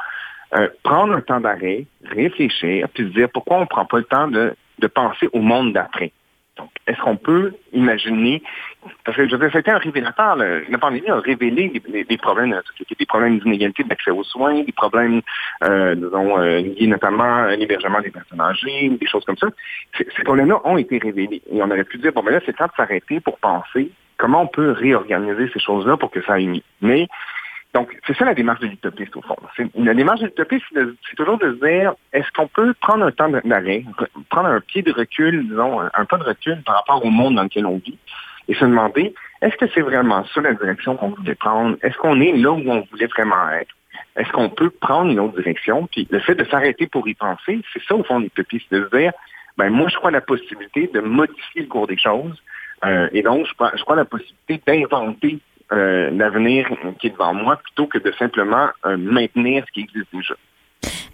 euh, 0.55 0.67
prendre 0.83 1.13
un 1.13 1.21
temps 1.21 1.39
d'arrêt, 1.41 1.85
réfléchir, 2.05 2.87
puis 2.93 3.03
se 3.05 3.09
dire 3.09 3.29
pourquoi 3.33 3.57
on 3.57 3.61
ne 3.61 3.65
prend 3.65 3.85
pas 3.85 3.97
le 3.97 4.03
temps 4.03 4.27
de, 4.27 4.53
de 4.81 4.87
penser 4.87 5.29
au 5.31 5.39
monde 5.39 5.73
d'après. 5.73 6.11
Donc, 6.57 6.69
est-ce 6.85 6.99
qu'on 6.99 7.15
peut 7.15 7.53
imaginer, 7.71 8.43
parce 9.05 9.15
que 9.15 9.25
je 9.25 9.35
veux 9.35 9.39
dire, 9.39 9.49
c'était 9.53 9.71
un 9.71 9.77
révélateur, 9.77 10.35
la 10.35 10.77
pandémie 10.77 11.09
a 11.09 11.15
révélé 11.15 11.81
des, 12.09 12.17
problèmes 12.17 12.49
de 12.49 12.55
la 12.55 12.61
société, 12.63 12.93
des 12.99 13.05
problèmes 13.05 13.39
d'inégalité 13.39 13.83
d'accès 13.83 14.11
aux 14.11 14.23
soins, 14.23 14.61
des 14.61 14.73
problèmes, 14.73 15.21
euh, 15.63 15.95
disons, 15.95 16.37
euh, 16.39 16.59
liés 16.59 16.87
notamment 16.87 17.45
à 17.45 17.55
l'hébergement 17.55 18.01
des 18.01 18.11
personnes 18.11 18.41
âgées, 18.41 18.89
des 18.89 19.07
choses 19.07 19.23
comme 19.23 19.37
ça. 19.37 19.47
Ces, 19.97 20.23
problèmes-là 20.23 20.59
ont 20.65 20.77
été 20.77 20.97
révélés. 20.97 21.41
Et 21.49 21.63
on 21.63 21.71
aurait 21.71 21.85
pu 21.85 21.97
dire, 21.99 22.11
bon, 22.11 22.21
ben 22.21 22.31
là, 22.31 22.41
c'est 22.45 22.55
temps 22.57 22.65
de 22.65 22.73
s'arrêter 22.75 23.21
pour 23.21 23.37
penser 23.39 23.89
comment 24.17 24.41
on 24.41 24.47
peut 24.47 24.71
réorganiser 24.71 25.49
ces 25.53 25.59
choses-là 25.59 25.95
pour 25.95 26.11
que 26.11 26.21
ça 26.21 26.33
aille 26.33 26.61
mieux. 26.81 27.07
Donc, 27.73 27.97
c'est 28.05 28.17
ça 28.17 28.25
la 28.25 28.33
démarche 28.33 28.59
de 28.59 28.67
l'utopiste, 28.67 29.15
au 29.15 29.21
fond. 29.21 29.37
La 29.75 29.93
démarche 29.93 30.19
de 30.19 30.25
l'utopiste, 30.25 30.65
c'est 30.73 31.15
toujours 31.15 31.37
de 31.37 31.53
dire, 31.53 31.93
est-ce 32.11 32.29
qu'on 32.33 32.47
peut 32.47 32.73
prendre 32.81 33.05
un 33.05 33.11
temps 33.11 33.29
d'arrêt, 33.29 33.85
prendre 34.29 34.49
un 34.49 34.59
pied 34.59 34.81
de 34.81 34.91
recul, 34.91 35.47
disons, 35.47 35.79
un, 35.79 36.05
pas 36.05 36.17
de 36.17 36.23
recul 36.23 36.61
par 36.63 36.75
rapport 36.75 37.05
au 37.05 37.09
monde 37.09 37.35
dans 37.35 37.43
lequel 37.43 37.65
on 37.65 37.77
vit, 37.77 37.97
et 38.49 38.55
se 38.55 38.65
demander, 38.65 39.13
est-ce 39.41 39.55
que 39.55 39.67
c'est 39.73 39.81
vraiment 39.81 40.25
ça 40.25 40.41
la 40.41 40.53
direction 40.53 40.97
qu'on 40.97 41.09
voulait 41.09 41.35
prendre? 41.35 41.77
Est-ce 41.81 41.97
qu'on 41.97 42.19
est 42.19 42.33
là 42.33 42.51
où 42.51 42.61
on 42.69 42.85
voulait 42.91 43.07
vraiment 43.07 43.49
être? 43.51 43.73
Est-ce 44.17 44.31
qu'on 44.31 44.49
peut 44.49 44.69
prendre 44.69 45.09
une 45.09 45.19
autre 45.19 45.37
direction? 45.37 45.87
Puis 45.87 46.07
le 46.11 46.19
fait 46.19 46.35
de 46.35 46.43
s'arrêter 46.43 46.87
pour 46.87 47.07
y 47.07 47.13
penser, 47.13 47.61
c'est 47.71 47.81
ça, 47.83 47.95
au 47.95 48.03
fond, 48.03 48.19
l'utopiste, 48.19 48.69
de 48.73 48.83
se 48.83 48.97
dire, 48.97 49.13
ben 49.57 49.69
moi, 49.69 49.87
je 49.87 49.95
crois 49.95 50.11
la 50.11 50.21
possibilité 50.21 50.89
de 50.93 50.99
modifier 50.99 51.61
le 51.61 51.67
cours 51.67 51.87
des 51.87 51.97
choses. 51.97 52.35
Euh, 52.83 53.07
et 53.13 53.21
donc, 53.21 53.45
je 53.47 53.53
crois, 53.53 53.95
la 53.95 54.05
possibilité 54.05 54.61
d'inventer 54.65 55.39
l'avenir 55.71 56.67
qui 56.99 57.07
est 57.07 57.11
devant 57.11 57.33
moi 57.33 57.57
plutôt 57.57 57.87
que 57.87 57.97
de 57.97 58.11
simplement 58.13 58.69
euh, 58.85 58.97
maintenir 58.97 59.63
ce 59.67 59.71
qui 59.71 59.81
existe 59.81 60.07
déjà. 60.13 60.35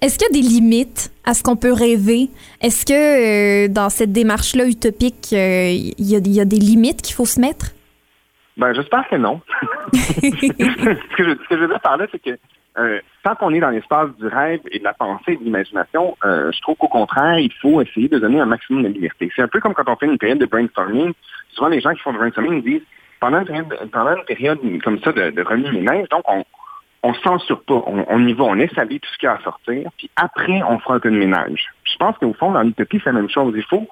Est-ce 0.01 0.17
qu'il 0.17 0.27
y 0.33 0.39
a 0.39 0.41
des 0.41 0.47
limites 0.47 1.11
à 1.25 1.33
ce 1.33 1.43
qu'on 1.43 1.55
peut 1.55 1.73
rêver? 1.73 2.29
Est-ce 2.61 2.85
que 2.85 2.93
euh, 2.93 3.67
dans 3.67 3.89
cette 3.89 4.11
démarche-là 4.11 4.67
utopique, 4.67 5.29
euh, 5.33 5.69
il 5.71 6.09
y, 6.09 6.15
a, 6.15 6.19
il 6.19 6.33
y 6.33 6.39
a 6.39 6.45
des 6.45 6.59
limites 6.59 7.01
qu'il 7.01 7.15
faut 7.15 7.25
se 7.25 7.39
mettre? 7.39 7.73
Ben, 8.57 8.73
j'espère 8.73 9.07
que 9.09 9.15
non. 9.15 9.41
ce, 9.93 11.15
que 11.15 11.23
je, 11.23 11.29
ce 11.29 11.47
que 11.49 11.55
je 11.55 11.61
veux 11.61 11.67
dire 11.67 11.81
par 11.81 11.97
là, 11.97 12.05
c'est 12.11 12.21
que 12.21 12.37
euh, 12.77 12.99
tant 13.23 13.35
qu'on 13.35 13.53
est 13.53 13.59
dans 13.59 13.71
l'espace 13.71 14.09
du 14.17 14.27
rêve 14.27 14.59
et 14.71 14.79
de 14.79 14.83
la 14.83 14.93
pensée 14.93 15.33
et 15.33 15.37
de 15.37 15.43
l'imagination, 15.43 16.15
euh, 16.23 16.51
je 16.51 16.61
trouve 16.61 16.75
qu'au 16.77 16.87
contraire, 16.87 17.39
il 17.39 17.51
faut 17.53 17.81
essayer 17.81 18.07
de 18.07 18.19
donner 18.19 18.39
un 18.39 18.45
maximum 18.45 18.83
de 18.83 18.89
liberté. 18.89 19.31
C'est 19.35 19.41
un 19.41 19.47
peu 19.47 19.59
comme 19.59 19.73
quand 19.73 19.89
on 19.89 19.95
fait 19.95 20.05
une 20.05 20.19
période 20.19 20.37
de 20.37 20.45
brainstorming. 20.45 21.13
Souvent, 21.49 21.69
les 21.69 21.81
gens 21.81 21.93
qui 21.93 22.01
font 22.01 22.11
du 22.11 22.19
brainstorming 22.19 22.61
disent, 22.61 22.83
pendant 23.19 23.39
une 23.39 24.25
période, 24.25 24.59
comme 24.83 24.99
ça 24.99 25.11
de, 25.11 25.31
de 25.31 25.41
remue-ménage, 25.41 26.09
donc 26.09 26.23
on 26.27 26.43
on 27.03 27.13
censure 27.13 27.61
pas, 27.61 27.81
on, 27.85 28.27
y 28.27 28.33
va, 28.33 28.43
on 28.45 28.53
aller 28.53 28.67
tout 28.67 29.09
ce 29.13 29.17
qu'il 29.17 29.27
y 29.27 29.29
a 29.29 29.35
à 29.35 29.41
sortir, 29.41 29.89
puis 29.97 30.09
après, 30.15 30.61
on 30.67 30.79
fera 30.79 30.95
un 30.95 30.99
peu 30.99 31.11
de 31.11 31.15
ménage. 31.15 31.67
Je 31.83 31.95
pense 31.97 32.17
qu'au 32.17 32.33
fond, 32.33 32.51
dans 32.51 32.63
l'utopie, 32.63 32.99
c'est 33.03 33.11
la 33.11 33.19
même 33.19 33.29
chose. 33.29 33.53
Il 33.55 33.63
faut, 33.63 33.87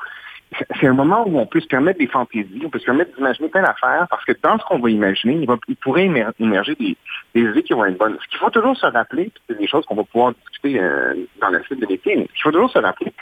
c'est 0.80 0.88
un 0.88 0.94
moment 0.94 1.24
où 1.26 1.40
on 1.40 1.46
peut 1.46 1.62
se 1.62 1.68
permettre 1.68 2.00
des 2.00 2.08
fantaisies, 2.08 2.64
on 2.66 2.70
peut 2.70 2.80
se 2.80 2.86
permettre 2.86 3.16
d'imaginer 3.16 3.48
plein 3.50 3.62
d'affaires, 3.62 4.08
parce 4.10 4.26
que 4.26 4.34
dans 4.42 4.58
ce 4.58 4.66
qu'on 4.66 4.80
va 4.80 4.90
imaginer, 4.90 5.46
il, 5.68 5.76
pourrait 5.78 6.06
émer- 6.06 6.26
émerger 6.40 6.76
des, 6.76 6.98
des 7.36 7.42
idées 7.42 7.64
qui 7.64 7.74
vont 7.74 7.86
être 7.86 7.98
bonnes. 7.98 8.18
Ce 8.22 8.28
qu'il 8.28 8.40
faut 8.40 8.50
toujours 8.50 8.76
se 8.76 8.88
rappeler, 8.88 9.32
c'est 9.48 9.58
des 9.58 9.68
choses 9.68 9.86
qu'on 9.86 9.96
va 9.96 10.04
pouvoir 10.04 10.34
discuter 10.34 10.82
euh, 10.82 11.14
dans 11.40 11.50
la 11.50 11.62
suite 11.64 11.80
de 11.80 11.86
l'été, 11.86 12.16
mais 12.16 12.24
ce 12.24 12.34
qu'il 12.34 12.42
faut 12.42 12.52
toujours 12.52 12.72
se 12.72 12.80
rappeler, 12.80 13.14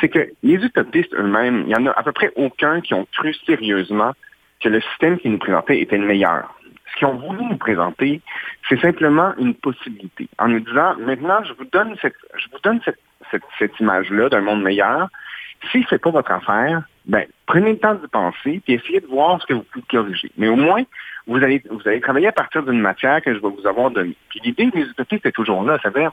c'est 0.00 0.08
que 0.08 0.28
les 0.42 0.54
utopistes 0.54 1.14
eux-mêmes, 1.14 1.64
il 1.66 1.70
y 1.70 1.76
en 1.76 1.86
a 1.86 1.90
à 1.92 2.02
peu 2.02 2.12
près 2.12 2.32
aucun 2.36 2.80
qui 2.80 2.92
ont 2.92 3.06
cru 3.12 3.32
sérieusement 3.46 4.12
que 4.60 4.68
le 4.68 4.80
système 4.80 5.18
qu'ils 5.18 5.32
nous 5.32 5.38
présentait 5.38 5.80
était 5.80 5.98
le 5.98 6.06
meilleur. 6.06 6.54
Ce 6.92 6.98
qu'ils 6.98 7.06
ont 7.06 7.16
voulu 7.16 7.44
nous 7.44 7.58
présenter, 7.58 8.20
c'est 8.68 8.80
simplement 8.80 9.32
une 9.38 9.54
possibilité. 9.54 10.28
En 10.38 10.48
nous 10.48 10.60
disant, 10.60 10.96
maintenant, 10.98 11.42
je 11.44 11.52
vous 11.52 11.66
donne 11.66 11.94
cette, 12.00 12.16
je 12.36 12.46
vous 12.50 12.58
donne 12.62 12.80
cette, 12.84 12.98
cette, 13.30 13.42
cette 13.58 13.78
image-là 13.80 14.28
d'un 14.28 14.40
monde 14.40 14.62
meilleur. 14.62 15.08
Si 15.70 15.84
ce 15.88 15.94
n'est 15.94 15.98
pas 15.98 16.10
votre 16.10 16.30
affaire, 16.30 16.82
ben, 17.06 17.26
prenez 17.46 17.72
le 17.72 17.78
temps 17.78 17.94
d'y 17.94 18.06
penser, 18.06 18.60
puis 18.64 18.74
essayez 18.74 19.00
de 19.00 19.06
voir 19.06 19.40
ce 19.40 19.46
que 19.46 19.54
vous 19.54 19.64
pouvez 19.72 19.84
corriger. 19.90 20.30
Mais 20.36 20.48
au 20.48 20.56
moins, 20.56 20.82
vous 21.26 21.36
allez, 21.36 21.62
vous 21.70 21.80
allez 21.86 22.00
travailler 22.00 22.28
à 22.28 22.32
partir 22.32 22.62
d'une 22.62 22.80
matière 22.80 23.22
que 23.22 23.34
je 23.34 23.40
vais 23.40 23.48
vous 23.48 23.66
avoir 23.66 23.90
donnée. 23.90 24.14
Puis 24.28 24.40
l'idée 24.44 24.70
des 24.70 24.82
utopistes 24.82 25.26
est 25.26 25.32
toujours 25.32 25.62
là, 25.62 25.78
c'est-à-dire, 25.82 26.12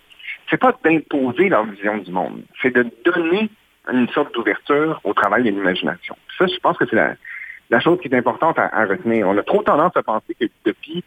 c'est 0.49 0.57
pas 0.57 0.73
d'imposer 0.83 1.49
leur 1.49 1.65
vision 1.65 1.97
du 1.97 2.11
monde, 2.11 2.43
c'est 2.61 2.73
de 2.73 2.85
donner 3.03 3.49
une 3.91 4.07
sorte 4.09 4.33
d'ouverture 4.33 4.99
au 5.03 5.13
travail 5.13 5.43
de 5.43 5.49
l'imagination. 5.49 6.15
Ça, 6.37 6.47
je 6.47 6.57
pense 6.59 6.77
que 6.77 6.85
c'est 6.89 6.95
la, 6.95 7.15
la 7.69 7.79
chose 7.79 7.99
qui 8.01 8.07
est 8.07 8.15
importante 8.15 8.57
à, 8.59 8.85
retenir. 8.85 9.27
On 9.27 9.37
a 9.37 9.43
trop 9.43 9.63
tendance 9.63 9.95
à 9.95 10.03
penser 10.03 10.35
que 10.39 10.45
l'utopie, 10.45 11.03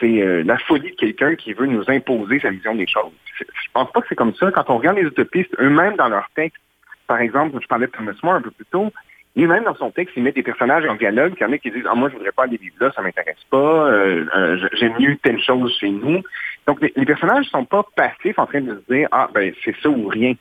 c'est 0.00 0.22
euh, 0.22 0.42
la 0.44 0.58
folie 0.58 0.90
de 0.92 0.96
quelqu'un 0.96 1.34
qui 1.34 1.52
veut 1.52 1.66
nous 1.66 1.84
imposer 1.88 2.40
sa 2.40 2.50
vision 2.50 2.74
des 2.74 2.86
choses. 2.86 3.12
Je 3.38 3.68
pense 3.72 3.90
pas 3.90 4.00
que 4.00 4.06
c'est 4.08 4.14
comme 4.14 4.34
ça. 4.34 4.50
Quand 4.52 4.70
on 4.70 4.78
regarde 4.78 4.98
les 4.98 5.04
utopistes, 5.04 5.54
eux-mêmes 5.60 5.96
dans 5.96 6.08
leur 6.08 6.28
texte, 6.34 6.60
par 7.06 7.20
exemple, 7.20 7.58
je 7.60 7.66
parlais 7.66 7.86
de 7.86 7.92
Thomas 7.92 8.12
More 8.22 8.34
un 8.34 8.42
peu 8.42 8.50
plus 8.50 8.66
tôt, 8.66 8.92
lui-même 9.38 9.64
dans 9.64 9.74
son 9.76 9.90
texte, 9.90 10.14
il 10.16 10.24
met 10.24 10.32
des 10.32 10.42
personnages 10.42 10.84
en 10.86 10.96
dialogue, 10.96 11.34
il 11.38 11.42
y 11.42 11.46
en 11.46 11.52
a 11.52 11.58
qui 11.58 11.70
disent 11.70 11.86
Ah, 11.88 11.94
moi, 11.94 12.08
je 12.08 12.16
voudrais 12.16 12.32
pas 12.32 12.44
aller 12.44 12.56
vivre 12.56 12.74
là, 12.80 12.90
ça 12.94 13.02
m'intéresse 13.02 13.44
pas, 13.50 13.56
euh, 13.88 14.24
euh, 14.34 14.68
j'aime 14.72 14.94
mieux 14.98 15.16
telle 15.22 15.40
chose 15.40 15.72
chez 15.78 15.90
nous. 15.90 16.22
Donc, 16.66 16.80
les, 16.80 16.92
les 16.96 17.04
personnages 17.06 17.46
sont 17.46 17.64
pas 17.64 17.84
passifs 17.94 18.38
en 18.38 18.46
train 18.46 18.60
de 18.60 18.74
se 18.74 18.92
dire 18.92 19.08
Ah, 19.12 19.28
ben, 19.32 19.52
c'est 19.64 19.76
ça 19.80 19.88
ou 19.88 20.08
rien. 20.08 20.34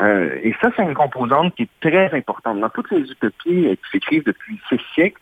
Euh, 0.00 0.38
et 0.42 0.54
ça, 0.60 0.70
c'est 0.76 0.82
une 0.82 0.94
composante 0.94 1.54
qui 1.54 1.62
est 1.62 1.80
très 1.80 2.12
importante. 2.14 2.60
Dans 2.60 2.68
toutes 2.68 2.90
les 2.90 3.10
utopies 3.10 3.68
euh, 3.68 3.74
qui 3.74 3.90
s'écrivent 3.92 4.24
depuis 4.24 4.60
ces 4.68 4.78
siècles, 4.94 5.20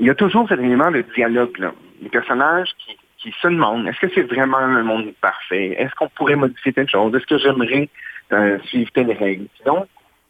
il 0.00 0.06
y 0.06 0.10
a 0.10 0.14
toujours 0.14 0.48
cet 0.48 0.58
élément 0.58 0.90
de 0.90 1.02
dialogue. 1.14 1.56
Là. 1.58 1.72
Les 2.02 2.08
personnages 2.08 2.70
qui, 2.78 2.96
se 3.40 3.48
demandent, 3.48 3.88
est-ce 3.88 4.00
que 4.00 4.12
c'est 4.14 4.22
vraiment 4.22 4.58
un 4.58 4.82
monde 4.82 5.14
parfait? 5.22 5.76
Est-ce 5.78 5.94
qu'on 5.94 6.08
pourrait 6.08 6.36
modifier 6.36 6.74
telle 6.74 6.90
chose? 6.90 7.14
Est-ce 7.14 7.24
que 7.26 7.38
j'aimerais 7.38 7.88
euh, 8.32 8.58
suivre 8.64 8.90
telle 8.92 9.12
règle? 9.12 9.46
Donc, 9.64 9.86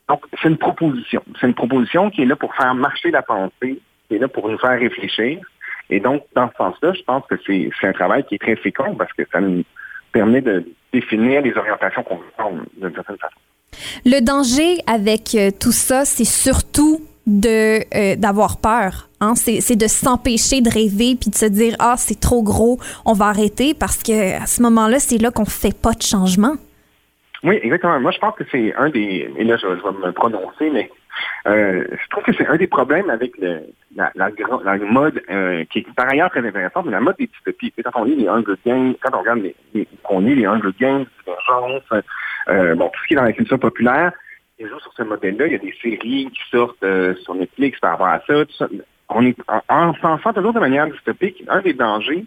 donc 0.09 0.25
c'est 0.41 0.49
une 0.49 0.59
proposition. 0.59 1.21
C'est 1.41 1.49
une 1.49 1.55
proposition 1.55 2.11
qui 2.11 2.23
est 2.23 2.27
là 2.27 2.37
pour 2.37 2.55
faire 2.55 2.73
marcher 2.75 3.11
la 3.11 3.23
pensée, 3.23 3.81
qui 4.09 4.15
est 4.15 4.19
là 4.19 4.29
pour 4.29 4.49
nous 4.49 4.59
faire 4.59 4.79
réfléchir. 4.79 5.41
Et 5.91 5.99
donc, 5.99 6.23
dans 6.37 6.49
ce 6.51 6.57
sens-là, 6.57 6.93
je 6.93 7.03
pense 7.03 7.25
que 7.27 7.35
c'est 7.45 7.87
un 7.87 7.93
travail 7.93 8.25
qui 8.25 8.37
est 8.37 8.39
très 8.39 8.57
fécond 8.57 8.95
parce 8.95 9.13
que 9.13 9.23
ça 9.33 9.41
nous 9.41 9.65
permet 10.13 10.41
de 10.41 10.65
définir 10.93 11.43
les 11.43 11.57
orientations 11.57 12.05
qu'on 12.05 12.19
veut 12.19 12.33
prendre 12.37 12.63
d'une 12.77 12.95
certaine 12.95 13.19
façon. 13.19 13.37
Le 14.05 14.21
danger 14.21 14.79
avec 14.87 15.35
euh, 15.35 15.51
tout 15.59 15.73
ça, 15.73 16.05
c'est 16.05 16.25
surtout 16.25 17.01
euh, 17.27 18.17
d'avoir 18.17 18.59
peur. 18.59 19.09
Hein? 19.21 19.35
C'est 19.35 19.77
de 19.77 19.87
s'empêcher 19.87 20.61
de 20.61 20.69
rêver 20.69 21.17
puis 21.19 21.31
de 21.31 21.35
se 21.35 21.47
dire 21.47 21.75
ah 21.79 21.95
c'est 21.97 22.21
trop 22.21 22.43
gros, 22.43 22.79
on 23.07 23.15
va 23.15 23.27
arrêter 23.27 23.73
parce 23.73 24.03
que 24.03 24.43
à 24.43 24.47
ce 24.47 24.61
moment-là 24.63 24.99
c'est 24.99 25.19
là 25.19 25.31
qu'on 25.31 25.47
fait 25.47 25.75
pas 25.75 25.93
de 25.93 26.03
changement. 26.03 26.57
Oui, 27.43 27.59
exactement. 27.63 28.01
Moi, 28.01 28.11
je 28.11 28.19
pense 28.19 28.35
que 28.37 28.45
c'est 28.51 28.75
un 28.75 28.89
des. 28.89 29.31
Et 29.37 29.45
là, 29.45 29.57
je, 29.57 29.67
je 29.67 29.83
vais 29.83 30.07
me 30.07 30.13
prononcer, 30.13 30.71
mais 30.71 30.91
euh, 31.47 31.85
je 31.91 32.09
trouve 32.11 32.25
que 32.25 32.33
c'est 32.33 32.47
un 32.47 32.57
des 32.57 32.67
problèmes 32.67 33.11
avec 33.11 33.37
le, 33.39 33.61
la, 33.97 34.11
la, 34.15 34.31
gra- 34.31 34.63
la 34.65 34.77
mode 34.79 35.23
euh, 35.31 35.65
qui 35.71 35.81
est 35.81 35.95
par 35.95 36.09
ailleurs 36.09 36.31
très 36.31 36.47
intéressante, 36.47 36.87
mais 36.87 36.93
la 36.93 37.01
mode 37.01 37.17
des 37.19 37.27
dystopies. 37.27 37.73
Quand 37.85 38.01
on 38.01 38.05
lit 38.05 38.17
les 38.17 38.29
Hunger 38.29 38.55
Games, 38.65 38.95
quand 39.01 39.17
on 39.17 39.21
regarde 39.21 39.41
les, 39.41 39.55
les 39.75 39.87
qu'on 40.03 40.21
lit 40.21 40.35
les 40.35 40.47
Hunger 40.47 40.71
Games, 40.79 41.05
Divergence, 41.27 42.03
euh, 42.49 42.75
bon, 42.75 42.89
tout 42.89 43.01
ce 43.03 43.07
qui 43.09 43.15
est 43.15 43.17
dans 43.17 43.25
la 43.25 43.33
culture 43.33 43.59
populaire, 43.59 44.13
ils 44.59 44.69
jouent 44.69 44.81
sur 44.81 44.93
ce 44.95 45.03
modèle-là. 45.03 45.47
Il 45.47 45.53
y 45.53 45.57
a 45.57 45.59
des 45.59 45.75
séries 45.83 46.31
qui 46.33 46.51
sortent 46.51 46.85
sur 47.23 47.35
Netflix 47.35 47.79
par 47.81 47.93
rapport 47.93 48.07
à 48.09 48.21
ça. 48.27 48.45
Tout 48.45 48.53
ça. 48.57 48.69
On 49.09 49.25
est 49.27 49.37
en, 49.49 49.61
en 49.69 49.93
pensant 49.95 50.33
toujours 50.33 50.53
de 50.55 50.61
manière 50.61 50.87
dystopique. 50.87 51.43
Un 51.49 51.61
des 51.61 51.75
dangers, 51.75 52.25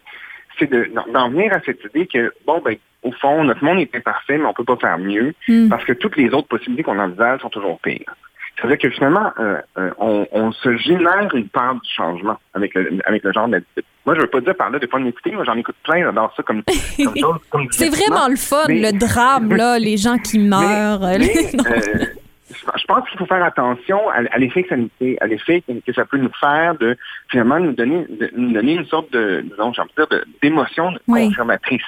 c'est 0.60 0.70
de- 0.70 0.92
d'en 1.14 1.30
venir 1.30 1.54
à 1.54 1.60
cette 1.62 1.84
idée 1.86 2.06
que, 2.06 2.32
bon, 2.46 2.62
ben, 2.64 2.76
au 3.04 3.12
fond, 3.14 3.44
notre 3.44 3.64
monde 3.64 3.80
est 3.80 3.96
imparfait, 3.96 4.38
mais 4.38 4.46
on 4.46 4.54
peut 4.54 4.64
pas 4.66 4.76
faire 4.76 4.98
mieux 4.98 5.34
Mm. 5.48 5.70
parce 5.70 5.86
que 5.86 5.94
toutes 5.94 6.18
les 6.18 6.30
autres 6.34 6.48
possibilités 6.50 6.84
qu'on 6.84 7.00
envisage 7.00 7.42
sont 7.42 7.50
toujours 7.50 7.80
pires. 7.80 8.16
C'est-à-dire 8.58 8.78
que 8.80 8.90
finalement, 8.90 9.32
euh, 9.40 9.58
euh, 9.78 9.92
on, 10.00 10.26
on 10.32 10.52
se 10.52 10.76
génère 10.78 11.30
une 11.36 11.48
peur 11.48 11.76
du 11.76 11.90
changement 11.96 12.38
avec 12.56 12.74
le, 12.74 13.00
avec 13.06 13.24
le 13.24 13.32
genre 13.32 13.48
de... 13.48 13.64
Moi, 14.06 14.16
je 14.16 14.22
veux 14.22 14.28
pas 14.28 14.42
dire 14.42 14.56
par 14.56 14.72
là 14.72 14.80
de 14.80 14.86
pas 14.88 14.98
m'écouter. 15.00 15.32
Moi, 15.32 15.44
j'en 15.46 15.56
écoute 15.58 15.76
plein, 15.84 16.02
j'adore 16.04 16.34
ça 16.36 16.42
comme, 16.44 16.64
comme 17.52 17.68
C'est 17.72 17.90
vraiment 17.90 18.28
le 18.28 18.36
fun, 18.36 18.64
Mais- 18.68 18.92
le 18.92 18.98
drame, 18.98 19.52
là, 19.56 19.78
les 19.78 19.98
gens 19.98 20.18
qui 20.18 20.40
meurent. 20.54 21.02
Mais, 21.02 21.20
mais, 21.20 21.52
Non. 21.54 21.64
euh, 21.70 22.06
je 22.50 22.86
pense 22.86 23.08
qu'il 23.10 23.20
faut 23.20 23.26
faire 23.26 23.44
attention 23.44 24.10
à, 24.10 24.22
à 24.32 24.38
l'effet 24.40 24.64
que 24.64 24.70
ça 24.70 24.78
nous 24.78 24.90
fait, 24.98 25.18
à 25.22 25.28
l'effet 25.28 25.62
que, 25.86 25.94
ça 25.94 26.06
peut 26.06 26.18
nous 26.18 26.32
faire 26.40 26.76
de 26.76 26.98
finalement 27.30 27.60
nous 27.60 27.74
donner, 27.74 28.06
de, 28.10 28.32
nous 28.36 28.54
donner 28.54 28.74
une 28.76 28.86
sorte 28.86 29.12
de, 29.12 29.42
disons, 29.48 29.74
j'ai 29.74 29.82
envie 29.82 29.92
de 29.98 30.06
dire, 30.16 30.26
d'émotion 30.42 30.94
Oui. 31.08 31.28
confirmatrice. 31.28 31.84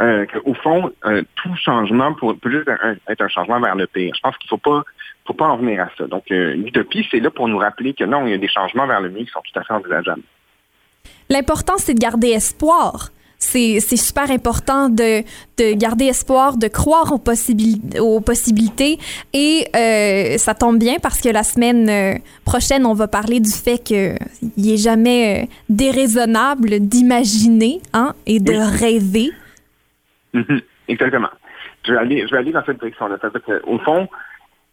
Euh, 0.00 0.26
qu'au 0.26 0.54
fond, 0.54 0.90
euh, 1.06 1.22
tout 1.42 1.54
changement 1.56 2.14
pour- 2.14 2.36
peut 2.38 2.50
juste 2.50 2.68
un- 2.68 2.94
être 3.08 3.20
un 3.22 3.28
changement 3.28 3.58
vers 3.60 3.74
le 3.74 3.86
pire. 3.88 4.12
Je 4.14 4.20
pense 4.20 4.36
qu'il 4.36 4.48
faut 4.48 4.56
pas, 4.58 4.84
faut 5.26 5.34
pas 5.34 5.46
en 5.46 5.56
venir 5.56 5.82
à 5.82 5.88
ça. 5.98 6.06
Donc, 6.06 6.24
euh, 6.30 6.54
l'utopie, 6.54 7.04
c'est 7.10 7.18
là 7.18 7.30
pour 7.30 7.48
nous 7.48 7.58
rappeler 7.58 7.94
que 7.94 8.04
non, 8.04 8.24
il 8.26 8.30
y 8.30 8.34
a 8.34 8.38
des 8.38 8.48
changements 8.48 8.86
vers 8.86 9.00
le 9.00 9.10
mieux 9.10 9.24
qui 9.24 9.30
sont 9.32 9.40
tout 9.42 9.58
à 9.58 9.64
fait 9.64 9.74
envisageables. 9.74 10.22
L'important, 11.30 11.74
c'est 11.78 11.94
de 11.94 11.98
garder 12.00 12.28
espoir. 12.28 13.10
C'est 13.40 13.78
super 13.80 14.30
important 14.32 14.88
de, 14.88 15.22
de 15.58 15.72
garder 15.74 16.06
espoir, 16.06 16.56
de 16.56 16.66
croire 16.66 17.12
aux, 17.12 17.18
possibili- 17.18 17.98
aux 18.00 18.20
possibilités. 18.20 18.98
Et 19.32 19.66
euh, 19.76 20.38
ça 20.38 20.54
tombe 20.54 20.78
bien 20.78 20.96
parce 21.00 21.20
que 21.20 21.28
la 21.28 21.44
semaine 21.44 21.88
euh, 21.88 22.14
prochaine, 22.44 22.84
on 22.84 22.94
va 22.94 23.06
parler 23.06 23.38
du 23.38 23.50
fait 23.52 23.78
qu'il 23.78 24.16
n'est 24.56 24.76
jamais 24.76 25.48
déraisonnable 25.68 26.80
d'imaginer 26.80 27.80
hein, 27.92 28.14
et 28.26 28.40
de 28.40 28.52
Oui. 28.52 28.58
rêver. 28.58 29.30
Mhm. 30.32 30.60
Exactement. 30.88 31.30
Je 31.84 31.92
vais 31.92 31.98
aller, 31.98 32.52
dans 32.52 32.64
cette 32.64 32.78
direction-là. 32.78 33.18
Qu'au 33.18 33.78
fond, 33.78 34.08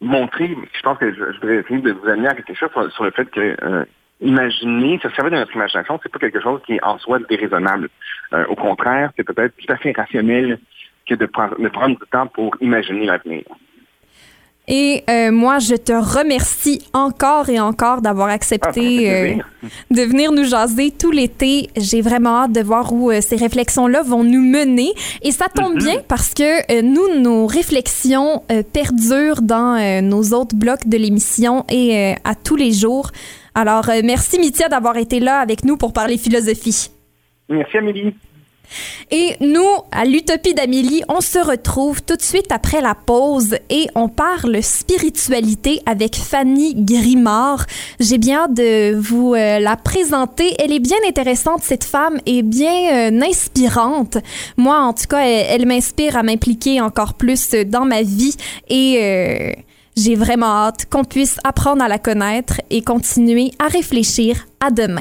montrer, 0.00 0.56
je 0.72 0.82
pense 0.82 0.98
que 0.98 1.12
je, 1.12 1.24
voudrais 1.40 1.56
essayer 1.56 1.80
de 1.80 1.92
vous 1.92 2.08
amener 2.08 2.28
à 2.28 2.34
quelque 2.34 2.54
chose 2.54 2.70
sur, 2.72 2.92
sur 2.92 3.04
le 3.04 3.10
fait 3.10 3.26
que 3.30 3.56
euh, 3.62 3.84
imaginer, 4.20 4.98
se 5.02 5.08
servir 5.10 5.32
de 5.32 5.36
notre 5.36 5.54
imagination, 5.54 6.00
c'est 6.02 6.12
pas 6.12 6.18
quelque 6.18 6.40
chose 6.40 6.60
qui 6.66 6.74
est 6.74 6.84
en 6.84 6.98
soi 6.98 7.18
déraisonnable. 7.28 7.88
Euh, 8.32 8.44
au 8.48 8.54
contraire, 8.54 9.10
c'est 9.16 9.24
peut-être 9.24 9.54
tout 9.56 9.72
à 9.72 9.76
fait 9.76 9.92
rationnel 9.92 10.58
que 11.06 11.14
de 11.14 11.26
prendre, 11.26 11.60
de 11.60 11.68
prendre 11.68 11.98
du 11.98 12.06
temps 12.10 12.26
pour 12.26 12.56
imaginer 12.60 13.06
l'avenir. 13.06 13.44
Et 14.68 15.04
euh, 15.08 15.30
moi, 15.30 15.60
je 15.60 15.76
te 15.76 15.92
remercie 15.92 16.82
encore 16.92 17.48
et 17.48 17.60
encore 17.60 18.02
d'avoir 18.02 18.28
Ah, 18.28 18.32
accepté 18.32 19.10
euh, 19.10 19.22
plaisir. 19.22 19.48
de 19.92 20.02
venir 20.02 20.32
nous 20.32 20.42
jaser 20.44 20.90
tout 20.90 21.12
l'été. 21.12 21.70
J'ai 21.76 22.00
vraiment 22.00 22.42
hâte 22.42 22.52
de 22.52 22.62
voir 22.62 22.92
où 22.92 23.10
euh, 23.10 23.20
ces 23.20 23.36
réflexions-là 23.36 24.02
vont 24.02 24.24
nous 24.24 24.42
mener. 24.42 24.92
Et 25.22 25.30
ça 25.30 25.46
tombe 25.48 25.78
bien 25.78 26.00
parce 26.08 26.34
que 26.34 26.42
euh, 26.72 26.82
nous, 26.82 27.20
nos 27.20 27.46
réflexions 27.46 28.42
euh, 28.50 28.62
perdurent 28.64 29.42
dans 29.42 29.76
euh, 29.76 30.00
nos 30.00 30.32
autres 30.32 30.56
blocs 30.56 30.86
de 30.88 30.96
l'émission 30.96 31.64
et 31.70 31.96
euh, 31.96 32.14
à 32.24 32.34
tous 32.34 32.56
les 32.56 32.72
jours. 32.72 33.10
Alors, 33.54 33.88
euh, 33.88 34.00
merci 34.04 34.38
Mithia 34.40 34.68
d'avoir 34.68 34.96
été 34.96 35.20
là 35.20 35.38
avec 35.38 35.64
nous 35.64 35.76
pour 35.76 35.92
parler 35.92 36.18
philosophie. 36.18 36.90
Merci 37.48 37.78
Amélie. 37.78 38.14
Et 39.10 39.36
nous, 39.40 39.68
à 39.92 40.04
l'Utopie 40.04 40.54
d'Amélie, 40.54 41.02
on 41.08 41.20
se 41.20 41.38
retrouve 41.38 42.02
tout 42.02 42.16
de 42.16 42.22
suite 42.22 42.50
après 42.50 42.80
la 42.80 42.94
pause 42.94 43.56
et 43.70 43.86
on 43.94 44.08
parle 44.08 44.62
spiritualité 44.62 45.80
avec 45.86 46.16
Fanny 46.16 46.74
Grimard. 46.74 47.66
J'ai 48.00 48.18
bien 48.18 48.44
hâte 48.44 48.54
de 48.54 48.94
vous 48.96 49.34
euh, 49.34 49.58
la 49.58 49.76
présenter. 49.76 50.54
Elle 50.58 50.72
est 50.72 50.80
bien 50.80 50.98
intéressante, 51.06 51.62
cette 51.62 51.84
femme, 51.84 52.18
et 52.26 52.42
bien 52.42 53.10
euh, 53.10 53.20
inspirante. 53.22 54.18
Moi, 54.56 54.78
en 54.78 54.92
tout 54.92 55.06
cas, 55.08 55.24
elle, 55.24 55.66
m'inspire 55.66 56.16
à 56.16 56.22
m'impliquer 56.22 56.80
encore 56.80 57.14
plus 57.14 57.50
dans 57.50 57.84
ma 57.84 58.02
vie 58.02 58.36
et 58.68 58.98
euh, 59.02 59.52
j'ai 59.96 60.14
vraiment 60.14 60.46
hâte 60.46 60.86
qu'on 60.90 61.04
puisse 61.04 61.38
apprendre 61.44 61.82
à 61.82 61.88
la 61.88 61.98
connaître 61.98 62.60
et 62.70 62.82
continuer 62.82 63.52
à 63.58 63.68
réfléchir 63.68 64.46
à 64.60 64.70
demain. 64.70 65.00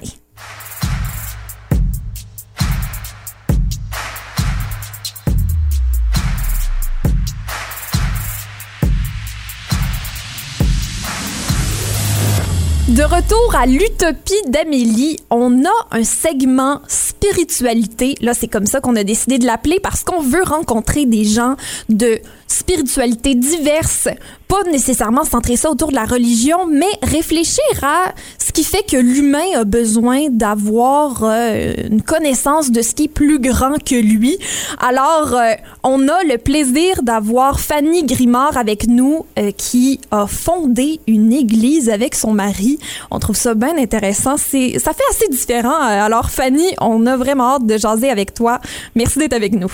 De 12.96 13.04
retour 13.04 13.54
à 13.60 13.66
l'utopie 13.66 14.42
d'Amélie, 14.48 15.18
on 15.30 15.66
a 15.66 15.88
un 15.92 16.06
segment 16.06 16.80
spiritualité. 16.88 18.16
Là, 18.22 18.34
c'est 18.34 18.48
comme 18.48 18.66
ça 18.66 18.80
qu'on 18.80 18.96
a 18.96 19.04
décidé 19.04 19.38
de 19.38 19.46
l'appeler 19.46 19.82
parce 19.82 20.06
qu'on 20.06 20.22
veut 20.22 20.44
rencontrer 20.44 21.06
des 21.06 21.26
gens 21.26 21.58
de 21.90 22.22
spiritualités 22.48 23.36
diverses, 23.36 24.08
pas 24.48 24.64
nécessairement 24.72 25.24
centrer 25.24 25.56
ça 25.56 25.70
autour 25.72 25.90
de 25.90 25.96
la 25.96 26.06
religion, 26.06 26.68
mais 26.70 26.86
réfléchir 27.02 27.64
à 27.82 28.14
ce 28.38 28.52
qui 28.52 28.64
fait 28.64 28.84
que 28.88 28.98
l'humain 28.98 29.46
a 29.56 29.64
besoin 29.64 30.30
d'avoir 30.30 31.24
euh, 31.24 31.74
une 31.90 32.02
connaissance 32.02 32.72
de 32.72 32.82
ce 32.82 32.94
qui 32.94 33.06
est 33.06 33.08
plus 33.08 33.40
grand 33.40 33.84
que 33.84 33.96
lui. 33.96 34.38
Alors, 34.80 35.34
euh, 35.34 35.54
on 35.84 36.08
a 36.08 36.24
le 36.24 36.38
plaisir 36.38 37.02
d'avoir 37.02 37.60
Fanny 37.60 38.04
Grimard 38.04 38.58
avec 38.58 38.88
nous, 38.88 39.26
euh, 39.40 39.52
qui 39.52 40.00
a 40.12 40.28
fondé 40.28 41.00
une 41.08 41.34
église 41.34 41.90
avec 41.90 42.16
son 42.16 42.34
mari. 42.34 42.78
On 43.12 43.20
trouve 43.20 43.36
ça 43.36 43.56
bien 43.56 43.78
intéressant. 43.78 44.38
C'est, 44.38 44.78
ça 44.80 44.94
fait 44.94 45.04
assez 45.10 45.28
différent. 45.30 45.80
Alors, 45.82 46.30
Fanny, 46.30 46.68
on 46.80 47.06
a 47.08 47.18
vraiment 47.18 47.56
hâte 47.56 47.66
de 47.66 47.78
jaser 47.78 48.10
avec 48.10 48.34
toi. 48.34 48.60
Merci 48.96 49.20
d'être 49.20 49.34
avec 49.34 49.54
nous. 49.54 49.72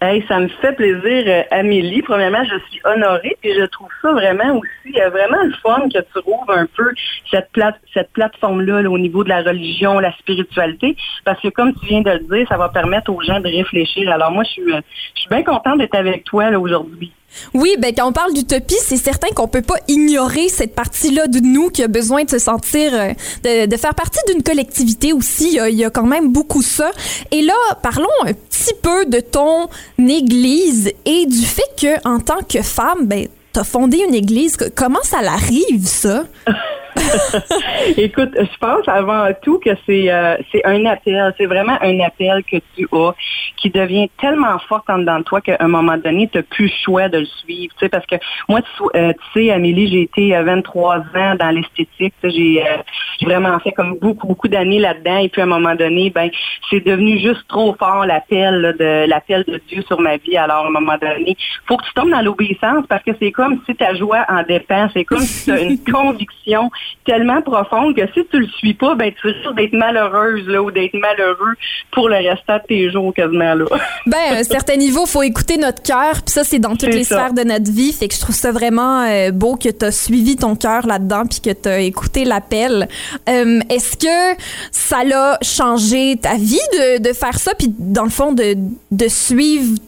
Hey, 0.00 0.24
ça 0.28 0.38
me 0.38 0.46
fait 0.46 0.74
plaisir, 0.74 1.24
euh, 1.26 1.42
Amélie. 1.50 2.02
Premièrement, 2.02 2.44
je 2.44 2.56
suis 2.70 2.80
honorée, 2.84 3.36
puis 3.40 3.52
je 3.52 3.64
trouve 3.64 3.88
ça 4.00 4.12
vraiment 4.12 4.54
aussi 4.54 5.00
euh, 5.00 5.10
vraiment 5.10 5.42
le 5.42 5.52
fun 5.60 5.88
que 5.92 5.98
tu 5.98 6.18
rouvres 6.24 6.52
un 6.52 6.66
peu 6.66 6.92
cette 7.28 7.50
plate 7.50 7.74
cette 7.92 8.12
plateforme-là 8.12 8.82
là, 8.82 8.90
au 8.90 8.98
niveau 8.98 9.24
de 9.24 9.28
la 9.28 9.42
religion, 9.42 9.98
la 9.98 10.12
spiritualité, 10.12 10.96
parce 11.24 11.40
que 11.40 11.48
comme 11.48 11.74
tu 11.74 11.86
viens 11.86 12.02
de 12.02 12.12
le 12.12 12.20
dire, 12.20 12.46
ça 12.48 12.56
va 12.56 12.68
permettre 12.68 13.12
aux 13.12 13.20
gens 13.22 13.40
de 13.40 13.48
réfléchir. 13.48 14.08
Alors 14.12 14.30
moi, 14.30 14.44
je 14.44 14.50
suis 14.50 14.72
euh, 14.72 14.80
je 15.16 15.22
suis 15.22 15.30
bien 15.30 15.42
contente 15.42 15.78
d'être 15.78 15.96
avec 15.96 16.22
toi 16.22 16.48
là 16.48 16.60
aujourd'hui. 16.60 17.10
Oui, 17.54 17.76
ben 17.78 17.92
quand 17.96 18.08
on 18.08 18.12
parle 18.12 18.32
d'utopie, 18.34 18.76
c'est 18.80 18.96
certain 18.96 19.28
qu'on 19.34 19.48
peut 19.48 19.62
pas 19.62 19.76
ignorer 19.86 20.48
cette 20.48 20.74
partie-là 20.74 21.26
de 21.26 21.38
nous 21.40 21.70
qui 21.70 21.82
a 21.82 21.88
besoin 21.88 22.24
de 22.24 22.30
se 22.30 22.38
sentir, 22.38 22.92
euh, 22.94 23.66
de, 23.66 23.76
faire 23.76 23.94
partie 23.94 24.20
d'une 24.32 24.42
collectivité 24.42 25.12
aussi. 25.12 25.48
Il 25.48 25.54
y, 25.54 25.60
a, 25.60 25.68
il 25.68 25.76
y 25.76 25.84
a 25.84 25.90
quand 25.90 26.06
même 26.06 26.32
beaucoup 26.32 26.62
ça. 26.62 26.90
Et 27.30 27.42
là, 27.42 27.54
parlons 27.82 28.08
un 28.24 28.32
petit 28.32 28.74
peu 28.82 29.06
de 29.06 29.20
ton 29.20 29.68
église 29.98 30.92
et 31.04 31.26
du 31.26 31.44
fait 31.44 31.70
que 31.80 32.08
en 32.08 32.20
tant 32.20 32.42
que 32.48 32.62
femme, 32.62 33.06
ben 33.06 33.28
t'as 33.52 33.64
fondé 33.64 34.04
une 34.06 34.14
église. 34.14 34.56
Comment 34.74 35.02
ça 35.02 35.22
l'arrive 35.22 35.86
ça? 35.86 36.24
Écoute, 37.96 38.30
je 38.34 38.58
pense 38.58 38.86
avant 38.88 39.28
tout 39.42 39.58
que 39.58 39.70
c'est 39.86 40.10
euh, 40.10 40.36
c'est 40.52 40.64
un 40.64 40.84
appel, 40.86 41.34
c'est 41.36 41.46
vraiment 41.46 41.78
un 41.80 42.00
appel 42.00 42.42
que 42.44 42.56
tu 42.76 42.86
as 42.92 43.14
qui 43.58 43.70
devient 43.70 44.08
tellement 44.20 44.58
fort 44.68 44.84
en 44.88 44.98
dedans 44.98 45.18
de 45.18 45.24
toi 45.24 45.40
qu'à 45.40 45.56
un 45.60 45.68
moment 45.68 45.96
donné, 45.96 46.28
tu 46.28 46.38
n'as 46.38 46.44
plus 46.44 46.66
le 46.66 46.72
choix 46.84 47.08
de 47.08 47.18
le 47.18 47.26
suivre. 47.26 47.74
Tu 47.74 47.84
sais, 47.84 47.88
parce 47.88 48.06
que 48.06 48.16
moi, 48.48 48.60
tu, 48.62 48.82
euh, 48.94 49.12
tu 49.12 49.46
sais, 49.46 49.50
Amélie, 49.50 49.90
j'ai 49.90 50.02
été 50.02 50.36
euh, 50.36 50.42
23 50.44 50.96
ans 50.96 51.34
dans 51.38 51.50
l'esthétique. 51.50 52.14
Tu 52.22 52.30
sais, 52.30 52.30
J'ai 52.30 52.62
euh, 52.62 52.76
vraiment 53.22 53.58
fait 53.58 53.72
comme 53.72 53.98
beaucoup, 53.98 54.28
beaucoup 54.28 54.48
d'années 54.48 54.78
là-dedans. 54.78 55.18
Et 55.18 55.28
puis 55.28 55.40
à 55.40 55.44
un 55.44 55.48
moment 55.48 55.74
donné, 55.74 56.10
ben, 56.10 56.30
c'est 56.70 56.84
devenu 56.84 57.18
juste 57.18 57.46
trop 57.48 57.74
fort 57.74 58.06
l'appel 58.06 58.76
de 58.78 59.08
l'appel 59.08 59.44
de 59.46 59.60
Dieu 59.68 59.82
sur 59.86 60.00
ma 60.00 60.16
vie. 60.16 60.36
Alors, 60.36 60.64
à 60.64 60.68
un 60.68 60.70
moment 60.70 60.96
donné, 61.00 61.36
faut 61.66 61.76
que 61.76 61.84
tu 61.84 61.92
tombes 61.94 62.10
dans 62.10 62.22
l'obéissance 62.22 62.86
parce 62.88 63.02
que 63.02 63.10
c'est 63.20 63.32
comme 63.32 63.60
si 63.66 63.74
ta 63.74 63.94
joie 63.94 64.24
en 64.28 64.42
dépend. 64.42 64.88
C'est 64.92 65.04
comme 65.04 65.20
si 65.20 65.44
tu 65.44 65.50
as 65.50 65.60
une 65.60 65.82
conviction 65.92 66.70
tellement 67.04 67.40
profonde 67.42 67.96
que 67.96 68.02
si 68.14 68.26
tu 68.30 68.38
le 68.40 68.46
suis 68.58 68.74
pas, 68.74 68.94
ben 68.94 69.10
tu 69.20 69.28
risques 69.28 69.54
d'être 69.56 69.72
malheureuse 69.72 70.46
là, 70.46 70.62
ou 70.62 70.70
d'être 70.70 70.94
malheureux 70.94 71.54
pour 71.92 72.08
le 72.08 72.16
restant 72.16 72.56
de 72.56 72.62
tes 72.68 72.90
jours 72.90 73.12
quasiment 73.14 73.54
là. 73.54 73.64
Ben, 74.06 74.18
à 74.30 74.38
un 74.38 74.42
certain 74.44 74.76
niveau, 74.76 75.06
faut 75.06 75.22
écouter 75.22 75.56
notre 75.58 75.82
cœur, 75.82 76.14
puis 76.24 76.32
ça, 76.32 76.44
c'est 76.44 76.58
dans 76.58 76.76
toutes 76.76 76.94
les 76.94 77.04
ça. 77.04 77.16
sphères 77.16 77.32
de 77.34 77.42
notre 77.42 77.70
vie. 77.70 77.92
Fait 77.92 78.08
que 78.08 78.14
je 78.14 78.20
trouve 78.20 78.34
ça 78.34 78.52
vraiment 78.52 79.02
euh, 79.02 79.30
beau 79.30 79.56
que 79.56 79.68
tu 79.68 79.84
as 79.84 79.92
suivi 79.92 80.36
ton 80.36 80.56
cœur 80.56 80.86
là-dedans, 80.86 81.24
puis 81.28 81.40
que 81.40 81.50
tu 81.50 81.68
as 81.68 81.80
écouté 81.80 82.24
l'appel. 82.24 82.88
Euh, 83.28 83.60
Est-ce 83.70 83.96
que 83.96 84.42
ça 84.70 85.04
l'a 85.04 85.38
changé 85.42 86.16
ta 86.20 86.34
vie 86.34 86.58
de, 86.72 87.02
de 87.02 87.12
faire 87.12 87.38
ça, 87.38 87.54
puis 87.54 87.72
dans 87.78 88.04
le 88.04 88.10
fond, 88.10 88.32
de, 88.32 88.54
de 88.90 89.08
suivre 89.08 89.78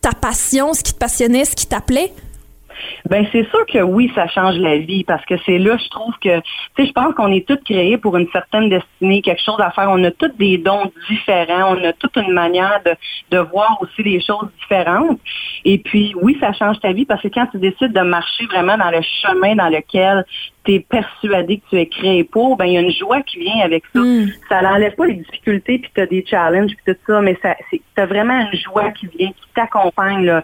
ta 0.00 0.12
passion, 0.12 0.72
ce 0.74 0.82
qui 0.82 0.92
te 0.94 0.98
passionnait, 0.98 1.44
ce 1.44 1.54
qui 1.54 1.66
t'appelait? 1.66 2.12
Ben 3.08 3.26
c'est 3.32 3.48
sûr 3.50 3.66
que 3.66 3.78
oui, 3.78 4.10
ça 4.14 4.28
change 4.28 4.56
la 4.56 4.78
vie 4.78 5.04
parce 5.04 5.24
que 5.24 5.34
c'est 5.46 5.58
là, 5.58 5.76
je 5.76 5.88
trouve 5.88 6.14
que, 6.22 6.40
tu 6.40 6.42
sais, 6.76 6.86
je 6.86 6.92
pense 6.92 7.14
qu'on 7.14 7.32
est 7.32 7.46
tous 7.46 7.58
créés 7.64 7.98
pour 7.98 8.16
une 8.16 8.28
certaine 8.30 8.68
destinée, 8.68 9.22
quelque 9.22 9.42
chose 9.42 9.60
à 9.60 9.70
faire. 9.70 9.88
On 9.90 10.02
a 10.04 10.10
tous 10.10 10.32
des 10.38 10.58
dons 10.58 10.92
différents, 11.08 11.76
on 11.76 11.84
a 11.84 11.92
toute 11.92 12.16
une 12.16 12.32
manière 12.32 12.80
de, 12.84 12.92
de 13.30 13.38
voir 13.38 13.78
aussi 13.80 14.02
les 14.02 14.20
choses 14.20 14.48
différentes. 14.60 15.18
Et 15.64 15.78
puis 15.78 16.14
oui, 16.20 16.36
ça 16.40 16.52
change 16.52 16.80
ta 16.80 16.92
vie 16.92 17.04
parce 17.04 17.22
que 17.22 17.28
quand 17.28 17.46
tu 17.46 17.58
décides 17.58 17.92
de 17.92 18.00
marcher 18.00 18.46
vraiment 18.46 18.76
dans 18.76 18.90
le 18.90 19.00
chemin 19.02 19.54
dans 19.54 19.68
lequel 19.68 20.24
tu 20.64 20.74
es 20.74 20.80
persuadé 20.80 21.58
que 21.58 21.62
tu 21.70 21.78
es 21.78 21.86
créé 21.86 22.24
pour, 22.24 22.56
ben 22.56 22.66
il 22.66 22.74
y 22.74 22.76
a 22.76 22.80
une 22.80 22.92
joie 22.92 23.22
qui 23.22 23.38
vient 23.38 23.60
avec 23.64 23.84
ça. 23.94 24.00
Mm. 24.00 24.30
Ça 24.48 24.62
n'enlève 24.62 24.94
pas 24.94 25.06
les 25.06 25.14
difficultés, 25.14 25.78
puis 25.78 25.90
tu 25.94 26.00
as 26.00 26.06
des 26.06 26.24
challenges, 26.28 26.72
puis 26.76 26.94
tout 26.94 27.00
ça, 27.06 27.20
mais 27.20 27.38
ça, 27.42 27.56
tu 27.70 27.80
as 27.96 28.06
vraiment 28.06 28.38
une 28.40 28.58
joie 28.58 28.90
qui 28.90 29.06
vient, 29.06 29.28
qui 29.28 29.48
t'accompagne 29.54 30.24
là, 30.26 30.42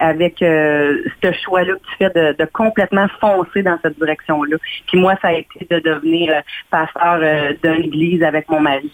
avec, 0.00 0.42
euh, 0.42 0.98
ce 1.22 1.32
choix-là 1.32 1.74
que 1.74 1.78
tu 1.78 1.96
fais 1.98 2.10
de, 2.10 2.36
de 2.36 2.44
complètement 2.52 3.06
foncer 3.20 3.62
dans 3.62 3.78
cette 3.82 3.98
direction-là. 3.98 4.56
Puis 4.88 4.98
moi, 4.98 5.14
ça 5.22 5.28
a 5.28 5.32
été 5.32 5.66
de 5.70 5.78
devenir 5.78 6.30
euh, 6.30 6.40
pasteur 6.70 7.20
euh, 7.22 7.52
d'une 7.62 7.84
église 7.84 8.22
avec 8.22 8.48
mon 8.48 8.60
mari. 8.60 8.90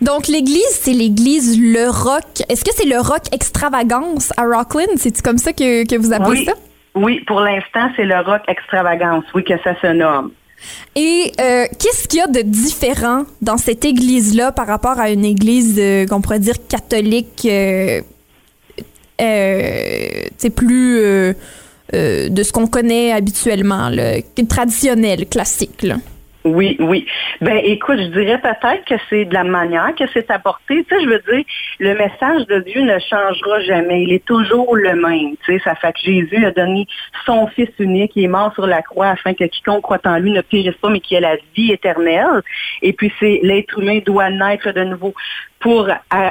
Donc, 0.00 0.28
l'église, 0.28 0.62
c'est 0.70 0.92
l'église 0.92 1.60
Le 1.60 1.90
Rock. 1.90 2.42
Est-ce 2.48 2.64
que 2.64 2.70
c'est 2.72 2.86
le 2.86 2.98
rock 2.98 3.22
extravagance 3.32 4.32
à 4.36 4.44
Rockland? 4.44 4.86
C'est 4.96 5.20
comme 5.22 5.38
ça 5.38 5.52
que, 5.52 5.86
que 5.86 5.96
vous 5.96 6.12
appelez 6.12 6.40
Oui. 6.40 6.44
ça? 6.44 6.52
Oui, 6.96 7.22
pour 7.26 7.40
l'instant, 7.40 7.90
c'est 7.94 8.04
le 8.04 8.18
rock 8.20 8.42
extravagance, 8.48 9.24
oui, 9.34 9.44
que 9.44 9.54
ça 9.62 9.78
se 9.80 9.86
nomme. 9.86 10.32
Et 10.94 11.30
euh, 11.38 11.66
qu'est-ce 11.78 12.08
qu'il 12.08 12.18
y 12.18 12.22
a 12.22 12.26
de 12.26 12.40
différent 12.40 13.24
dans 13.42 13.58
cette 13.58 13.84
église-là 13.84 14.52
par 14.52 14.66
rapport 14.66 14.98
à 14.98 15.10
une 15.10 15.24
église, 15.24 15.76
euh, 15.78 16.06
qu'on 16.06 16.22
pourrait 16.22 16.38
dire 16.38 16.54
catholique, 16.66 17.46
c'est 19.18 20.50
plus 20.54 20.98
euh, 20.98 21.32
euh, 21.94 22.28
de 22.28 22.42
ce 22.42 22.52
qu'on 22.52 22.66
connaît 22.66 23.12
habituellement, 23.12 23.88
là, 23.90 24.14
traditionnel, 24.48 25.26
classique. 25.26 25.82
Là? 25.82 25.96
Oui, 26.46 26.76
oui. 26.78 27.04
Ben, 27.40 27.60
écoute, 27.64 27.98
je 27.98 28.20
dirais 28.20 28.40
peut-être 28.40 28.84
que 28.84 28.94
c'est 29.10 29.24
de 29.24 29.34
la 29.34 29.42
manière 29.42 29.92
que 29.96 30.04
c'est 30.14 30.30
apporté. 30.30 30.84
Tu 30.84 30.94
sais, 30.94 31.02
je 31.02 31.08
veux 31.08 31.18
dire, 31.18 31.44
le 31.80 31.94
message 31.94 32.46
de 32.46 32.60
Dieu 32.60 32.82
ne 32.82 33.00
changera 33.00 33.60
jamais. 33.62 34.04
Il 34.04 34.12
est 34.12 34.24
toujours 34.24 34.76
le 34.76 34.94
même. 34.94 35.34
Tu 35.44 35.54
sais, 35.54 35.64
ça 35.64 35.74
fait 35.74 35.92
que 35.92 35.98
Jésus 35.98 36.46
a 36.46 36.52
donné 36.52 36.86
son 37.24 37.48
Fils 37.48 37.70
unique, 37.80 38.12
il 38.14 38.24
est 38.24 38.28
mort 38.28 38.54
sur 38.54 38.66
la 38.66 38.80
croix 38.80 39.08
afin 39.08 39.34
que 39.34 39.42
quiconque 39.42 39.82
croit 39.82 39.98
en 40.04 40.18
lui 40.18 40.30
ne 40.30 40.40
périsse 40.40 40.76
pas, 40.76 40.88
mais 40.88 41.00
qu'il 41.00 41.16
ait 41.16 41.20
la 41.20 41.36
vie 41.56 41.72
éternelle. 41.72 42.42
Et 42.80 42.92
puis, 42.92 43.12
c'est 43.18 43.40
l'être 43.42 43.80
humain 43.80 43.98
doit 44.06 44.30
naître 44.30 44.70
de 44.70 44.84
nouveau 44.84 45.14
pour 45.60 45.88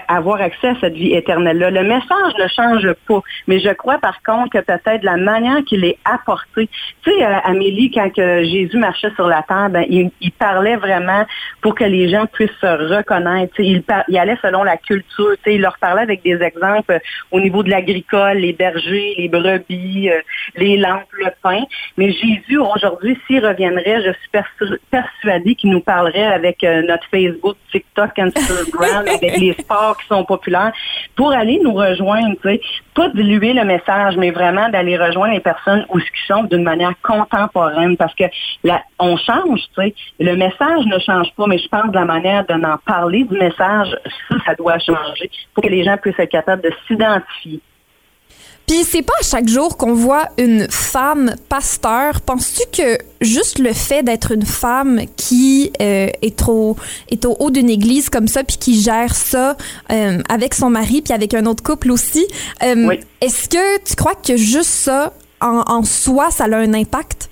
avoir 0.08 0.42
accès 0.42 0.70
à 0.70 0.76
cette 0.80 0.94
vie 0.94 1.14
éternelle-là. 1.14 1.72
Le 1.72 1.84
message 1.84 2.34
ne 2.40 2.48
change 2.48 2.94
pas, 3.08 3.22
mais 3.48 3.60
je 3.60 3.70
crois 3.70 3.98
par 3.98 4.22
contre 4.24 4.52
que 4.52 4.60
peut-être 4.60 5.04
la 5.04 5.18
manière 5.18 5.64
qu'il 5.66 5.84
est 5.84 5.98
apporté. 6.06 6.70
Tu 7.04 7.12
sais, 7.12 7.24
euh, 7.24 7.40
Amélie, 7.44 7.92
quand 7.92 8.10
que 8.14 8.44
Jésus 8.44 8.78
marchait 8.78 9.12
sur 9.16 9.28
la 9.28 9.42
terre, 9.44 9.70
ben, 9.70 9.86
il, 9.90 10.12
il 10.22 10.32
parlait 10.32 10.76
vraiment 10.76 11.26
pour 11.62 11.76
que 11.76 11.84
les 11.84 12.08
gens 12.10 12.26
puissent 12.28 12.50
se 12.62 12.94
reconnaître. 12.96 13.60
Il, 13.60 13.84
il 14.08 14.18
allait 14.18 14.38
selon 14.42 14.64
la 14.64 14.78
culture. 14.78 15.32
Tu 15.38 15.44
sais, 15.44 15.56
il 15.56 15.62
leur 15.62 15.78
parlait 15.80 16.04
avec 16.04 16.24
des 16.24 16.42
exemples 16.42 16.94
euh, 16.94 17.00
au 17.32 17.40
niveau 17.40 17.64
de 17.64 17.70
l'agricole, 17.72 18.38
les 18.38 18.54
bergers, 18.54 19.16
les 19.18 19.28
brebis, 19.28 20.10
euh, 20.10 20.20
les 20.56 20.78
lampes, 20.78 21.12
le 21.14 21.32
pain. 21.42 21.64
Mais 21.98 22.12
Jésus, 22.12 22.60
aujourd'hui, 22.60 23.18
s'il 23.26 23.46
reviendrait, 23.46 24.04
je 24.04 24.12
suis 24.12 24.30
persu- 24.32 24.78
persuadée 24.92 25.56
qu'il 25.56 25.72
nous 25.72 25.82
parlerait 25.82 26.26
avec 26.26 26.62
notre 26.64 27.06
Facebook, 27.10 27.58
TikTok, 27.72 28.12
Instagram, 28.20 29.06
les 29.22 29.54
sports 29.60 29.98
qui 29.98 30.08
sont 30.08 30.24
populaires, 30.24 30.72
pour 31.16 31.32
aller 31.32 31.60
nous 31.64 31.74
rejoindre, 31.74 32.36
tu 32.42 32.50
sais, 32.50 32.62
pas 32.94 33.10
diluer 33.10 33.54
le 33.54 33.66
message, 33.66 34.16
mais 34.18 34.32
vraiment 34.32 34.70
d'aller 34.70 34.98
rejoindre 34.98 35.34
les 35.34 35.40
personnes 35.40 35.86
où 35.90 36.00
ce 36.00 36.06
qu'ils 36.06 36.36
sont 36.36 36.44
d'une 36.44 36.64
manière 36.64 36.94
contemporaine, 37.02 37.98
parce 37.98 38.14
que 38.16 38.26
là, 38.64 38.82
on 39.00 39.18
change, 39.18 39.62
tu 39.76 39.82
sais, 39.82 39.96
le 40.20 40.36
message 40.36 40.86
ne 40.86 41.00
change 41.00 41.28
pas, 41.36 41.48
mais 41.48 41.58
je 41.58 41.68
pense 41.68 41.90
de 41.90 41.96
la 41.96 42.06
manière 42.06 42.46
de 42.46 42.54
n'en 42.54 42.78
parler 42.86 43.24
du 43.24 43.38
message, 43.38 43.96
ça, 44.30 44.36
ça 44.46 44.56
doit 44.56 44.80
changer 44.80 45.30
pour 45.54 45.64
que 45.64 45.70
les 45.70 45.84
gens 45.84 45.98
puissent 45.98 46.20
être 46.20 46.32
capables 46.32 46.62
de 46.62 46.72
s'identifier. 46.88 47.62
Puis 48.68 48.84
c'est 48.84 49.04
pas 49.04 49.14
à 49.20 49.24
chaque 49.24 49.48
jour 49.48 49.78
qu'on 49.78 49.94
voit 49.94 50.28
une 50.40 50.68
femme 50.72 51.36
pasteur. 51.50 52.22
Penses-tu 52.22 52.82
que 52.82 52.98
juste 53.22 53.60
le 53.60 53.74
fait 53.74 54.02
d'être 54.02 54.32
une 54.32 54.46
femme 54.46 55.02
qui 55.16 55.72
euh, 55.82 56.10
est 56.22 56.36
trop 56.36 56.76
est 57.10 57.26
au 57.26 57.36
haut 57.40 57.52
d'une 57.52 57.70
église 57.70 58.10
comme 58.10 58.28
ça 58.28 58.44
puis 58.44 58.58
qui 58.58 58.82
gère 58.82 59.16
ça 59.16 59.56
euh, 59.92 60.20
avec 60.30 60.56
son 60.56 60.70
mari 60.72 61.02
puis 61.04 61.14
avec 61.14 61.34
un 61.36 61.46
autre 61.46 61.62
couple 61.64 61.92
aussi, 61.92 62.26
euh, 62.64 62.88
Oui. 62.88 63.00
est-ce 63.22 63.48
que 63.50 63.84
tu 63.84 63.96
crois 63.96 64.16
que 64.16 64.36
juste 64.36 64.70
ça 64.72 65.14
en, 65.42 65.64
en 65.68 65.84
soi 65.84 66.32
ça 66.32 66.46
a 66.46 66.58
un 66.58 66.74
impact? 66.74 67.30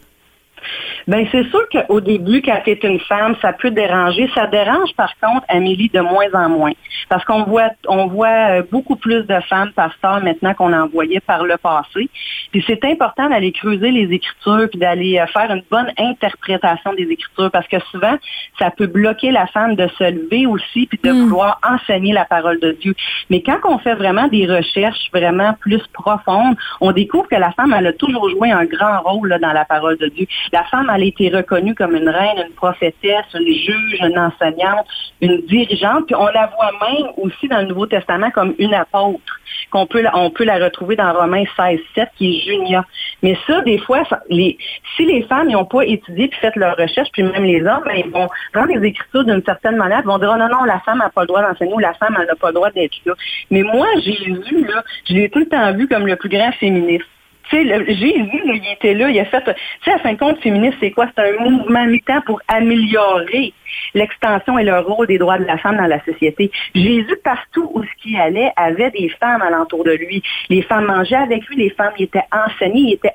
Ben 1.07 1.27
c'est 1.31 1.47
sûr 1.49 1.67
qu'au 1.69 2.01
début, 2.01 2.41
quand 2.41 2.59
tu 2.63 2.71
es 2.71 2.79
une 2.83 2.99
femme, 2.99 3.35
ça 3.41 3.53
peut 3.53 3.71
déranger. 3.71 4.29
Ça 4.35 4.47
dérange 4.47 4.93
par 4.95 5.13
contre, 5.19 5.45
Amélie, 5.49 5.89
de 5.89 5.99
moins 5.99 6.31
en 6.33 6.49
moins. 6.49 6.71
Parce 7.09 7.23
qu'on 7.25 7.43
voit 7.43 7.69
on 7.87 8.07
voit 8.07 8.27
euh, 8.27 8.63
beaucoup 8.71 8.95
plus 8.95 9.23
de 9.23 9.39
femmes 9.49 9.71
pasteurs 9.71 10.23
maintenant 10.23 10.53
qu'on 10.53 10.73
en 10.73 10.87
voyait 10.87 11.19
par 11.19 11.43
le 11.43 11.57
passé. 11.57 12.09
Puis 12.51 12.63
c'est 12.67 12.83
important 12.85 13.29
d'aller 13.29 13.51
creuser 13.51 13.91
les 13.91 14.13
écritures 14.13 14.67
puis 14.69 14.79
d'aller 14.79 15.19
euh, 15.19 15.25
faire 15.27 15.51
une 15.51 15.63
bonne 15.69 15.91
interprétation 15.97 16.93
des 16.93 17.03
écritures 17.03 17.51
parce 17.51 17.67
que 17.67 17.79
souvent, 17.91 18.17
ça 18.59 18.71
peut 18.71 18.87
bloquer 18.87 19.31
la 19.31 19.47
femme 19.47 19.75
de 19.75 19.87
se 19.97 20.03
lever 20.03 20.45
aussi 20.45 20.87
puis 20.87 20.99
de 21.03 21.11
vouloir 21.11 21.59
enseigner 21.67 22.13
la 22.13 22.25
parole 22.25 22.59
de 22.59 22.71
Dieu. 22.71 22.95
Mais 23.29 23.41
quand 23.41 23.59
on 23.65 23.77
fait 23.79 23.95
vraiment 23.95 24.27
des 24.27 24.45
recherches 24.45 25.09
vraiment 25.13 25.53
plus 25.59 25.83
profondes, 25.93 26.55
on 26.81 26.91
découvre 26.91 27.27
que 27.27 27.35
la 27.35 27.51
femme, 27.51 27.73
elle 27.77 27.87
a 27.87 27.93
toujours 27.93 28.29
joué 28.29 28.51
un 28.51 28.65
grand 28.65 29.01
rôle 29.01 29.29
là, 29.29 29.39
dans 29.39 29.53
la 29.53 29.65
parole 29.65 29.97
de 29.97 30.07
Dieu. 30.07 30.27
La 30.53 30.63
femme, 30.65 30.91
elle 30.93 31.01
a 31.01 31.05
été 31.05 31.29
reconnue 31.29 31.73
comme 31.73 31.95
une 31.95 32.07
reine, 32.07 32.37
une 32.47 32.53
prophétesse, 32.53 33.25
une 33.33 33.51
juge, 33.51 33.99
une 34.01 34.19
enseignante, 34.19 34.85
une 35.19 35.41
dirigeante. 35.47 36.05
Puis 36.05 36.15
on 36.15 36.27
la 36.27 36.45
voit 36.45 36.71
même 36.79 37.07
aussi 37.17 37.47
dans 37.47 37.61
le 37.61 37.65
Nouveau 37.65 37.87
Testament 37.87 38.29
comme 38.29 38.53
une 38.59 38.75
apôtre, 38.75 39.39
qu'on 39.71 39.87
peut, 39.87 40.03
on 40.13 40.29
peut 40.29 40.43
la 40.43 40.63
retrouver 40.63 40.95
dans 40.95 41.11
Romains 41.11 41.45
16, 41.57 41.79
7, 41.95 42.09
qui 42.15 42.37
est 42.37 42.41
Junia. 42.45 42.85
Mais 43.23 43.35
ça, 43.47 43.61
des 43.61 43.79
fois, 43.79 44.03
si 44.29 45.05
les 45.05 45.23
femmes 45.23 45.49
n'ont 45.49 45.65
pas 45.65 45.85
étudié 45.85 46.27
puis 46.27 46.39
fait 46.39 46.55
leur 46.55 46.77
recherche, 46.77 47.09
puis 47.13 47.23
même 47.23 47.45
les 47.45 47.61
hommes, 47.61 47.83
ben, 47.85 47.95
ils 48.05 48.11
vont 48.11 48.29
prendre 48.53 48.79
les 48.79 48.89
écritures 48.89 49.23
d'une 49.23 49.43
certaine 49.43 49.77
manière, 49.77 50.01
ils 50.03 50.07
vont 50.07 50.19
dire, 50.19 50.33
oh, 50.35 50.37
non, 50.37 50.49
non, 50.49 50.65
la 50.65 50.81
femme 50.81 50.99
n'a 50.99 51.09
pas 51.09 51.21
le 51.21 51.27
droit 51.27 51.41
d'enseigner 51.41 51.73
ou 51.73 51.79
la 51.79 51.95
femme, 51.95 52.15
elle 52.19 52.27
n'a 52.27 52.35
pas 52.35 52.49
le 52.49 52.53
droit 52.53 52.69
d'être 52.69 52.93
là. 53.07 53.13
Mais 53.49 53.63
moi, 53.63 53.87
Jésus, 53.95 54.67
je 55.09 55.13
l'ai 55.15 55.29
tout 55.29 55.39
le 55.39 55.47
temps 55.47 55.73
vu 55.73 55.87
comme 55.87 56.05
le 56.05 56.15
plus 56.15 56.29
grand 56.29 56.51
féministe. 56.51 57.05
Tu 57.49 57.57
sais, 57.57 57.85
Jésus, 57.87 58.41
il 58.45 58.71
était 58.71 58.93
là, 58.93 59.09
il 59.09 59.19
a 59.19 59.25
fait, 59.25 59.43
tu 59.43 59.51
sais, 59.83 59.91
à 59.91 59.99
fin 59.99 60.13
de 60.13 60.17
compte, 60.17 60.39
féministe, 60.39 60.77
c'est 60.79 60.91
quoi? 60.91 61.07
C'est 61.15 61.23
un 61.23 61.43
mouvement 61.43 61.85
militant 61.85 62.21
pour 62.25 62.41
améliorer 62.47 63.53
l'extension 63.93 64.57
et 64.57 64.63
le 64.63 64.79
rôle 64.79 65.07
des 65.07 65.17
droits 65.17 65.37
de 65.37 65.45
la 65.45 65.57
femme 65.57 65.77
dans 65.77 65.87
la 65.87 66.03
société. 66.03 66.51
Jésus, 66.75 67.17
partout 67.23 67.69
où 67.73 67.83
ce 67.83 68.17
allait, 68.17 68.51
avait 68.55 68.91
des 68.91 69.09
femmes 69.19 69.41
alentour 69.41 69.83
de 69.83 69.91
lui. 69.91 70.21
Les 70.49 70.61
femmes 70.61 70.85
mangeaient 70.85 71.15
avec 71.15 71.45
lui, 71.47 71.57
les 71.57 71.69
femmes 71.71 71.93
étaient 71.97 72.23
enseignées, 72.31 72.81
il 72.81 72.93
était. 72.93 73.13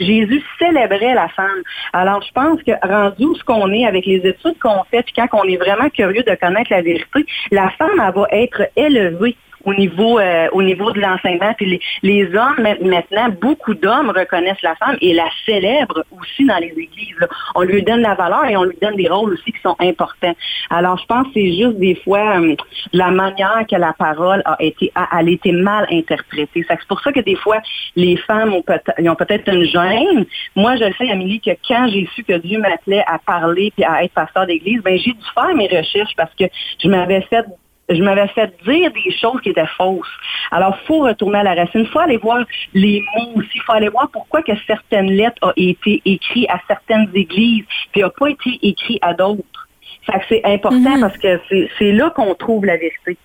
Jésus 0.00 0.42
célébrait 0.58 1.14
la 1.14 1.28
femme. 1.28 1.62
Alors, 1.92 2.22
je 2.22 2.32
pense 2.32 2.62
que 2.62 2.72
rendu 2.86 3.24
où 3.24 3.34
ce 3.34 3.44
qu'on 3.44 3.72
est 3.72 3.86
avec 3.86 4.06
les 4.06 4.16
études 4.26 4.58
qu'on 4.60 4.84
fait, 4.90 5.02
puis 5.02 5.14
quand 5.16 5.28
on 5.32 5.44
est 5.44 5.56
vraiment 5.56 5.88
curieux 5.90 6.22
de 6.22 6.34
connaître 6.34 6.70
la 6.70 6.82
vérité, 6.82 7.24
la 7.50 7.70
femme, 7.70 7.90
elle 7.94 8.14
va 8.14 8.26
être 8.30 8.62
élevée 8.76 9.36
au 9.64 9.74
niveau 9.74 10.18
euh, 10.18 10.48
au 10.52 10.62
niveau 10.62 10.90
de 10.92 11.00
l'enseignement. 11.00 11.52
Puis 11.54 11.66
les, 11.66 11.80
les 12.02 12.24
hommes, 12.36 12.56
ma- 12.58 12.78
maintenant, 12.80 13.28
beaucoup 13.40 13.74
d'hommes 13.74 14.10
reconnaissent 14.10 14.62
la 14.62 14.74
femme 14.76 14.96
et 15.00 15.12
la 15.14 15.28
célèbrent 15.46 16.04
aussi 16.18 16.44
dans 16.46 16.58
les 16.58 16.68
églises. 16.76 17.18
là. 17.20 17.28
On 17.54 17.62
lui 17.62 17.82
donne 17.82 18.00
la 18.00 18.14
valeur 18.14 18.44
et 18.46 18.56
on 18.56 18.64
lui 18.64 18.76
donne 18.80 18.96
des 18.96 19.08
rôles 19.08 19.32
aussi 19.34 19.52
qui 19.52 19.60
sont 19.62 19.76
importants. 19.80 20.34
Alors, 20.70 20.98
je 20.98 21.06
pense 21.06 21.26
que 21.28 21.32
c'est 21.34 21.52
juste 21.56 21.78
des 21.78 21.96
fois 22.04 22.38
euh, 22.40 22.54
la 22.92 23.10
manière 23.10 23.64
que 23.68 23.76
la 23.76 23.92
parole 23.92 24.42
a 24.44 24.56
été 24.60 24.92
a, 24.94 25.16
a 25.16 25.22
été 25.22 25.52
mal 25.52 25.86
interprétée. 25.90 26.64
C'est 26.68 26.78
pour 26.88 27.00
ça 27.00 27.12
que 27.12 27.20
des 27.20 27.36
fois, 27.36 27.58
les 27.96 28.16
femmes 28.16 28.52
ont 28.54 28.62
peut-être 28.62 29.24
peut-être 29.24 29.52
une 29.52 29.64
gêne. 29.64 30.26
Moi, 30.54 30.76
je 30.76 30.84
sais, 30.98 31.10
Amélie, 31.10 31.40
que 31.40 31.50
quand 31.66 31.88
j'ai 31.88 32.08
su 32.14 32.22
que 32.24 32.34
Dieu 32.38 32.58
m'appelait 32.58 33.04
à 33.06 33.18
parler 33.18 33.72
puis 33.74 33.84
à 33.84 34.04
être 34.04 34.12
pasteur 34.12 34.46
d'église, 34.46 34.82
ben 34.82 34.98
j'ai 34.98 35.12
dû 35.12 35.24
faire 35.34 35.54
mes 35.54 35.66
recherches 35.66 36.14
parce 36.16 36.34
que 36.34 36.44
je 36.82 36.88
m'avais 36.88 37.22
fait 37.22 37.44
je 37.88 38.02
m'avais 38.02 38.28
fait 38.28 38.52
dire 38.66 38.90
des 38.92 39.12
choses 39.18 39.40
qui 39.42 39.50
étaient 39.50 39.66
fausses. 39.76 40.08
Alors, 40.50 40.78
faut 40.86 41.00
retourner 41.00 41.38
à 41.38 41.42
la 41.42 41.54
racine. 41.54 41.80
Il 41.82 41.86
faut 41.88 41.98
aller 41.98 42.16
voir 42.16 42.44
les 42.72 43.02
mots 43.16 43.32
aussi. 43.40 43.50
Il 43.54 43.60
faut 43.62 43.72
aller 43.72 43.88
voir 43.88 44.08
pourquoi 44.10 44.42
que 44.42 44.52
certaines 44.66 45.10
lettres 45.10 45.38
ont 45.42 45.52
été 45.56 46.00
écrites 46.04 46.48
à 46.48 46.60
certaines 46.66 47.10
églises, 47.14 47.64
puis 47.92 48.02
n'ont 48.02 48.10
pas 48.18 48.30
été 48.30 48.58
écrites 48.62 48.98
à 49.02 49.12
d'autres. 49.14 49.68
Fait 50.06 50.18
que 50.18 50.24
c'est 50.28 50.44
important 50.44 50.94
Mhm. 50.96 51.00
parce 51.00 51.16
que 51.18 51.40
c'est 51.48 51.68
c'est 51.78 51.92
là 51.92 52.10
qu'on 52.10 52.34
trouve 52.34 52.64
la 52.64 52.76
vérité. 52.76 53.16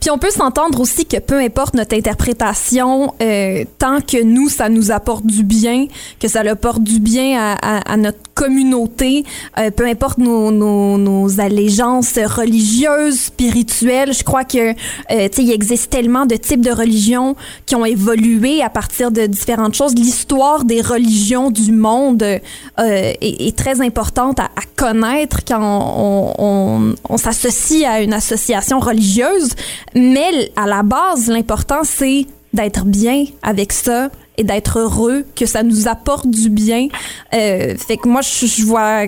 Puis 0.00 0.10
on 0.10 0.18
peut 0.18 0.30
s'entendre 0.30 0.80
aussi 0.80 1.06
que 1.06 1.18
peu 1.18 1.38
importe 1.38 1.74
notre 1.74 1.96
interprétation, 1.96 3.14
euh, 3.22 3.64
tant 3.78 4.00
que 4.00 4.22
nous, 4.22 4.48
ça 4.48 4.68
nous 4.68 4.90
apporte 4.90 5.26
du 5.26 5.42
bien, 5.42 5.86
que 6.18 6.28
ça 6.28 6.40
apporte 6.40 6.82
du 6.82 7.00
bien 7.00 7.38
à, 7.38 7.52
à, 7.52 7.92
à 7.92 7.96
notre 7.96 8.18
communauté, 8.34 9.24
euh, 9.58 9.70
peu 9.70 9.86
importe 9.86 10.18
nos, 10.18 10.50
nos, 10.50 10.96
nos, 10.96 11.40
allégeances 11.40 12.18
religieuses, 12.18 13.20
spirituelles, 13.20 14.14
je 14.14 14.24
crois 14.24 14.44
que, 14.44 14.70
euh, 14.70 15.28
il 15.36 15.52
existe 15.52 15.90
tellement 15.90 16.26
de 16.26 16.36
types 16.36 16.60
de 16.60 16.70
religions 16.70 17.36
qui 17.66 17.74
ont 17.74 17.84
évolué 17.84 18.62
à 18.62 18.70
partir 18.70 19.10
de 19.10 19.26
différentes 19.26 19.74
choses. 19.74 19.94
L'histoire 19.94 20.64
des 20.64 20.80
religions 20.80 21.50
du 21.50 21.72
monde 21.72 22.22
euh, 22.22 22.38
est, 22.78 23.18
est, 23.20 23.56
très 23.56 23.80
importante 23.80 24.40
à, 24.40 24.44
à 24.44 24.62
connaître 24.76 25.44
quand 25.46 25.60
on, 26.38 26.94
on 27.08 27.16
s'associe 27.16 27.84
à 27.84 28.00
une 28.00 28.12
association 28.12 28.80
religieuse. 28.80 29.50
Mais 29.94 30.50
à 30.56 30.66
la 30.66 30.82
base, 30.82 31.28
l'important, 31.28 31.84
c'est 31.84 32.26
d'être 32.52 32.84
bien 32.84 33.24
avec 33.42 33.72
ça 33.72 34.08
et 34.36 34.44
d'être 34.44 34.78
heureux, 34.78 35.24
que 35.36 35.46
ça 35.46 35.62
nous 35.62 35.88
apporte 35.88 36.28
du 36.28 36.48
bien. 36.48 36.88
Euh, 37.34 37.76
fait 37.76 37.96
que 37.96 38.08
moi, 38.08 38.22
je, 38.22 38.64
vois 38.64 39.04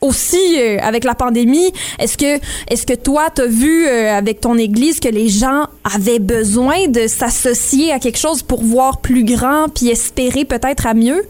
aussi 0.00 0.60
euh, 0.60 0.78
avec 0.82 1.04
la 1.04 1.14
pandémie, 1.14 1.72
est-ce 1.98 2.18
que 2.18 2.38
est-ce 2.70 2.86
que 2.86 2.94
toi 2.94 3.28
tu 3.34 3.42
as 3.42 3.46
vu 3.46 3.86
euh, 3.86 4.12
avec 4.12 4.40
ton 4.40 4.58
église 4.58 5.00
que 5.00 5.08
les 5.08 5.28
gens 5.28 5.64
avaient 5.84 6.18
besoin 6.18 6.88
de 6.88 7.06
s'associer 7.06 7.92
à 7.92 7.98
quelque 7.98 8.18
chose 8.18 8.42
pour 8.42 8.62
voir 8.62 9.00
plus 9.00 9.24
grand 9.24 9.68
puis 9.74 9.88
espérer 9.88 10.44
peut-être 10.44 10.86
à 10.86 10.94
mieux? 10.94 11.22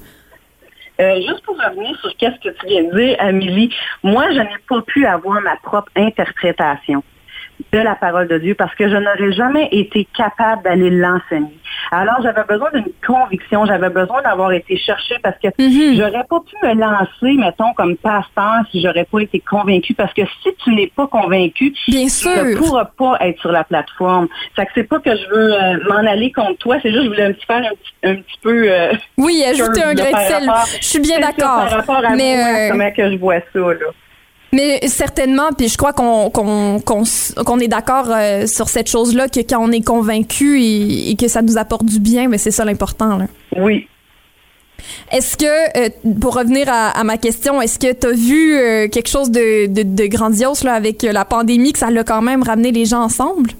Juste 0.99 1.43
pour 1.45 1.57
revenir 1.57 1.97
sur 2.01 2.11
ce 2.11 2.17
que 2.17 2.55
tu 2.55 2.67
viens 2.67 2.85
de 2.85 2.97
dire, 2.97 3.17
Amélie, 3.19 3.69
moi, 4.05 4.31
je 4.31 4.39
n'ai 4.39 4.59
pas 4.69 4.81
pu 4.83 5.05
avoir 5.07 5.41
ma 5.41 5.57
propre 5.57 5.91
interprétation 5.97 7.03
de 7.73 7.79
la 7.79 7.95
parole 7.95 8.29
de 8.29 8.39
Dieu 8.39 8.55
parce 8.55 8.75
que 8.75 8.89
je 8.89 8.97
n'aurais 8.97 9.33
jamais 9.33 9.69
été 9.73 10.07
capable 10.17 10.63
d'aller 10.63 10.91
l'enseigner. 10.91 11.59
Alors, 11.91 12.17
j'avais 12.23 12.45
besoin 12.45 12.71
d'une 12.73 12.87
conviction, 13.07 13.67
j'avais 13.67 13.91
besoin 13.91 14.23
d'avoir 14.23 14.53
été 14.53 14.77
cherchée 14.77 15.17
parce 15.23 15.37
que 15.39 15.49
mm-hmm. 15.49 15.97
j'aurais 15.97 16.25
pas 16.25 16.41
pu 16.41 16.67
me 16.67 16.75
lancer, 16.75 17.39
mettons, 17.39 17.73
comme 17.75 17.97
pasteur 17.97 18.63
si 18.71 18.81
j'aurais 18.83 19.05
pas 19.05 19.21
été 19.21 19.41
convaincue 19.41 19.95
parce 19.95 20.13
que 20.13 20.23
si 20.43 20.51
tu 20.63 20.75
n'es 20.75 20.91
pas 20.95 21.07
convaincu, 21.07 21.75
Bien 21.89 22.05
tu 22.05 22.11
sûr. 22.11 22.45
ne 22.45 22.57
pourras 22.57 22.85
pas 22.85 23.17
être 23.21 23.41
sur 23.41 23.53
la 23.53 23.65
plateforme. 23.65 24.29
Ça 24.57 24.65
que 24.65 24.73
c'est 24.75 24.85
pas 24.85 25.01
que 25.01 25.11
je 25.17 25.29
veux 25.31 25.53
euh, 25.53 25.79
m'en 25.89 26.07
aller 26.07 26.33
contre 26.33 26.59
toi, 26.59 26.77
c'est 26.83 26.91
juste 26.91 27.01
que 27.01 27.05
je 27.05 27.11
voulais 27.11 27.25
un 27.25 27.33
petit 27.33 27.47
faire 27.47 27.57
un 27.59 27.75
petit, 27.75 27.93
un 28.05 28.17
petit 28.17 28.39
peu... 28.43 28.71
Euh, 28.71 28.93
oui, 29.19 29.45
ajouter 29.49 29.83
un 29.83 29.95
grain 29.95 30.11
de 30.11 30.27
sel. 30.27 30.51
Je 30.81 30.87
suis 30.87 31.01
bien 31.01 31.19
d'accord. 31.19 31.65
Par 31.65 31.71
rapport 31.71 32.05
à 32.05 32.11
mais 32.11 32.37
moi, 32.37 32.49
euh... 32.49 32.69
comment 32.71 32.91
que 32.91 33.11
je 33.11 33.17
vois 33.17 33.41
ça, 33.53 33.59
là. 33.59 33.91
Mais 34.55 34.87
certainement, 34.87 35.51
puis 35.57 35.69
je 35.69 35.77
crois 35.77 35.93
qu'on 35.93 37.59
est 37.59 37.69
d'accord 37.69 38.07
euh, 38.11 38.47
sur 38.47 38.69
cette 38.69 38.89
chose-là, 38.89 39.29
que 39.29 39.41
quand 39.41 39.59
on 39.61 39.73
est 39.73 39.85
convaincu 39.85 40.61
et, 40.61 41.11
et, 41.11 41.17
que 41.17 41.27
ça 41.27 41.43
nous 41.43 41.59
apporte 41.59 41.87
du 41.87 41.99
bien, 41.99 42.29
mais 42.29 42.39
c'est 42.39 42.53
ça 42.53 42.65
l'important. 42.65 43.19
Oui. 43.57 43.89
Est-ce 45.11 45.37
que, 45.37 45.45
euh, 45.45 45.89
pour 46.21 46.37
revenir 46.37 46.69
à, 46.69 46.91
à, 46.91 47.03
ma 47.03 47.17
question, 47.17 47.61
est-ce 47.61 47.81
que 47.81 47.93
tu 47.93 48.07
as 48.07 48.13
vu 48.13 48.55
euh, 48.55 48.89
quelque 48.89 49.09
chose 49.09 49.33
de, 49.33 49.67
de, 49.67 49.83
de 49.83 50.07
grandiose 50.07 50.63
là, 50.63 50.75
avec 50.75 51.03
la 51.03 51.25
pandémie, 51.25 51.73
que 51.73 51.81
ça 51.81 51.91
l'a 51.91 52.05
quand 52.05 52.23
même 52.23 52.45
ramené 52.45 52.71
les 52.71 52.85
gens 52.85 53.03
ensemble? 53.03 53.51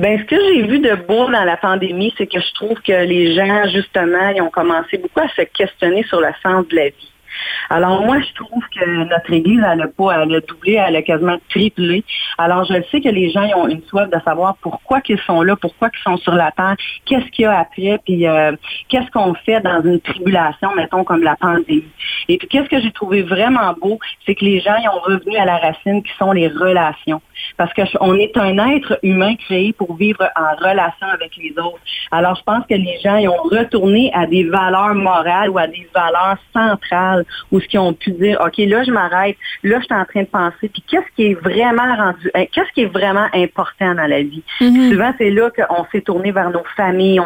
Ben, 0.00 0.18
ce 0.18 0.24
que 0.24 0.36
j'ai 0.36 0.62
vu 0.66 0.80
de 0.80 0.94
beau 0.96 1.30
dans 1.30 1.44
la 1.44 1.56
pandémie, 1.56 2.12
c'est 2.18 2.26
que 2.26 2.40
je 2.40 2.54
trouve 2.54 2.78
que 2.82 3.04
les 3.06 3.34
gens, 3.34 3.68
justement, 3.72 4.28
ils 4.34 4.42
ont 4.42 4.50
commencé 4.50 4.98
beaucoup 4.98 5.20
à 5.20 5.28
se 5.28 5.42
questionner 5.42 6.04
sur 6.08 6.20
le 6.20 6.28
sens 6.42 6.66
de 6.68 6.76
la 6.76 6.88
vie. 6.88 7.13
Alors 7.70 8.04
moi, 8.04 8.20
je 8.20 8.32
trouve 8.34 8.62
que 8.74 9.04
notre 9.04 9.32
Église, 9.32 9.62
elle 9.66 9.82
a 9.82 9.88
pas, 9.88 10.22
elle 10.22 10.34
a 10.34 10.40
doublé, 10.40 10.74
elle 10.74 10.96
a 10.96 11.02
quasiment 11.02 11.38
triplé. 11.48 12.04
Alors 12.38 12.64
je 12.64 12.74
sais 12.90 13.00
que 13.00 13.08
les 13.08 13.30
gens 13.30 13.48
ont 13.56 13.68
une 13.68 13.82
soif 13.82 14.08
de 14.10 14.18
savoir 14.24 14.56
pourquoi 14.60 15.00
qu'ils 15.00 15.20
sont 15.20 15.42
là, 15.42 15.56
pourquoi 15.56 15.90
qu'ils 15.90 16.02
sont 16.02 16.16
sur 16.18 16.34
la 16.34 16.50
terre, 16.52 16.76
qu'est-ce 17.04 17.30
qu'il 17.30 17.44
y 17.44 17.46
a 17.46 17.58
après, 17.58 17.98
puis 18.04 18.26
euh, 18.26 18.52
qu'est-ce 18.88 19.10
qu'on 19.10 19.34
fait 19.34 19.60
dans 19.60 19.82
une 19.82 20.00
tribulation, 20.00 20.74
mettons 20.74 21.04
comme 21.04 21.22
la 21.22 21.36
pandémie. 21.36 21.84
Et 22.28 22.38
puis 22.38 22.48
qu'est-ce 22.48 22.68
que 22.68 22.80
j'ai 22.80 22.92
trouvé 22.92 23.22
vraiment 23.22 23.74
beau, 23.80 23.98
c'est 24.26 24.34
que 24.34 24.44
les 24.44 24.60
gens 24.60 24.76
ils 24.82 24.88
ont 24.88 25.00
revenu 25.00 25.36
à 25.36 25.44
la 25.44 25.58
racine 25.58 26.02
qui 26.02 26.12
sont 26.18 26.32
les 26.32 26.48
relations. 26.48 27.20
Parce 27.56 27.72
que 27.72 27.82
on 28.00 28.14
est 28.14 28.36
un 28.36 28.58
être 28.74 28.98
humain 29.02 29.34
créé 29.36 29.72
pour 29.72 29.96
vivre 29.96 30.28
en 30.36 30.56
relation 30.56 31.06
avec 31.12 31.36
les 31.36 31.52
autres. 31.58 31.80
Alors 32.10 32.36
je 32.36 32.42
pense 32.42 32.64
que 32.66 32.74
les 32.74 32.98
gens 33.02 33.16
ils 33.16 33.28
ont 33.28 33.42
retourné 33.42 34.10
à 34.14 34.26
des 34.26 34.44
valeurs 34.44 34.94
morales 34.94 35.50
ou 35.50 35.58
à 35.58 35.66
des 35.66 35.86
valeurs 35.94 36.36
centrales 36.52 37.24
où 37.50 37.60
ce 37.60 37.66
qu'ils 37.66 37.80
ont 37.80 37.92
pu 37.92 38.12
dire, 38.12 38.40
OK, 38.44 38.56
là, 38.58 38.84
je 38.84 38.90
m'arrête, 38.90 39.36
là, 39.62 39.78
je 39.80 39.84
suis 39.84 39.94
en 39.94 40.04
train 40.04 40.22
de 40.22 40.28
penser, 40.28 40.68
puis 40.68 40.82
qu'est-ce 40.88 41.14
qui 41.16 41.30
est 41.30 41.34
vraiment 41.34 41.94
rendu, 41.96 42.30
qu'est-ce 42.52 42.72
qui 42.74 42.82
est 42.82 42.92
vraiment 42.92 43.26
important 43.32 43.94
dans 43.94 44.06
la 44.06 44.22
vie? 44.22 44.42
Mm-hmm. 44.60 44.90
Souvent, 44.90 45.12
c'est 45.18 45.30
là 45.30 45.50
qu'on 45.50 45.84
s'est 45.92 46.00
tourné 46.00 46.32
vers 46.32 46.50
nos 46.50 46.64
familles, 46.76 47.20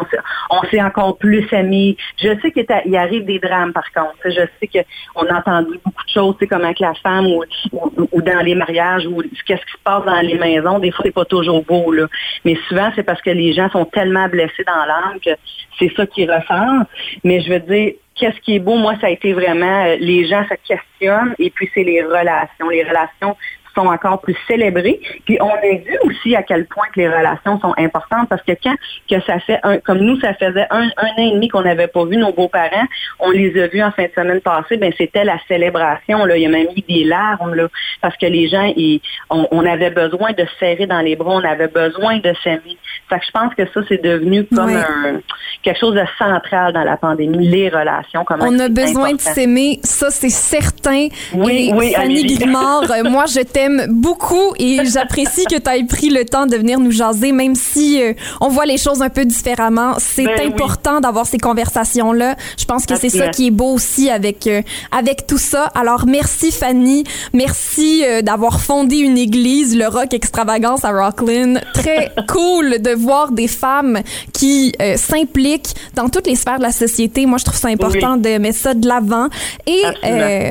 on 0.49 0.63
s'est 0.69 0.81
encore 0.81 1.17
plus 1.17 1.47
amis. 1.53 1.97
Je 2.21 2.29
sais 2.41 2.51
qu'il 2.51 2.95
arrive 2.95 3.25
des 3.25 3.39
drames, 3.39 3.73
par 3.73 3.91
contre. 3.91 4.17
Je 4.25 4.41
sais 4.59 4.67
qu'on 4.67 5.25
a 5.25 5.37
entendu 5.37 5.79
beaucoup 5.83 6.03
de 6.05 6.11
choses, 6.11 6.35
comme 6.49 6.63
avec 6.63 6.79
la 6.79 6.93
femme 6.95 7.27
ou, 7.27 7.43
ou, 7.71 8.09
ou 8.11 8.21
dans 8.21 8.43
les 8.43 8.55
mariages, 8.55 9.05
ou 9.07 9.21
qu'est-ce 9.45 9.65
qui 9.65 9.71
se 9.71 9.83
passe 9.83 9.98
dans 10.05 10.19
les 10.21 10.37
maisons. 10.37 10.79
Des 10.79 10.91
fois, 10.91 11.03
c'est 11.05 11.13
pas 11.13 11.25
toujours 11.25 11.63
beau, 11.63 11.91
là. 11.91 12.07
Mais 12.45 12.57
souvent, 12.67 12.91
c'est 12.95 13.03
parce 13.03 13.21
que 13.21 13.29
les 13.29 13.53
gens 13.53 13.69
sont 13.69 13.85
tellement 13.85 14.27
blessés 14.27 14.63
dans 14.65 14.85
l'âme 14.85 15.19
que 15.23 15.31
c'est 15.77 15.91
ça 15.95 16.05
qu'ils 16.05 16.31
ressentent. 16.31 16.87
Mais 17.23 17.41
je 17.41 17.53
veux 17.53 17.59
dire, 17.59 17.93
qu'est-ce 18.15 18.39
qui 18.41 18.55
est 18.55 18.59
beau, 18.59 18.75
moi, 18.75 18.95
ça 18.99 19.07
a 19.07 19.09
été 19.09 19.33
vraiment, 19.33 19.85
euh, 19.85 19.95
les 19.99 20.27
gens 20.27 20.43
se 20.43 20.55
questionnent 20.67 21.33
et 21.39 21.49
puis 21.49 21.69
c'est 21.73 21.83
les 21.83 22.03
relations. 22.03 22.69
Les 22.69 22.83
relations 22.83 23.35
sont 23.79 23.87
encore 23.87 24.21
plus 24.21 24.35
célébrées. 24.47 24.99
Puis 25.25 25.37
on 25.41 25.49
a 25.49 25.75
vu 25.75 25.97
aussi 26.03 26.35
à 26.35 26.43
quel 26.43 26.65
point 26.65 26.85
que 26.93 26.99
les 26.99 27.07
relations 27.07 27.59
sont 27.59 27.73
importantes 27.77 28.27
parce 28.29 28.41
que 28.43 28.53
quand 28.61 28.75
que 29.09 29.21
ça 29.21 29.39
fait 29.39 29.59
un, 29.63 29.77
comme 29.79 29.99
nous, 29.99 30.19
ça 30.19 30.33
faisait 30.33 30.67
un, 30.69 30.89
un 30.97 31.07
an 31.07 31.17
et 31.17 31.31
demi 31.31 31.47
qu'on 31.47 31.61
n'avait 31.61 31.87
pas 31.87 32.05
vu 32.05 32.17
nos 32.17 32.31
beaux-parents, 32.33 32.85
on 33.19 33.31
les 33.31 33.59
a 33.61 33.67
vus 33.67 33.81
en 33.81 33.91
fin 33.91 34.03
de 34.03 34.11
semaine 34.15 34.41
passée, 34.41 34.77
ben 34.77 34.91
c'était 34.97 35.23
la 35.23 35.37
célébration. 35.47 36.25
Là. 36.25 36.37
Il 36.37 36.43
y 36.43 36.45
a 36.45 36.49
même 36.49 36.67
eu 36.75 36.81
des 36.81 37.03
larmes 37.03 37.55
là, 37.55 37.67
parce 38.01 38.15
que 38.17 38.25
les 38.25 38.47
gens, 38.47 38.71
ils, 38.75 39.01
on, 39.29 39.47
on, 39.51 39.65
avait 39.65 39.89
besoin 39.89 40.31
de 40.31 40.45
se 40.45 40.57
serrer 40.59 40.85
dans 40.85 41.01
les 41.01 41.15
bras, 41.15 41.35
on 41.35 41.43
avait 41.43 41.67
besoin 41.67 42.17
de 42.17 42.33
s'aimer. 42.43 42.77
Fait 43.09 43.19
que 43.19 43.25
je 43.25 43.31
pense 43.31 43.53
que 43.55 43.65
ça, 43.65 43.81
c'est 43.87 44.01
devenu 44.03 44.45
comme 44.45 44.65
oui. 44.65 44.75
un, 44.75 45.21
quelque 45.63 45.79
chose 45.79 45.95
de 45.95 46.05
central 46.17 46.73
dans 46.73 46.83
la 46.83 46.97
pandémie, 46.97 47.47
les 47.47 47.69
relations. 47.69 48.25
On 48.29 48.59
a 48.59 48.69
besoin 48.69 49.05
important. 49.05 49.15
de 49.15 49.35
s'aimer, 49.35 49.79
ça 49.83 50.09
c'est 50.09 50.29
certain. 50.29 51.07
Oui, 51.33 51.69
et 51.69 51.73
oui, 51.73 51.93
Fanny 51.93 52.23
Grimard, 52.35 52.83
moi 53.05 53.25
je 53.25 53.41
t'aime 53.41 53.68
beaucoup 53.89 54.53
et 54.57 54.79
j'apprécie 54.85 55.45
que 55.45 55.57
tu 55.57 55.69
aies 55.69 55.83
pris 55.83 56.09
le 56.09 56.25
temps 56.25 56.45
de 56.45 56.55
venir 56.55 56.79
nous 56.79 56.91
jaser, 56.91 57.31
même 57.31 57.55
si 57.55 58.01
euh, 58.01 58.13
on 58.41 58.49
voit 58.49 58.65
les 58.65 58.77
choses 58.77 59.01
un 59.01 59.09
peu 59.09 59.25
différemment. 59.25 59.95
C'est 59.97 60.23
ben 60.23 60.47
important 60.47 60.95
oui. 60.95 61.01
d'avoir 61.01 61.25
ces 61.25 61.37
conversations-là. 61.37 62.35
Je 62.57 62.65
pense 62.65 62.85
que 62.85 62.95
c'est 62.95 63.09
ça 63.09 63.27
qui 63.29 63.47
est 63.47 63.51
beau 63.51 63.73
aussi 63.73 64.09
avec, 64.09 64.47
euh, 64.47 64.61
avec 64.91 65.27
tout 65.27 65.37
ça. 65.37 65.65
Alors 65.75 66.05
merci 66.05 66.51
Fanny, 66.51 67.03
merci 67.33 68.03
euh, 68.05 68.21
d'avoir 68.21 68.61
fondé 68.61 68.97
une 68.97 69.17
église, 69.17 69.75
le 69.75 69.87
Rock 69.87 70.13
Extravagance 70.13 70.83
à 70.85 70.91
Rockland. 70.91 71.61
Très 71.73 72.11
cool 72.27 72.81
de 72.81 72.91
voir 72.91 73.31
des 73.31 73.47
femmes 73.47 73.99
qui 74.33 74.73
s'impliquent 74.95 75.75
dans 75.95 76.09
toutes 76.09 76.27
les 76.27 76.35
sphères 76.35 76.57
de 76.57 76.63
la 76.63 76.71
société. 76.71 77.25
Moi, 77.25 77.37
je 77.37 77.45
trouve 77.45 77.57
ça 77.57 77.67
important 77.67 78.15
oui. 78.15 78.21
de 78.21 78.37
mettre 78.37 78.57
ça 78.57 78.73
de 78.73 78.87
l'avant. 78.87 79.27
Et 79.67 79.83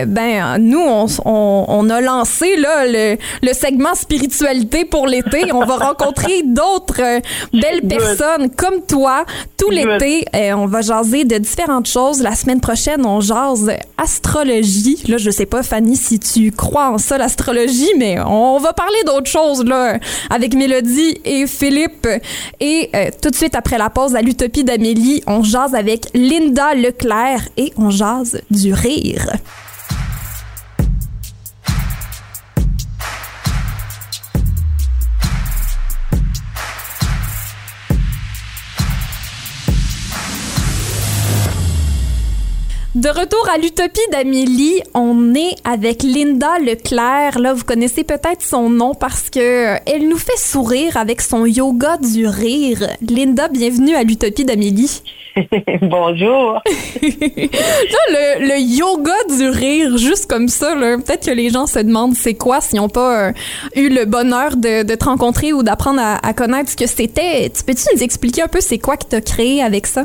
ben 0.07 0.59
nous, 0.59 0.81
on, 0.81 1.07
on, 1.25 1.65
on, 1.69 1.91
a 1.91 2.01
lancé 2.01 2.57
là 2.57 2.87
le, 2.87 2.98
le 3.43 3.53
segment 3.53 3.95
spiritualité 3.95 4.85
pour 4.85 5.07
l'été. 5.07 5.53
On 5.53 5.65
va 5.65 5.77
rencontrer 5.77 6.43
d'autres 6.45 7.01
euh, 7.03 7.21
belles 7.53 7.81
Good. 7.83 7.89
personnes 7.89 8.51
comme 8.51 8.83
toi 8.87 9.25
tout 9.57 9.71
l'été. 9.71 10.25
Euh, 10.35 10.53
on 10.53 10.67
va 10.67 10.83
jaser 10.83 11.25
de 11.25 11.39
différentes 11.39 11.87
choses. 11.87 12.23
La 12.23 12.35
semaine 12.35 12.61
prochaine, 12.61 13.05
on 13.07 13.21
jase 13.21 13.71
astrologie. 13.97 15.03
Là, 15.09 15.17
je 15.19 15.31
sais 15.31 15.47
pas, 15.47 15.63
Fanny, 15.63 15.97
si 15.97 16.19
tu 16.19 16.51
crois 16.53 16.91
en 16.91 16.99
ça, 16.99 17.19
l'astrologie, 17.19 17.93
mais 17.97 18.21
on 18.21 18.59
va 18.59 18.73
parler 18.73 18.99
d'autres 19.07 19.31
choses 19.31 19.65
là 19.65 19.99
avec 20.31 20.55
Mélodie 20.55 21.21
et 21.25 21.47
Philippe. 21.47 22.09
Et 22.61 22.91
euh, 22.95 23.11
tout 23.21 23.31
de 23.31 23.35
suite 23.35 23.55
après 23.55 23.79
la 23.79 23.91
pause 23.91 24.15
à 24.15 24.23
l'Utopie 24.23 24.65
d'Amélie, 24.65 25.23
on 25.27 25.43
jase 25.43 25.75
avec 25.75 26.07
Linda 26.15 26.75
Leclerc 26.75 27.49
et 27.57 27.73
on 27.77 27.91
jase 27.91 28.41
du 28.51 28.73
rire. 28.73 29.27
De 43.09 43.19
retour 43.19 43.49
à 43.49 43.57
l'Utopie 43.57 44.03
d'Amélie, 44.13 44.83
on 44.93 45.35
est 45.35 45.55
avec 45.65 46.03
Linda 46.03 46.59
Leclerc. 46.59 47.39
Là, 47.39 47.55
vous 47.55 47.65
connaissez 47.65 48.05
peut-être 48.05 48.43
son 48.43 48.69
nom 48.69 48.93
parce 48.93 49.31
que 49.31 49.77
euh, 49.77 49.79
elle 49.87 50.07
nous 50.11 50.19
fait 50.19 50.37
sourire 50.37 50.99
avec 50.99 51.23
son 51.23 51.47
yoga 51.47 51.97
du 51.97 52.27
rire. 52.27 52.87
Linda, 53.01 53.49
bienvenue 53.49 53.95
à 53.95 54.03
l'Utopie 54.03 54.45
d'Amélie. 54.45 55.01
Bonjour. 55.81 56.53
Là, 57.01 58.05
le, 58.11 58.47
le 58.47 58.61
yoga 58.61 59.17
du 59.39 59.49
rire, 59.49 59.97
juste 59.97 60.27
comme 60.27 60.49
ça, 60.49 60.75
là, 60.75 60.99
peut-être 60.99 61.25
que 61.25 61.35
les 61.35 61.49
gens 61.49 61.67
se 61.67 61.79
demandent 61.79 62.15
c'est 62.15 62.35
quoi 62.35 62.61
s'ils 62.61 62.79
n'ont 62.79 62.91
pas 62.91 63.29
euh, 63.29 63.33
eu 63.75 63.89
le 63.89 64.05
bonheur 64.05 64.55
de, 64.55 64.83
de 64.83 64.95
te 64.95 65.07
rencontrer 65.07 65.55
ou 65.55 65.63
d'apprendre 65.63 66.03
à, 66.03 66.17
à 66.17 66.35
connaître 66.35 66.71
ce 66.71 66.77
que 66.77 66.87
c'était. 66.87 67.49
Tu 67.49 67.65
peux-tu 67.65 67.85
nous 67.95 68.03
expliquer 68.03 68.43
un 68.43 68.49
peu 68.49 68.61
c'est 68.61 68.79
quoi 68.79 68.99
que 68.99 69.07
tu 69.09 69.17
as 69.17 69.23
créé 69.23 69.63
avec 69.63 69.87
ça? 69.87 70.05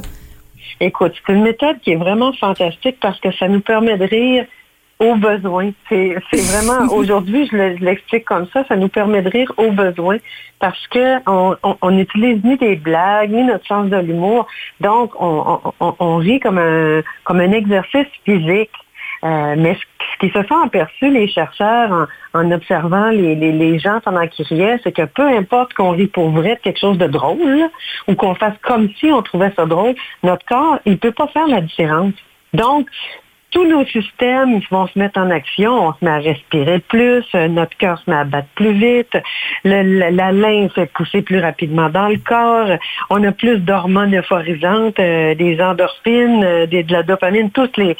Écoute, 0.80 1.14
c'est 1.26 1.34
une 1.34 1.44
méthode 1.44 1.80
qui 1.82 1.92
est 1.92 1.96
vraiment 1.96 2.34
fantastique 2.34 2.98
parce 3.02 3.20
que 3.20 3.32
ça 3.32 3.48
nous 3.48 3.62
permet 3.62 3.98
de 3.98 4.06
rire 4.06 4.46
au 5.00 5.16
besoin. 5.16 5.72
C'est 5.90 6.16
vraiment, 6.34 6.94
aujourd'hui, 6.94 7.48
je 7.52 7.56
le- 7.58 7.78
je 7.78 7.84
l'explique 7.84 8.26
comme 8.26 8.48
ça, 8.54 8.64
ça 8.68 8.76
nous 8.76 8.88
permet 8.90 9.22
de 9.22 9.30
rire 9.30 9.52
au 9.58 9.72
besoin 9.72 10.18
parce 10.60 10.86
que 10.88 11.18
on, 11.30 11.56
on, 11.64 11.76
on 11.82 11.98
utilise 11.98 12.44
ni 12.44 12.58
des 12.58 12.76
blagues, 12.76 13.32
ni 13.32 13.44
notre 13.44 13.66
sens 13.68 13.90
de 13.90 13.98
l'humour. 13.98 14.48
Donc, 14.80 15.12
on, 15.20 15.60
on, 15.66 15.74
on- 15.80 15.96
on 16.00 16.16
rit 16.18 16.40
comme 16.40 16.58
un, 16.58 17.02
comme 17.26 17.40
un 17.40 17.52
exercice 17.52 18.08
physique. 18.26 18.72
Euh, 19.24 19.56
mais 19.58 19.76
ce 19.76 20.28
qui 20.28 20.34
se 20.34 20.44
sont 20.44 20.60
aperçus, 20.66 21.10
les 21.10 21.28
chercheurs, 21.28 22.08
en, 22.34 22.52
observant 22.52 23.10
les, 23.10 23.36
les, 23.36 23.80
gens 23.80 24.00
pendant 24.04 24.28
qu'ils 24.28 24.46
riaient, 24.46 24.80
c'est 24.84 24.92
que 24.92 25.06
peu 25.06 25.28
importe 25.28 25.74
qu'on 25.74 25.92
rit 25.92 26.08
pour 26.08 26.30
vrai 26.30 26.56
de 26.56 26.60
quelque 26.60 26.80
chose 26.80 26.98
de 26.98 27.08
drôle, 27.08 27.70
ou 28.08 28.16
qu'on 28.16 28.36
fasse 28.36 28.58
comme 28.62 28.90
si 29.00 29.06
on 29.06 29.22
trouvait 29.22 29.54
ça 29.56 29.66
drôle, 29.66 29.96
notre 30.24 30.46
corps, 30.46 30.80
il 30.86 30.98
peut 30.98 31.12
pas 31.12 31.28
faire 31.28 31.48
la 31.48 31.62
différence. 31.62 32.14
Donc, 32.54 32.88
tous 33.54 33.66
nos 33.66 33.86
systèmes 33.86 34.60
vont 34.72 34.88
se 34.88 34.98
mettre 34.98 35.20
en 35.20 35.30
action. 35.30 35.88
On 35.88 35.94
se 35.94 36.04
met 36.04 36.12
à 36.12 36.18
respirer 36.18 36.80
plus, 36.80 37.24
euh, 37.36 37.48
notre 37.48 37.78
cœur 37.78 38.00
se 38.00 38.10
met 38.10 38.18
à 38.18 38.24
battre 38.24 38.48
plus 38.56 38.74
vite, 38.74 39.16
le- 39.64 40.10
la 40.10 40.32
lymphe 40.32 40.78
est 40.78 40.92
poussée 40.92 41.22
plus 41.22 41.40
rapidement 41.40 41.90
dans 41.90 42.10
le 42.10 42.18
corps, 42.18 42.78
on 43.10 43.24
a 43.24 43.32
plus 43.32 43.60
d'hormones 43.60 44.18
euphorisantes, 44.18 45.00
euh, 45.00 45.36
des 45.36 45.62
endorphines, 45.62 46.44
euh, 46.44 46.66
de 46.66 46.92
la 46.92 47.04
dopamine, 47.04 47.52
toutes 47.52 47.78
les, 47.78 47.96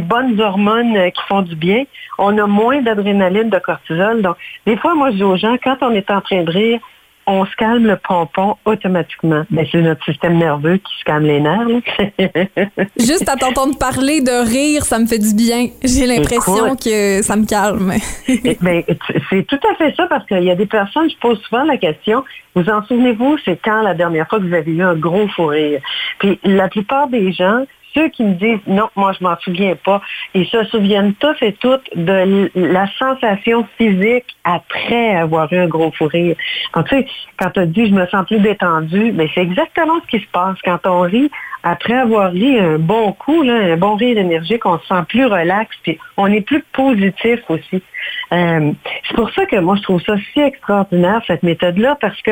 bonnes 0.00 0.38
hormones 0.40 1.10
qui 1.12 1.22
font 1.26 1.42
du 1.42 1.56
bien. 1.56 1.84
On 2.18 2.36
a 2.36 2.46
moins 2.46 2.82
d'adrénaline, 2.82 3.48
de 3.48 3.58
cortisol. 3.58 4.20
Donc, 4.22 4.36
des 4.66 4.76
fois, 4.76 4.94
moi, 4.94 5.10
je 5.10 5.16
dis 5.16 5.24
aux 5.24 5.36
gens, 5.36 5.56
quand 5.62 5.78
on 5.80 5.92
est 5.92 6.10
en 6.10 6.20
train 6.20 6.42
de 6.42 6.50
rire, 6.50 6.80
on 7.28 7.44
se 7.44 7.54
calme 7.56 7.86
le 7.86 7.96
pompon 7.96 8.56
automatiquement. 8.64 9.44
Ben, 9.50 9.66
c'est 9.70 9.82
notre 9.82 10.02
système 10.04 10.38
nerveux 10.38 10.78
qui 10.78 10.98
se 10.98 11.04
calme 11.04 11.24
les 11.24 11.40
nerfs. 11.40 11.68
là. 11.68 12.84
Juste 12.98 13.28
à 13.28 13.36
t'entendre 13.36 13.76
parler 13.78 14.22
de 14.22 14.48
rire, 14.48 14.84
ça 14.84 14.98
me 14.98 15.06
fait 15.06 15.18
du 15.18 15.34
bien. 15.34 15.68
J'ai 15.84 16.06
l'impression 16.06 16.74
que 16.74 17.22
ça 17.22 17.36
me 17.36 17.44
calme. 17.44 17.92
Eh 18.26 18.56
ben, 18.60 18.82
c'est 19.28 19.46
tout 19.46 19.60
à 19.70 19.74
fait 19.76 19.94
ça 19.94 20.06
parce 20.06 20.26
qu'il 20.26 20.42
y 20.42 20.50
a 20.50 20.54
des 20.54 20.66
personnes, 20.66 21.10
je 21.10 21.16
pose 21.18 21.38
souvent 21.42 21.64
la 21.64 21.76
question, 21.76 22.24
vous 22.54 22.68
en 22.70 22.82
souvenez-vous, 22.84 23.36
c'est 23.44 23.58
quand 23.62 23.82
la 23.82 23.94
dernière 23.94 24.26
fois 24.28 24.38
que 24.38 24.44
vous 24.44 24.54
avez 24.54 24.72
eu 24.72 24.82
un 24.82 24.94
gros 24.94 25.28
fou 25.28 25.46
rire? 25.46 25.80
Puis 26.18 26.40
la 26.44 26.68
plupart 26.68 27.08
des 27.08 27.32
gens, 27.32 27.64
qui 28.06 28.24
me 28.24 28.34
disent 28.34 28.60
non, 28.66 28.88
moi 28.96 29.12
je 29.18 29.24
m'en 29.24 29.36
souviens 29.38 29.76
pas, 29.76 30.00
ils 30.34 30.46
se 30.46 30.64
souviennent 30.64 31.14
tous 31.14 31.36
et 31.42 31.52
toutes 31.54 31.88
de 31.96 32.50
la 32.54 32.86
sensation 32.98 33.66
physique 33.76 34.26
après 34.44 35.16
avoir 35.16 35.52
eu 35.52 35.58
un 35.58 35.66
gros 35.66 35.90
fou 35.92 36.06
rire. 36.06 36.36
Donc, 36.74 36.88
tu 36.88 36.96
sais, 36.96 37.06
quand 37.38 37.50
tu 37.50 37.66
dit 37.66 37.88
je 37.88 37.94
me 37.94 38.06
sens 38.06 38.26
plus 38.26 38.40
détendu, 38.40 39.12
mais 39.12 39.28
c'est 39.34 39.42
exactement 39.42 40.00
ce 40.04 40.16
qui 40.16 40.24
se 40.24 40.30
passe 40.30 40.56
quand 40.64 40.86
on 40.86 41.00
rit. 41.00 41.30
Après 41.64 41.94
avoir 41.94 42.30
ri 42.30 42.58
un 42.58 42.78
bon 42.78 43.12
coup, 43.12 43.42
là, 43.42 43.54
un 43.54 43.76
bon 43.76 43.96
rire 43.96 44.16
énergique, 44.16 44.64
on 44.64 44.78
se 44.78 44.86
sent 44.86 45.02
plus 45.08 45.26
relax, 45.26 45.76
puis 45.82 45.98
on 46.16 46.26
est 46.28 46.40
plus 46.40 46.62
positif 46.72 47.40
aussi. 47.48 47.82
Euh, 48.32 48.72
c'est 49.08 49.16
pour 49.16 49.30
ça 49.30 49.44
que 49.46 49.56
moi 49.56 49.74
je 49.76 49.82
trouve 49.82 50.00
ça 50.02 50.14
si 50.32 50.40
extraordinaire 50.40 51.20
cette 51.26 51.42
méthode-là, 51.42 51.96
parce 52.00 52.20
que 52.22 52.30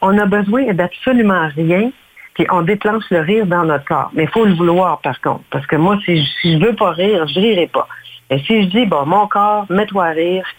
on 0.00 0.18
a 0.18 0.26
besoin 0.26 0.72
d'absolument 0.72 1.48
rien, 1.54 1.90
puis 2.34 2.46
on 2.50 2.62
déclenche 2.62 3.04
le 3.10 3.20
rire 3.20 3.46
dans 3.46 3.64
notre 3.64 3.84
corps. 3.84 4.10
Mais 4.14 4.24
il 4.24 4.28
faut 4.28 4.44
le 4.44 4.54
vouloir 4.54 5.00
par 5.00 5.20
contre, 5.20 5.44
parce 5.50 5.66
que 5.66 5.76
moi 5.76 5.98
si 6.04 6.22
je, 6.22 6.28
si 6.40 6.52
je 6.54 6.58
veux 6.64 6.74
pas 6.74 6.90
rire, 6.90 7.26
je 7.26 7.40
rirai 7.40 7.66
pas. 7.66 7.88
Et 8.30 8.38
si 8.40 8.62
je 8.62 8.68
dis 8.68 8.86
bon 8.86 9.06
mon 9.06 9.26
corps, 9.26 9.66
mets-toi 9.68 10.04
à 10.04 10.10
rire, 10.10 10.46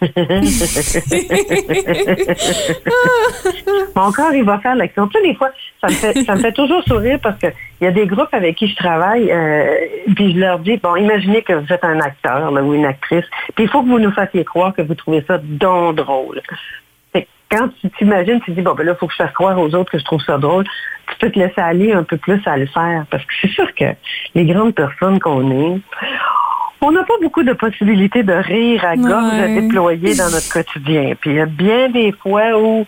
mon 3.96 4.12
corps 4.12 4.34
il 4.34 4.44
va 4.44 4.58
faire 4.58 4.76
l'action. 4.76 5.08
Tu 5.08 5.18
sais 5.18 5.26
des 5.26 5.34
fois 5.34 5.50
ça 5.80 5.88
me 5.88 5.92
fait 5.92 6.24
ça 6.24 6.34
me 6.34 6.40
fait 6.40 6.52
toujours 6.52 6.82
sourire 6.84 7.18
parce 7.22 7.38
que 7.38 7.48
il 7.80 7.84
y 7.84 7.86
a 7.88 7.92
des 7.92 8.06
groupes 8.06 8.32
avec 8.32 8.56
qui 8.56 8.68
je 8.68 8.76
travaille, 8.76 9.30
euh, 9.30 9.66
puis 10.14 10.32
je 10.32 10.38
leur 10.38 10.58
dis, 10.60 10.78
bon, 10.78 10.96
imaginez 10.96 11.42
que 11.42 11.52
vous 11.52 11.70
êtes 11.70 11.84
un 11.84 12.00
acteur 12.00 12.50
là, 12.50 12.62
ou 12.62 12.72
une 12.72 12.86
actrice, 12.86 13.26
puis 13.54 13.64
il 13.64 13.70
faut 13.70 13.82
que 13.82 13.88
vous 13.88 13.98
nous 13.98 14.12
fassiez 14.12 14.44
croire 14.44 14.74
que 14.74 14.82
vous 14.82 14.94
trouvez 14.94 15.22
ça 15.26 15.38
donc 15.38 15.96
drôle. 15.96 16.40
Quand 17.50 17.68
tu 17.80 17.88
t'imagines, 17.90 18.40
tu 18.40 18.50
te 18.50 18.56
dis, 18.56 18.62
bon, 18.62 18.74
ben 18.74 18.84
là, 18.84 18.92
il 18.94 18.98
faut 18.98 19.06
que 19.06 19.12
je 19.12 19.22
fasse 19.22 19.32
croire 19.32 19.58
aux 19.58 19.72
autres 19.74 19.92
que 19.92 19.98
je 19.98 20.04
trouve 20.04 20.20
ça 20.22 20.36
drôle, 20.38 20.64
tu 21.08 21.16
peux 21.20 21.30
te 21.30 21.38
laisser 21.38 21.60
aller 21.60 21.92
un 21.92 22.02
peu 22.02 22.16
plus 22.16 22.40
à 22.46 22.56
le 22.56 22.66
faire, 22.66 23.04
parce 23.10 23.22
que 23.24 23.32
c'est 23.40 23.50
sûr 23.50 23.72
que 23.74 23.84
les 24.34 24.44
grandes 24.44 24.74
personnes 24.74 25.20
qu'on 25.20 25.50
est, 25.52 25.80
on 26.80 26.90
n'a 26.90 27.04
pas 27.04 27.14
beaucoup 27.22 27.42
de 27.44 27.52
possibilités 27.52 28.22
de 28.24 28.32
rire 28.32 28.84
à 28.84 28.96
gorge 28.96 29.32
Ouais. 29.40 29.60
déployée 29.60 30.14
dans 30.16 30.28
notre 30.30 30.52
quotidien. 30.52 31.14
Puis 31.20 31.30
il 31.30 31.36
y 31.36 31.40
a 31.40 31.46
bien 31.46 31.88
des 31.88 32.12
fois 32.12 32.58
où 32.60 32.84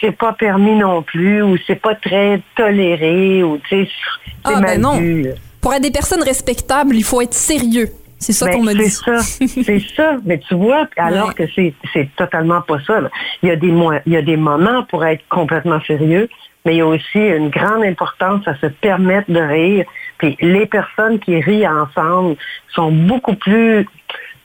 c'est 0.00 0.12
pas 0.16 0.32
permis 0.32 0.74
non 0.76 1.02
plus, 1.02 1.42
ou 1.42 1.56
c'est 1.66 1.80
pas 1.80 1.94
très 1.94 2.40
toléré, 2.56 3.42
ou 3.44 3.58
tu 3.68 3.84
sais, 3.84 3.90
c'est 3.90 4.30
Ah, 4.44 4.54
ben 4.54 4.60
mal 4.60 4.80
non. 4.80 4.96
vu. 4.98 5.26
Pour 5.60 5.74
être 5.74 5.82
des 5.82 5.90
personnes 5.90 6.22
respectables, 6.22 6.94
il 6.96 7.04
faut 7.04 7.20
être 7.20 7.34
sérieux. 7.34 7.88
C'est 8.22 8.32
ça 8.34 8.46
Ben, 8.46 8.52
qu'on 8.58 8.66
c'est 8.66 8.74
dit. 8.76 8.90
ça, 8.90 9.18
c'est 9.18 9.78
ça. 9.96 10.16
Mais 10.26 10.38
tu 10.38 10.54
vois, 10.54 10.86
alors 10.98 11.28
Ouais. 11.28 11.34
que 11.34 11.44
c'est 11.54 11.72
c'est 11.92 12.08
totalement 12.16 12.60
pas 12.60 12.78
ça. 12.86 13.00
là. 13.00 13.08
Il 13.42 13.48
y 13.48 13.52
a 13.52 13.56
des 13.56 13.72
mo- 13.72 13.92
il 14.06 14.12
y 14.12 14.16
a 14.16 14.22
des 14.22 14.36
moments 14.36 14.82
pour 14.84 15.04
être 15.06 15.24
complètement 15.30 15.80
sérieux, 15.80 16.28
mais 16.64 16.74
il 16.74 16.78
y 16.78 16.80
a 16.82 16.86
aussi 16.86 17.18
une 17.18 17.48
grande 17.48 17.82
importance 17.82 18.46
à 18.46 18.54
se 18.56 18.66
permettre 18.66 19.30
de 19.30 19.40
rire. 19.40 19.86
Puis 20.18 20.36
les 20.42 20.66
personnes 20.66 21.18
qui 21.18 21.40
rient 21.40 21.66
ensemble 21.66 22.36
sont 22.74 22.92
beaucoup 22.92 23.34
plus 23.36 23.86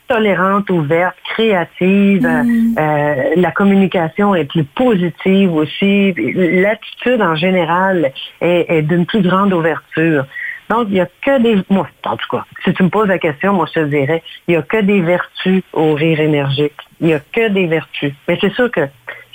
tolérantes, 0.08 0.70
ouvertes, 0.70 1.18
créatives. 1.34 2.26
Euh, 2.26 3.14
la 3.36 3.52
communication 3.52 4.36
est 4.36 4.46
plus 4.46 4.64
positive 4.64 5.52
aussi. 5.54 6.14
L'attitude 6.16 7.22
en 7.22 7.36
général 7.36 8.12
est, 8.40 8.66
est 8.70 8.82
d'une 8.84 9.06
plus 9.06 9.22
grande 9.22 9.52
ouverture. 9.52 10.26
Donc, 10.70 10.88
il 10.89 10.93
n'y 10.95 10.99
a 11.01 11.07
que 11.22 11.39
des... 11.41 11.61
Moi, 11.70 11.88
en 12.05 12.18
tout 12.18 12.28
cas, 12.32 12.43
si 12.63 12.74
tu 12.74 12.84
me 12.84 12.89
poses 12.89 13.07
la 13.07 13.20
question, 13.20 13.53
moi, 13.53 13.68
je 13.74 13.80
te 13.82 13.86
dirais, 13.86 14.24
il 14.47 14.51
n'y 14.51 14.57
a 14.57 14.61
que 14.63 14.82
des 14.82 15.01
vertus 15.01 15.61
au 15.74 15.93
rire 15.93 16.20
énergique. 16.20 16.74
Il 17.01 17.07
n'y 17.07 17.13
a 17.13 17.20
que 17.20 17.49
des 17.49 17.68
vertus. 17.68 18.13
Mais 18.28 18.38
c'est 18.41 18.53
sûr 18.53 18.72
que 18.72 18.82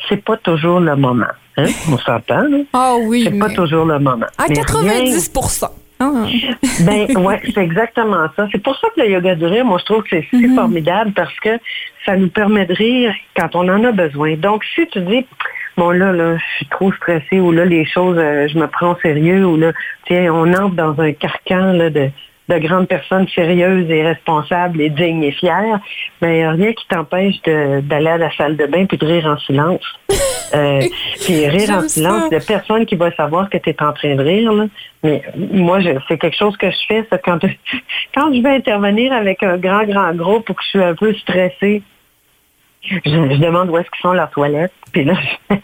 c'est 0.08 0.24
pas 0.24 0.36
toujours 0.38 0.80
le 0.80 0.96
moment. 0.96 1.26
Hein? 1.56 1.66
On 1.92 1.98
s'entend? 1.98 2.46
Ah 2.72 2.94
oui, 3.00 3.24
C'est 3.24 3.38
pas 3.38 3.50
toujours 3.50 3.84
le 3.84 3.98
moment. 3.98 4.26
à 4.38 4.44
Mais 4.48 4.54
rien- 4.54 4.62
90 4.62 5.32
Ah. 6.02 6.24
ben 6.86 7.14
ouais, 7.18 7.40
c'est 7.54 7.60
exactement 7.62 8.26
ça. 8.34 8.48
C'est 8.50 8.62
pour 8.62 8.74
ça 8.78 8.88
que 8.96 9.02
le 9.02 9.10
yoga 9.10 9.34
du 9.34 9.44
rire, 9.44 9.66
moi 9.66 9.76
je 9.78 9.84
trouve 9.84 10.02
que 10.04 10.08
c'est 10.10 10.26
si 10.30 10.46
Mhm. 10.46 10.54
formidable 10.54 11.12
parce 11.12 11.38
que 11.40 11.58
ça 12.06 12.16
nous 12.16 12.28
permet 12.30 12.64
de 12.64 12.72
rire 12.72 13.14
quand 13.36 13.54
on 13.54 13.68
en 13.68 13.84
a 13.84 13.92
besoin. 13.92 14.34
Donc 14.36 14.64
si 14.74 14.86
tu 14.86 15.00
dis 15.02 15.26
bon 15.80 15.90
là 15.90 16.12
là, 16.12 16.36
je 16.36 16.56
suis 16.56 16.66
trop 16.66 16.92
stressée 16.92 17.40
ou 17.40 17.52
là 17.52 17.64
les 17.64 17.86
choses 17.86 18.18
euh, 18.18 18.46
je 18.48 18.58
me 18.58 18.66
prends 18.66 18.92
au 18.92 19.00
sérieux 19.00 19.46
ou 19.46 19.56
là 19.56 19.72
tiens, 20.06 20.32
on 20.32 20.52
entre 20.52 20.74
dans 20.74 21.00
un 21.00 21.12
carcan 21.12 21.72
là 21.72 21.88
de 21.88 22.10
de 22.50 22.58
grandes 22.58 22.88
personnes 22.88 23.28
sérieuses 23.28 23.88
et 23.90 24.02
responsables 24.02 24.80
et 24.80 24.90
dignes 24.90 25.22
et 25.22 25.32
fières, 25.32 25.78
mais 26.20 26.34
il 26.34 26.38
n'y 26.38 26.44
a 26.44 26.50
rien 26.50 26.72
qui 26.72 26.86
t'empêche 26.88 27.40
d'aller 27.44 28.08
à 28.08 28.18
la 28.18 28.36
salle 28.36 28.56
de 28.56 28.66
bain 28.66 28.86
puis 28.86 28.98
de 28.98 29.06
rire 29.06 29.26
en 29.26 29.38
silence. 29.38 29.86
Euh, 30.52 30.80
puis 31.20 31.46
rire 31.46 31.70
en 31.70 31.88
silence, 31.88 32.24
il 32.26 32.30
n'y 32.30 32.42
a 32.42 32.44
personne 32.44 32.84
qui 32.84 32.96
va 32.96 33.12
savoir 33.12 33.48
que 33.48 33.56
tu 33.56 33.70
es 33.70 33.82
en 33.84 33.92
train 33.92 34.16
de 34.16 34.22
rire. 34.24 34.52
Là. 34.52 34.64
Mais 35.04 35.22
moi, 35.36 35.78
c'est 36.08 36.18
quelque 36.18 36.36
chose 36.36 36.56
que 36.56 36.68
je 36.68 36.78
fais. 36.88 37.06
Ça, 37.08 37.18
quand, 37.18 37.38
quand 38.16 38.34
je 38.34 38.42
vais 38.42 38.56
intervenir 38.56 39.12
avec 39.12 39.44
un 39.44 39.58
grand, 39.58 39.84
grand 39.84 40.12
groupe 40.12 40.50
ou 40.50 40.54
que 40.54 40.62
je 40.64 40.68
suis 40.70 40.82
un 40.82 40.96
peu 40.96 41.14
stressée, 41.14 41.84
je, 42.82 42.96
je 43.04 43.36
demande 43.40 43.70
où 43.70 43.78
est-ce 43.78 43.88
qu'ils 43.90 44.02
sont 44.02 44.12
leurs 44.12 44.30
toilettes. 44.30 44.72
Puis 44.92 45.04
là, 45.04 45.14
je 45.50 45.56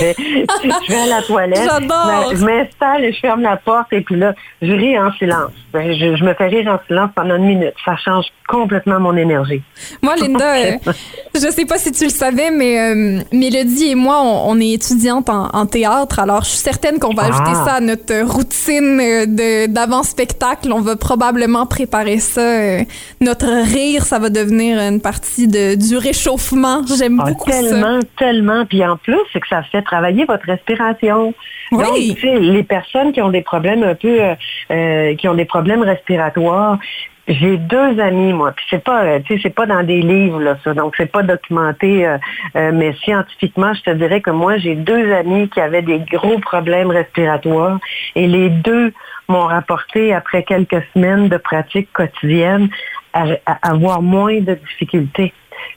vais, 0.00 0.14
je 0.18 0.92
vais 0.92 0.98
à 1.00 1.06
la 1.06 1.22
toilette. 1.22 1.58
J'adore. 1.64 2.32
Je 2.34 2.44
m'installe 2.44 3.04
et 3.04 3.12
je 3.14 3.18
ferme 3.20 3.40
la 3.40 3.56
porte. 3.56 3.90
Et 3.92 4.02
puis 4.02 4.16
là, 4.16 4.34
je 4.60 4.72
ris 4.72 4.98
en 4.98 5.10
silence. 5.12 5.52
Ben, 5.72 5.92
Je, 5.94 6.16
je 6.16 6.22
me 6.24 6.34
fais 6.34 6.48
rire 6.48 6.68
en 6.70 6.78
silence 6.86 7.10
pendant 7.14 7.36
une 7.36 7.46
minute. 7.46 7.72
Ça 7.84 7.96
change 7.96 8.26
complètement 8.46 9.00
mon 9.00 9.16
énergie. 9.16 9.62
Moi, 10.02 10.16
Linda, 10.16 10.54
euh, 10.56 10.72
je 11.34 11.50
sais 11.50 11.64
pas 11.64 11.78
si 11.78 11.92
tu 11.92 12.04
le 12.04 12.10
savais, 12.10 12.50
mais 12.50 12.78
euh, 12.78 13.20
Mélodie 13.32 13.92
et 13.92 13.94
moi, 13.94 14.20
on, 14.22 14.50
on 14.50 14.60
est 14.60 14.72
étudiantes 14.72 15.30
en, 15.30 15.48
en 15.54 15.64
théâtre, 15.64 16.18
alors 16.18 16.44
je 16.44 16.50
suis 16.50 16.58
certaine 16.58 16.98
qu'on 16.98 17.14
va 17.14 17.22
Ah. 17.24 17.28
ajouter 17.28 17.54
ça 17.64 17.76
à 17.76 17.80
notre 17.80 18.20
routine 18.30 19.00
euh, 19.00 19.66
d'avant-spectacle. 19.66 20.70
On 20.72 20.82
va 20.82 20.96
probablement 20.96 21.64
préparer 21.64 22.18
ça. 22.18 22.40
euh, 22.42 22.80
notre 23.22 23.46
rire, 23.46 24.04
ça 24.04 24.18
va 24.18 24.28
devenir 24.28 24.78
une 24.78 25.00
partie 25.00 25.48
de, 25.48 25.74
du 25.74 25.96
réchauffement. 25.96 26.63
J'aime 26.98 27.20
Ah, 27.22 27.30
beaucoup 27.30 27.50
ça. 27.50 27.60
tellement, 27.60 28.00
tellement. 28.16 28.66
Puis 28.66 28.84
en 28.84 28.96
plus, 28.96 29.18
c'est 29.32 29.40
que 29.40 29.48
ça 29.48 29.62
fait 29.62 29.82
travailler 29.82 30.24
votre 30.24 30.46
respiration. 30.46 31.34
Oui. 31.72 31.78
Donc, 31.84 32.16
tu 32.16 32.20
sais, 32.20 32.38
les 32.38 32.62
personnes 32.62 33.12
qui 33.12 33.20
ont 33.22 33.30
des 33.30 33.42
problèmes 33.42 33.82
un 33.82 33.94
peu, 33.94 34.20
euh, 34.20 34.34
euh, 34.70 35.14
qui 35.16 35.28
ont 35.28 35.34
des 35.34 35.44
problèmes 35.44 35.82
respiratoires, 35.82 36.78
j'ai 37.26 37.56
deux 37.56 37.98
amis, 38.00 38.34
moi, 38.34 38.52
puis 38.52 38.66
c'est 38.68 38.84
pas, 38.84 39.02
euh, 39.02 39.18
tu 39.24 39.34
sais, 39.34 39.40
c'est 39.44 39.54
pas 39.54 39.64
dans 39.64 39.82
des 39.82 40.02
livres, 40.02 40.40
là, 40.40 40.58
ça, 40.62 40.74
donc 40.74 40.92
c'est 40.96 41.10
pas 41.10 41.22
documenté, 41.22 42.06
euh, 42.06 42.18
euh, 42.56 42.70
mais 42.74 42.92
scientifiquement, 43.02 43.72
je 43.72 43.80
te 43.80 43.90
dirais 43.90 44.20
que 44.20 44.30
moi, 44.30 44.58
j'ai 44.58 44.74
deux 44.74 45.10
amis 45.12 45.48
qui 45.48 45.60
avaient 45.60 45.80
des 45.80 46.00
gros 46.00 46.38
problèmes 46.40 46.90
respiratoires, 46.90 47.78
et 48.14 48.26
les 48.26 48.50
deux 48.50 48.92
m'ont 49.28 49.46
rapporté, 49.46 50.12
après 50.12 50.42
quelques 50.42 50.82
semaines 50.92 51.28
de 51.28 51.38
pratique 51.38 51.90
quotidienne, 51.94 52.68
à, 53.14 53.24
à 53.46 53.70
avoir 53.70 54.02
moins 54.02 54.40
de 54.40 54.54
difficultés. 54.54 55.32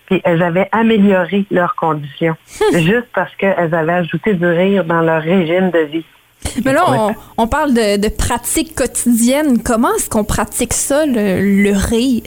Puis 0.08 0.22
elles 0.24 0.42
avaient 0.42 0.70
amélioré 0.72 1.46
leurs 1.52 1.76
conditions, 1.76 2.36
juste 2.74 3.08
parce 3.14 3.34
qu'elles 3.36 3.74
avaient 3.74 3.94
ajouté 3.94 4.34
du 4.34 4.46
rire 4.46 4.84
dans 4.86 5.02
leur 5.02 5.22
régime 5.22 5.70
de 5.72 5.80
vie. 5.80 6.06
Mais 6.64 6.74
là, 6.74 6.84
on, 6.88 7.16
on 7.38 7.48
parle 7.48 7.74
de, 7.74 7.98
de 7.98 8.10
pratique 8.10 8.74
quotidienne. 8.76 9.62
Comment 9.64 9.94
est-ce 9.96 10.10
qu'on 10.10 10.24
pratique 10.24 10.74
ça, 10.74 11.06
le, 11.06 11.64
le 11.64 11.72
rire? 11.72 12.24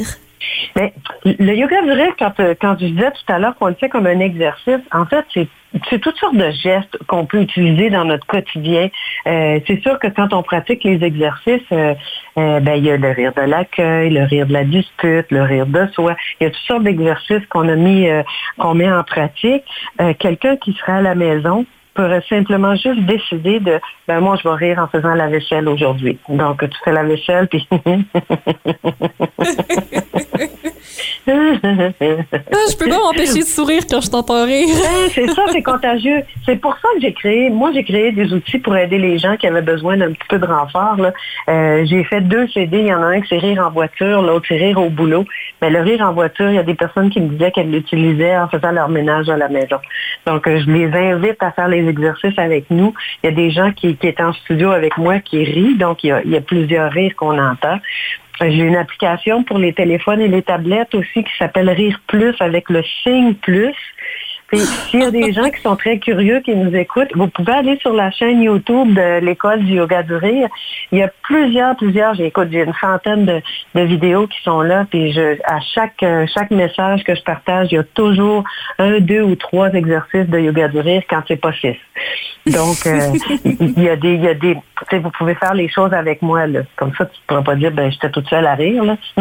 Mais 0.76 0.93
le 1.24 1.55
yoga 1.55 1.80
rire, 1.82 2.14
quand, 2.18 2.38
euh, 2.41 2.55
quand 2.61 2.76
je 2.78 2.86
disais 2.86 3.11
tout 3.11 3.32
à 3.32 3.38
l'heure 3.38 3.57
qu'on 3.57 3.68
le 3.68 3.74
fait 3.74 3.88
comme 3.88 4.07
un 4.07 4.20
exercice, 4.20 4.80
en 4.93 5.07
fait, 5.07 5.24
c'est 5.88 5.99
toutes 6.01 6.16
sortes 6.16 6.36
de 6.36 6.51
gestes 6.51 6.97
qu'on 7.07 7.26
peut 7.26 7.43
utiliser 7.43 7.91
dans 7.91 8.05
notre 8.05 8.26
quotidien. 8.26 8.88
Euh, 9.26 9.61
c'est 9.66 9.80
sûr 9.82 9.99
que 9.99 10.09
quand 10.09 10.32
on 10.32 10.43
pratique 10.43 10.82
les 10.84 11.05
exercices, 11.05 11.61
euh, 11.72 11.95
ben 12.34 12.74
il 12.74 12.84
y 12.84 12.91
a 12.91 12.97
le 12.97 13.11
rire 13.11 13.32
de 13.36 13.43
l'accueil, 13.43 14.11
le 14.11 14.24
rire 14.24 14.47
de 14.47 14.53
la 14.53 14.64
dispute, 14.64 15.26
le 15.30 15.43
rire 15.43 15.66
de 15.66 15.86
soi. 15.93 16.16
Il 16.41 16.45
y 16.45 16.47
a 16.47 16.51
toutes 16.51 16.66
sortes 16.66 16.82
d'exercices 16.82 17.47
qu'on 17.49 17.68
qu'on 18.59 18.74
met 18.74 18.93
en 18.93 19.05
pratique. 19.05 19.62
Quelqu'un 20.18 20.57
qui 20.57 20.72
sera 20.72 20.97
à 20.97 21.03
la 21.03 21.14
maison 21.14 21.66
simplement 22.28 22.74
juste 22.76 23.01
décider 23.03 23.61
de 23.61 23.80
ben 24.07 24.20
moi 24.20 24.36
je 24.42 24.48
vais 24.48 24.55
rire 24.55 24.78
en 24.78 24.88
faisant 24.88 25.14
la 25.14 25.28
vaisselle 25.28 25.68
aujourd'hui. 25.68 26.18
Donc 26.28 26.61
tu 26.61 26.78
fais 26.84 26.92
la 26.92 27.05
vaisselle 27.05 27.48
puis 27.48 27.68
je 31.26 32.76
peux 32.76 32.88
pas 32.88 32.99
m'empêcher 32.99 33.41
de 33.41 33.45
sourire 33.45 33.82
quand 33.88 34.01
je 34.01 34.11
t'entends 34.11 34.45
rire. 34.45 34.68
Ben, 34.68 35.11
c'est 35.14 35.26
ça, 35.28 35.45
c'est 35.53 35.62
contagieux. 35.62 36.22
C'est 36.45 36.57
pour 36.57 36.74
ça 36.74 36.88
que 36.95 37.01
j'ai 37.01 37.12
créé, 37.12 37.51
moi 37.51 37.70
j'ai 37.72 37.84
créé 37.84 38.12
des 38.12 38.32
outils 38.32 38.59
pour 38.59 38.76
aider 38.76 38.99
les 38.99 39.18
gens 39.18 39.36
qui 39.36 39.47
avaient 39.47 39.62
besoin 39.62 39.97
d'un 39.97 40.12
petit 40.12 40.26
peu 40.28 40.38
de 40.38 40.47
renfort. 40.47 40.97
Euh, 41.49 41.84
j'ai 41.86 42.05
fait 42.05 42.20
deux 42.20 42.49
CD, 42.49 42.80
il 42.80 42.86
y 42.86 42.95
en 42.95 43.03
a 43.03 43.07
un 43.07 43.20
qui 43.20 43.28
c'est 43.30 43.38
rire 43.38 43.64
en 43.64 43.70
voiture, 43.70 44.22
l'autre 44.22 44.47
c'est 44.49 44.57
rire 44.57 44.78
au 44.78 44.91
boulot. 44.91 45.24
Mais 45.62 45.70
le 45.70 45.80
rire 45.80 46.01
en 46.03 46.12
voiture, 46.12 46.49
il 46.49 46.57
y 46.57 46.59
a 46.59 46.62
des 46.62 46.74
personnes 46.74 47.11
qui 47.11 47.20
me 47.20 47.28
disaient 47.28 47.51
qu'elles 47.51 47.70
l'utilisaient 47.70 48.36
en 48.36 48.49
faisant 48.49 48.72
leur 48.72 48.88
ménage 48.88 49.28
à 49.28 49.36
la 49.36 49.49
maison. 49.49 49.76
Donc 50.26 50.47
euh, 50.47 50.61
je 50.61 50.70
les 50.70 50.93
invite 50.93 51.43
à 51.43 51.53
faire 51.53 51.68
les 51.68 51.86
exercices 51.86 52.38
avec 52.38 52.70
nous. 52.70 52.95
Il 53.22 53.30
y 53.30 53.32
a 53.32 53.36
des 53.36 53.51
gens 53.51 53.72
qui, 53.72 53.88
étaient 53.88 54.22
en 54.22 54.32
studio 54.32 54.70
avec 54.70 54.97
moi 54.97 55.18
qui 55.20 55.45
rient, 55.45 55.76
donc 55.76 56.05
il 56.05 56.11
y 56.24 56.36
a 56.36 56.41
plusieurs 56.41 56.91
rires 56.91 57.14
qu'on 57.16 57.38
entend. 57.38 57.78
J'ai 58.41 58.62
une 58.62 58.76
application 58.76 59.43
pour 59.43 59.59
les 59.59 59.74
téléphones 59.74 60.20
et 60.20 60.28
les 60.28 60.43
tablettes 60.43 60.95
aussi 60.95 61.24
qui 61.24 61.32
s'appelle 61.38 61.68
Rire 61.68 62.01
Plus 62.07 62.34
avec 62.41 62.70
le 62.70 62.82
signe 63.03 63.34
plus. 63.34 63.74
S'il 64.53 65.01
y 65.01 65.05
a 65.05 65.11
des 65.11 65.32
gens 65.32 65.48
qui 65.51 65.61
sont 65.62 65.76
très 65.76 65.98
curieux, 65.98 66.40
qui 66.40 66.55
nous 66.55 66.74
écoutent, 66.74 67.11
vous 67.14 67.28
pouvez 67.28 67.53
aller 67.53 67.78
sur 67.80 67.92
la 67.92 68.11
chaîne 68.11 68.42
YouTube 68.42 68.94
de 68.94 69.20
l'école 69.24 69.64
du 69.64 69.74
yoga 69.74 70.03
du 70.03 70.14
rire. 70.14 70.48
Il 70.92 70.98
y 70.98 71.03
a 71.03 71.11
plusieurs, 71.22 71.76
plusieurs, 71.76 72.14
j'écoute, 72.14 72.48
j'ai 72.51 72.64
une 72.64 72.74
centaine 72.80 73.26
de, 73.26 73.40
de 73.74 73.82
vidéos 73.82 74.26
qui 74.26 74.42
sont 74.42 74.61
là. 74.61 74.86
Puis 74.90 75.12
je, 75.12 75.38
à 75.44 75.61
chaque 75.74 76.03
euh, 76.03 76.26
chaque 76.34 76.51
message 76.51 77.05
que 77.05 77.14
je 77.14 77.22
partage, 77.22 77.68
il 77.70 77.76
y 77.76 77.78
a 77.78 77.84
toujours 77.84 78.44
un, 78.78 78.98
deux 79.01 79.22
ou 79.22 79.36
trois 79.36 79.70
exercices 79.72 80.26
de 80.28 80.38
yoga 80.38 80.68
du 80.68 80.80
rire 80.80 81.03
quand 81.09 81.22
c'est 81.28 81.36
pas 81.36 81.53
six. 81.53 81.76
Donc 82.46 82.86
euh, 82.86 83.12
il 83.44 83.82
y 83.82 83.88
a 83.88 83.96
des, 83.96 84.14
il 84.14 84.24
y 84.24 84.28
a 84.28 84.34
des, 84.34 84.57
vous 84.98 85.11
pouvez 85.11 85.34
faire 85.34 85.55
les 85.55 85.68
choses 85.68 85.92
avec 85.92 86.22
moi 86.22 86.46
là. 86.46 86.61
Comme 86.76 86.92
ça, 86.96 87.05
tu 87.05 87.12
ne 87.12 87.26
pourras 87.26 87.42
pas 87.42 87.55
dire, 87.55 87.70
ben 87.70 87.90
j'étais 87.90 88.11
toute 88.11 88.28
seule 88.28 88.46
à 88.46 88.55
rire 88.55 88.82
là. 88.84 88.96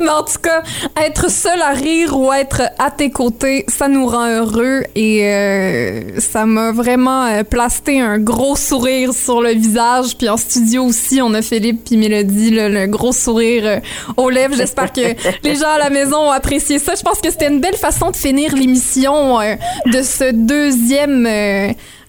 Mais 0.00 0.08
en 0.08 0.22
tout 0.22 0.40
cas, 0.42 0.62
être 1.04 1.30
seul 1.30 1.60
à 1.60 1.70
rire 1.70 2.16
ou 2.16 2.32
être 2.32 2.62
à 2.78 2.90
tes 2.90 3.10
côtés, 3.10 3.33
ça 3.68 3.88
nous 3.88 4.06
rend 4.06 4.28
heureux 4.28 4.82
et 4.94 5.20
euh, 5.24 6.18
ça 6.18 6.46
m'a 6.46 6.72
vraiment 6.72 7.26
euh, 7.26 7.42
plasté 7.42 8.00
un 8.00 8.18
gros 8.18 8.56
sourire 8.56 9.12
sur 9.12 9.40
le 9.40 9.50
visage. 9.50 10.16
Puis 10.16 10.28
en 10.28 10.36
studio 10.36 10.84
aussi, 10.84 11.20
on 11.22 11.34
a 11.34 11.42
Philippe 11.42 11.84
puis 11.84 11.96
Mélodie, 11.96 12.50
là, 12.50 12.68
le 12.68 12.86
gros 12.86 13.12
sourire 13.12 13.62
euh, 13.66 13.80
aux 14.16 14.30
lèvres. 14.30 14.54
J'espère 14.56 14.92
que 14.92 15.00
les 15.42 15.56
gens 15.56 15.70
à 15.74 15.78
la 15.78 15.90
maison 15.90 16.16
ont 16.16 16.30
apprécié 16.30 16.78
ça. 16.78 16.94
Je 16.94 17.02
pense 17.02 17.20
que 17.20 17.30
c'était 17.30 17.48
une 17.48 17.60
belle 17.60 17.76
façon 17.76 18.10
de 18.10 18.16
finir 18.16 18.54
l'émission 18.54 19.40
euh, 19.40 19.54
de 19.86 20.02
ce 20.02 20.32
deuxième 20.32 21.26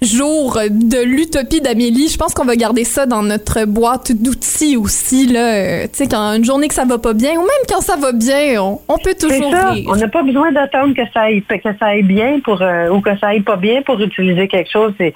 jour 0.05 0.59
de 0.69 1.03
l'utopie 1.03 1.61
d'Amélie. 1.61 2.07
Je 2.07 2.17
pense 2.17 2.33
qu'on 2.33 2.45
va 2.45 2.55
garder 2.55 2.83
ça 2.83 3.05
dans 3.05 3.23
notre 3.23 3.65
boîte 3.65 4.11
d'outils 4.11 4.77
aussi. 4.77 5.27
Là. 5.27 5.87
Tu 5.87 5.93
sais, 5.93 6.07
quand 6.07 6.33
une 6.33 6.45
journée 6.45 6.67
que 6.67 6.73
ça 6.73 6.85
va 6.85 6.97
pas 6.97 7.13
bien, 7.13 7.31
ou 7.33 7.41
même 7.41 7.65
quand 7.67 7.81
ça 7.81 7.95
va 7.97 8.11
bien, 8.11 8.61
on, 8.61 8.79
on 8.87 8.97
peut 8.97 9.15
toujours 9.19 9.51
ça. 9.51 9.71
rire. 9.71 9.89
On 9.89 9.95
n'a 9.95 10.07
pas 10.07 10.23
besoin 10.23 10.51
d'attendre 10.51 10.93
que 10.93 11.01
ça 11.13 11.21
aille 11.21 11.41
que 11.41 11.55
ça 11.79 11.85
aille 11.87 12.03
bien 12.03 12.39
pour 12.43 12.61
euh, 12.61 12.89
ou 12.89 13.01
que 13.01 13.17
ça 13.17 13.27
aille 13.29 13.41
pas 13.41 13.57
bien 13.57 13.81
pour 13.81 13.99
utiliser 13.99 14.47
quelque 14.47 14.71
chose. 14.71 14.93
C'est 14.97 15.13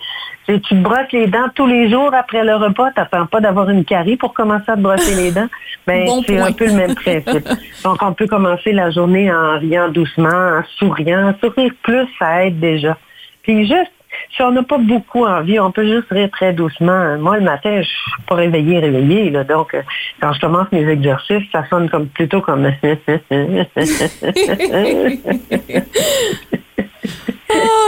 tu 0.47 0.59
te 0.59 0.75
brosses 0.75 1.11
les 1.11 1.27
dents 1.27 1.47
tous 1.53 1.67
les 1.67 1.89
jours 1.91 2.11
après 2.13 2.43
le 2.43 2.55
repas. 2.55 2.91
T'attends 2.91 3.27
pas 3.27 3.39
d'avoir 3.39 3.69
une 3.69 3.85
carie 3.85 4.17
pour 4.17 4.33
commencer 4.33 4.65
à 4.67 4.75
te 4.75 4.81
brosser 4.81 5.15
les 5.15 5.31
dents. 5.31 5.47
Ben 5.87 6.05
Bon 6.05 6.21
c'est 6.27 6.37
un 6.37 6.51
peu 6.51 6.67
le 6.67 6.73
même 6.73 6.93
principe. 6.93 7.47
Donc 7.83 8.03
on 8.03 8.13
peut 8.13 8.27
commencer 8.27 8.73
la 8.73 8.91
journée 8.91 9.31
en 9.31 9.57
riant 9.57 9.89
doucement, 9.89 10.27
en 10.27 10.61
souriant. 10.77 11.33
Sourire 11.41 11.71
plus, 11.81 12.05
ça 12.19 12.45
aide 12.45 12.59
déjà. 12.59 12.95
Puis 13.41 13.65
juste 13.65 13.91
si 14.36 14.43
on 14.43 14.51
n'a 14.51 14.63
pas 14.63 14.77
beaucoup 14.77 15.25
envie, 15.25 15.59
on 15.59 15.71
peut 15.71 15.86
juste 15.86 16.09
rire 16.11 16.30
très 16.32 16.53
doucement. 16.53 17.17
Moi, 17.17 17.38
le 17.38 17.43
matin, 17.43 17.82
je 17.82 17.88
suis 17.88 18.23
pas 18.27 18.36
réveillée, 18.36 18.80
réveillée. 18.80 19.32
Donc, 19.32 19.73
euh, 19.73 19.82
quand 20.21 20.34
je 20.34 20.39
commence 20.39 20.71
mes 20.71 20.88
exercices, 20.88 21.43
ça 21.51 21.65
sonne 21.69 21.89
comme 21.89 22.07
plutôt 22.07 22.41
comme... 22.41 22.65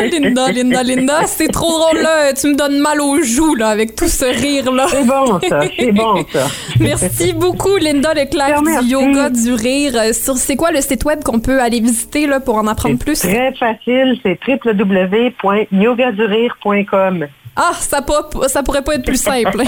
Linda, 0.09 0.51
Linda, 0.51 0.83
Linda, 0.83 1.27
c'est 1.27 1.47
trop 1.47 1.79
drôle 1.79 2.01
là. 2.01 2.33
Tu 2.33 2.47
me 2.47 2.55
donnes 2.55 2.79
mal 2.79 2.99
aux 3.01 3.21
joues 3.21 3.55
là 3.55 3.69
avec 3.69 3.95
tout 3.95 4.07
ce 4.07 4.25
rire 4.25 4.71
là. 4.71 4.87
C'est 4.89 5.05
bon, 5.05 5.39
ça. 5.47 5.59
C'est 5.77 5.91
bon, 5.91 6.23
ça. 6.31 6.47
Merci 6.79 7.33
beaucoup, 7.33 7.75
Linda 7.77 8.13
Leclerc 8.13 8.61
du 8.61 8.87
yoga 8.87 9.29
du 9.29 9.53
rire. 9.53 9.93
Euh, 9.95 10.13
Sur 10.13 10.37
c'est 10.37 10.55
quoi 10.55 10.71
le 10.71 10.81
site 10.81 11.03
web 11.05 11.23
qu'on 11.23 11.39
peut 11.39 11.61
aller 11.61 11.79
visiter 11.79 12.25
là 12.27 12.39
pour 12.39 12.55
en 12.55 12.67
apprendre 12.67 12.97
plus? 12.97 13.19
Très 13.19 13.53
facile. 13.53 14.19
C'est 14.23 14.39
www.yogadurire.com. 14.47 17.27
Ah, 17.55 17.73
ça 17.73 18.01
pourrait 18.01 18.81
pas 18.81 18.95
être 18.95 19.05
plus 19.05 19.21
simple. 19.21 19.57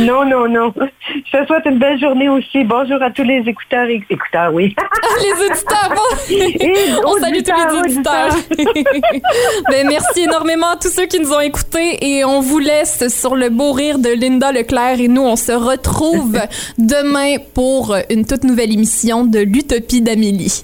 non, 0.00 0.26
non, 0.26 0.46
non. 0.46 0.72
Je 0.76 1.38
te 1.38 1.46
souhaite 1.46 1.64
une 1.64 1.78
belle 1.78 1.98
journée 1.98 2.28
aussi. 2.28 2.64
Bonjour 2.64 3.02
à 3.02 3.10
tous 3.10 3.22
les 3.22 3.42
écouteurs 3.46 3.88
et 3.88 4.02
écouteurs, 4.10 4.52
oui. 4.52 4.74
les 5.22 5.32
auditeurs, 5.46 5.88
bon. 5.90 7.06
On 7.06 7.18
salue 7.18 7.42
tous 7.42 7.54
les 7.56 7.78
auditeurs, 7.78 8.34
auditeurs. 8.34 8.36
ben, 9.70 9.88
merci 9.88 10.20
énormément 10.20 10.72
à 10.72 10.76
tous 10.76 10.90
ceux 10.90 11.06
qui 11.06 11.18
nous 11.18 11.32
ont 11.32 11.40
écoutés 11.40 11.98
et 12.00 12.24
on 12.24 12.40
vous 12.40 12.58
laisse 12.58 13.08
sur 13.08 13.34
le 13.34 13.48
beau 13.48 13.72
rire 13.72 13.98
de 13.98 14.10
Linda 14.10 14.52
Leclerc 14.52 15.00
et 15.00 15.08
nous, 15.08 15.22
on 15.22 15.36
se 15.36 15.52
retrouve 15.52 16.38
demain 16.76 17.36
pour 17.54 17.96
une 18.10 18.26
toute 18.26 18.44
nouvelle 18.44 18.72
émission 18.72 19.24
de 19.24 19.38
l'Utopie 19.38 20.02
d'Amélie. 20.02 20.62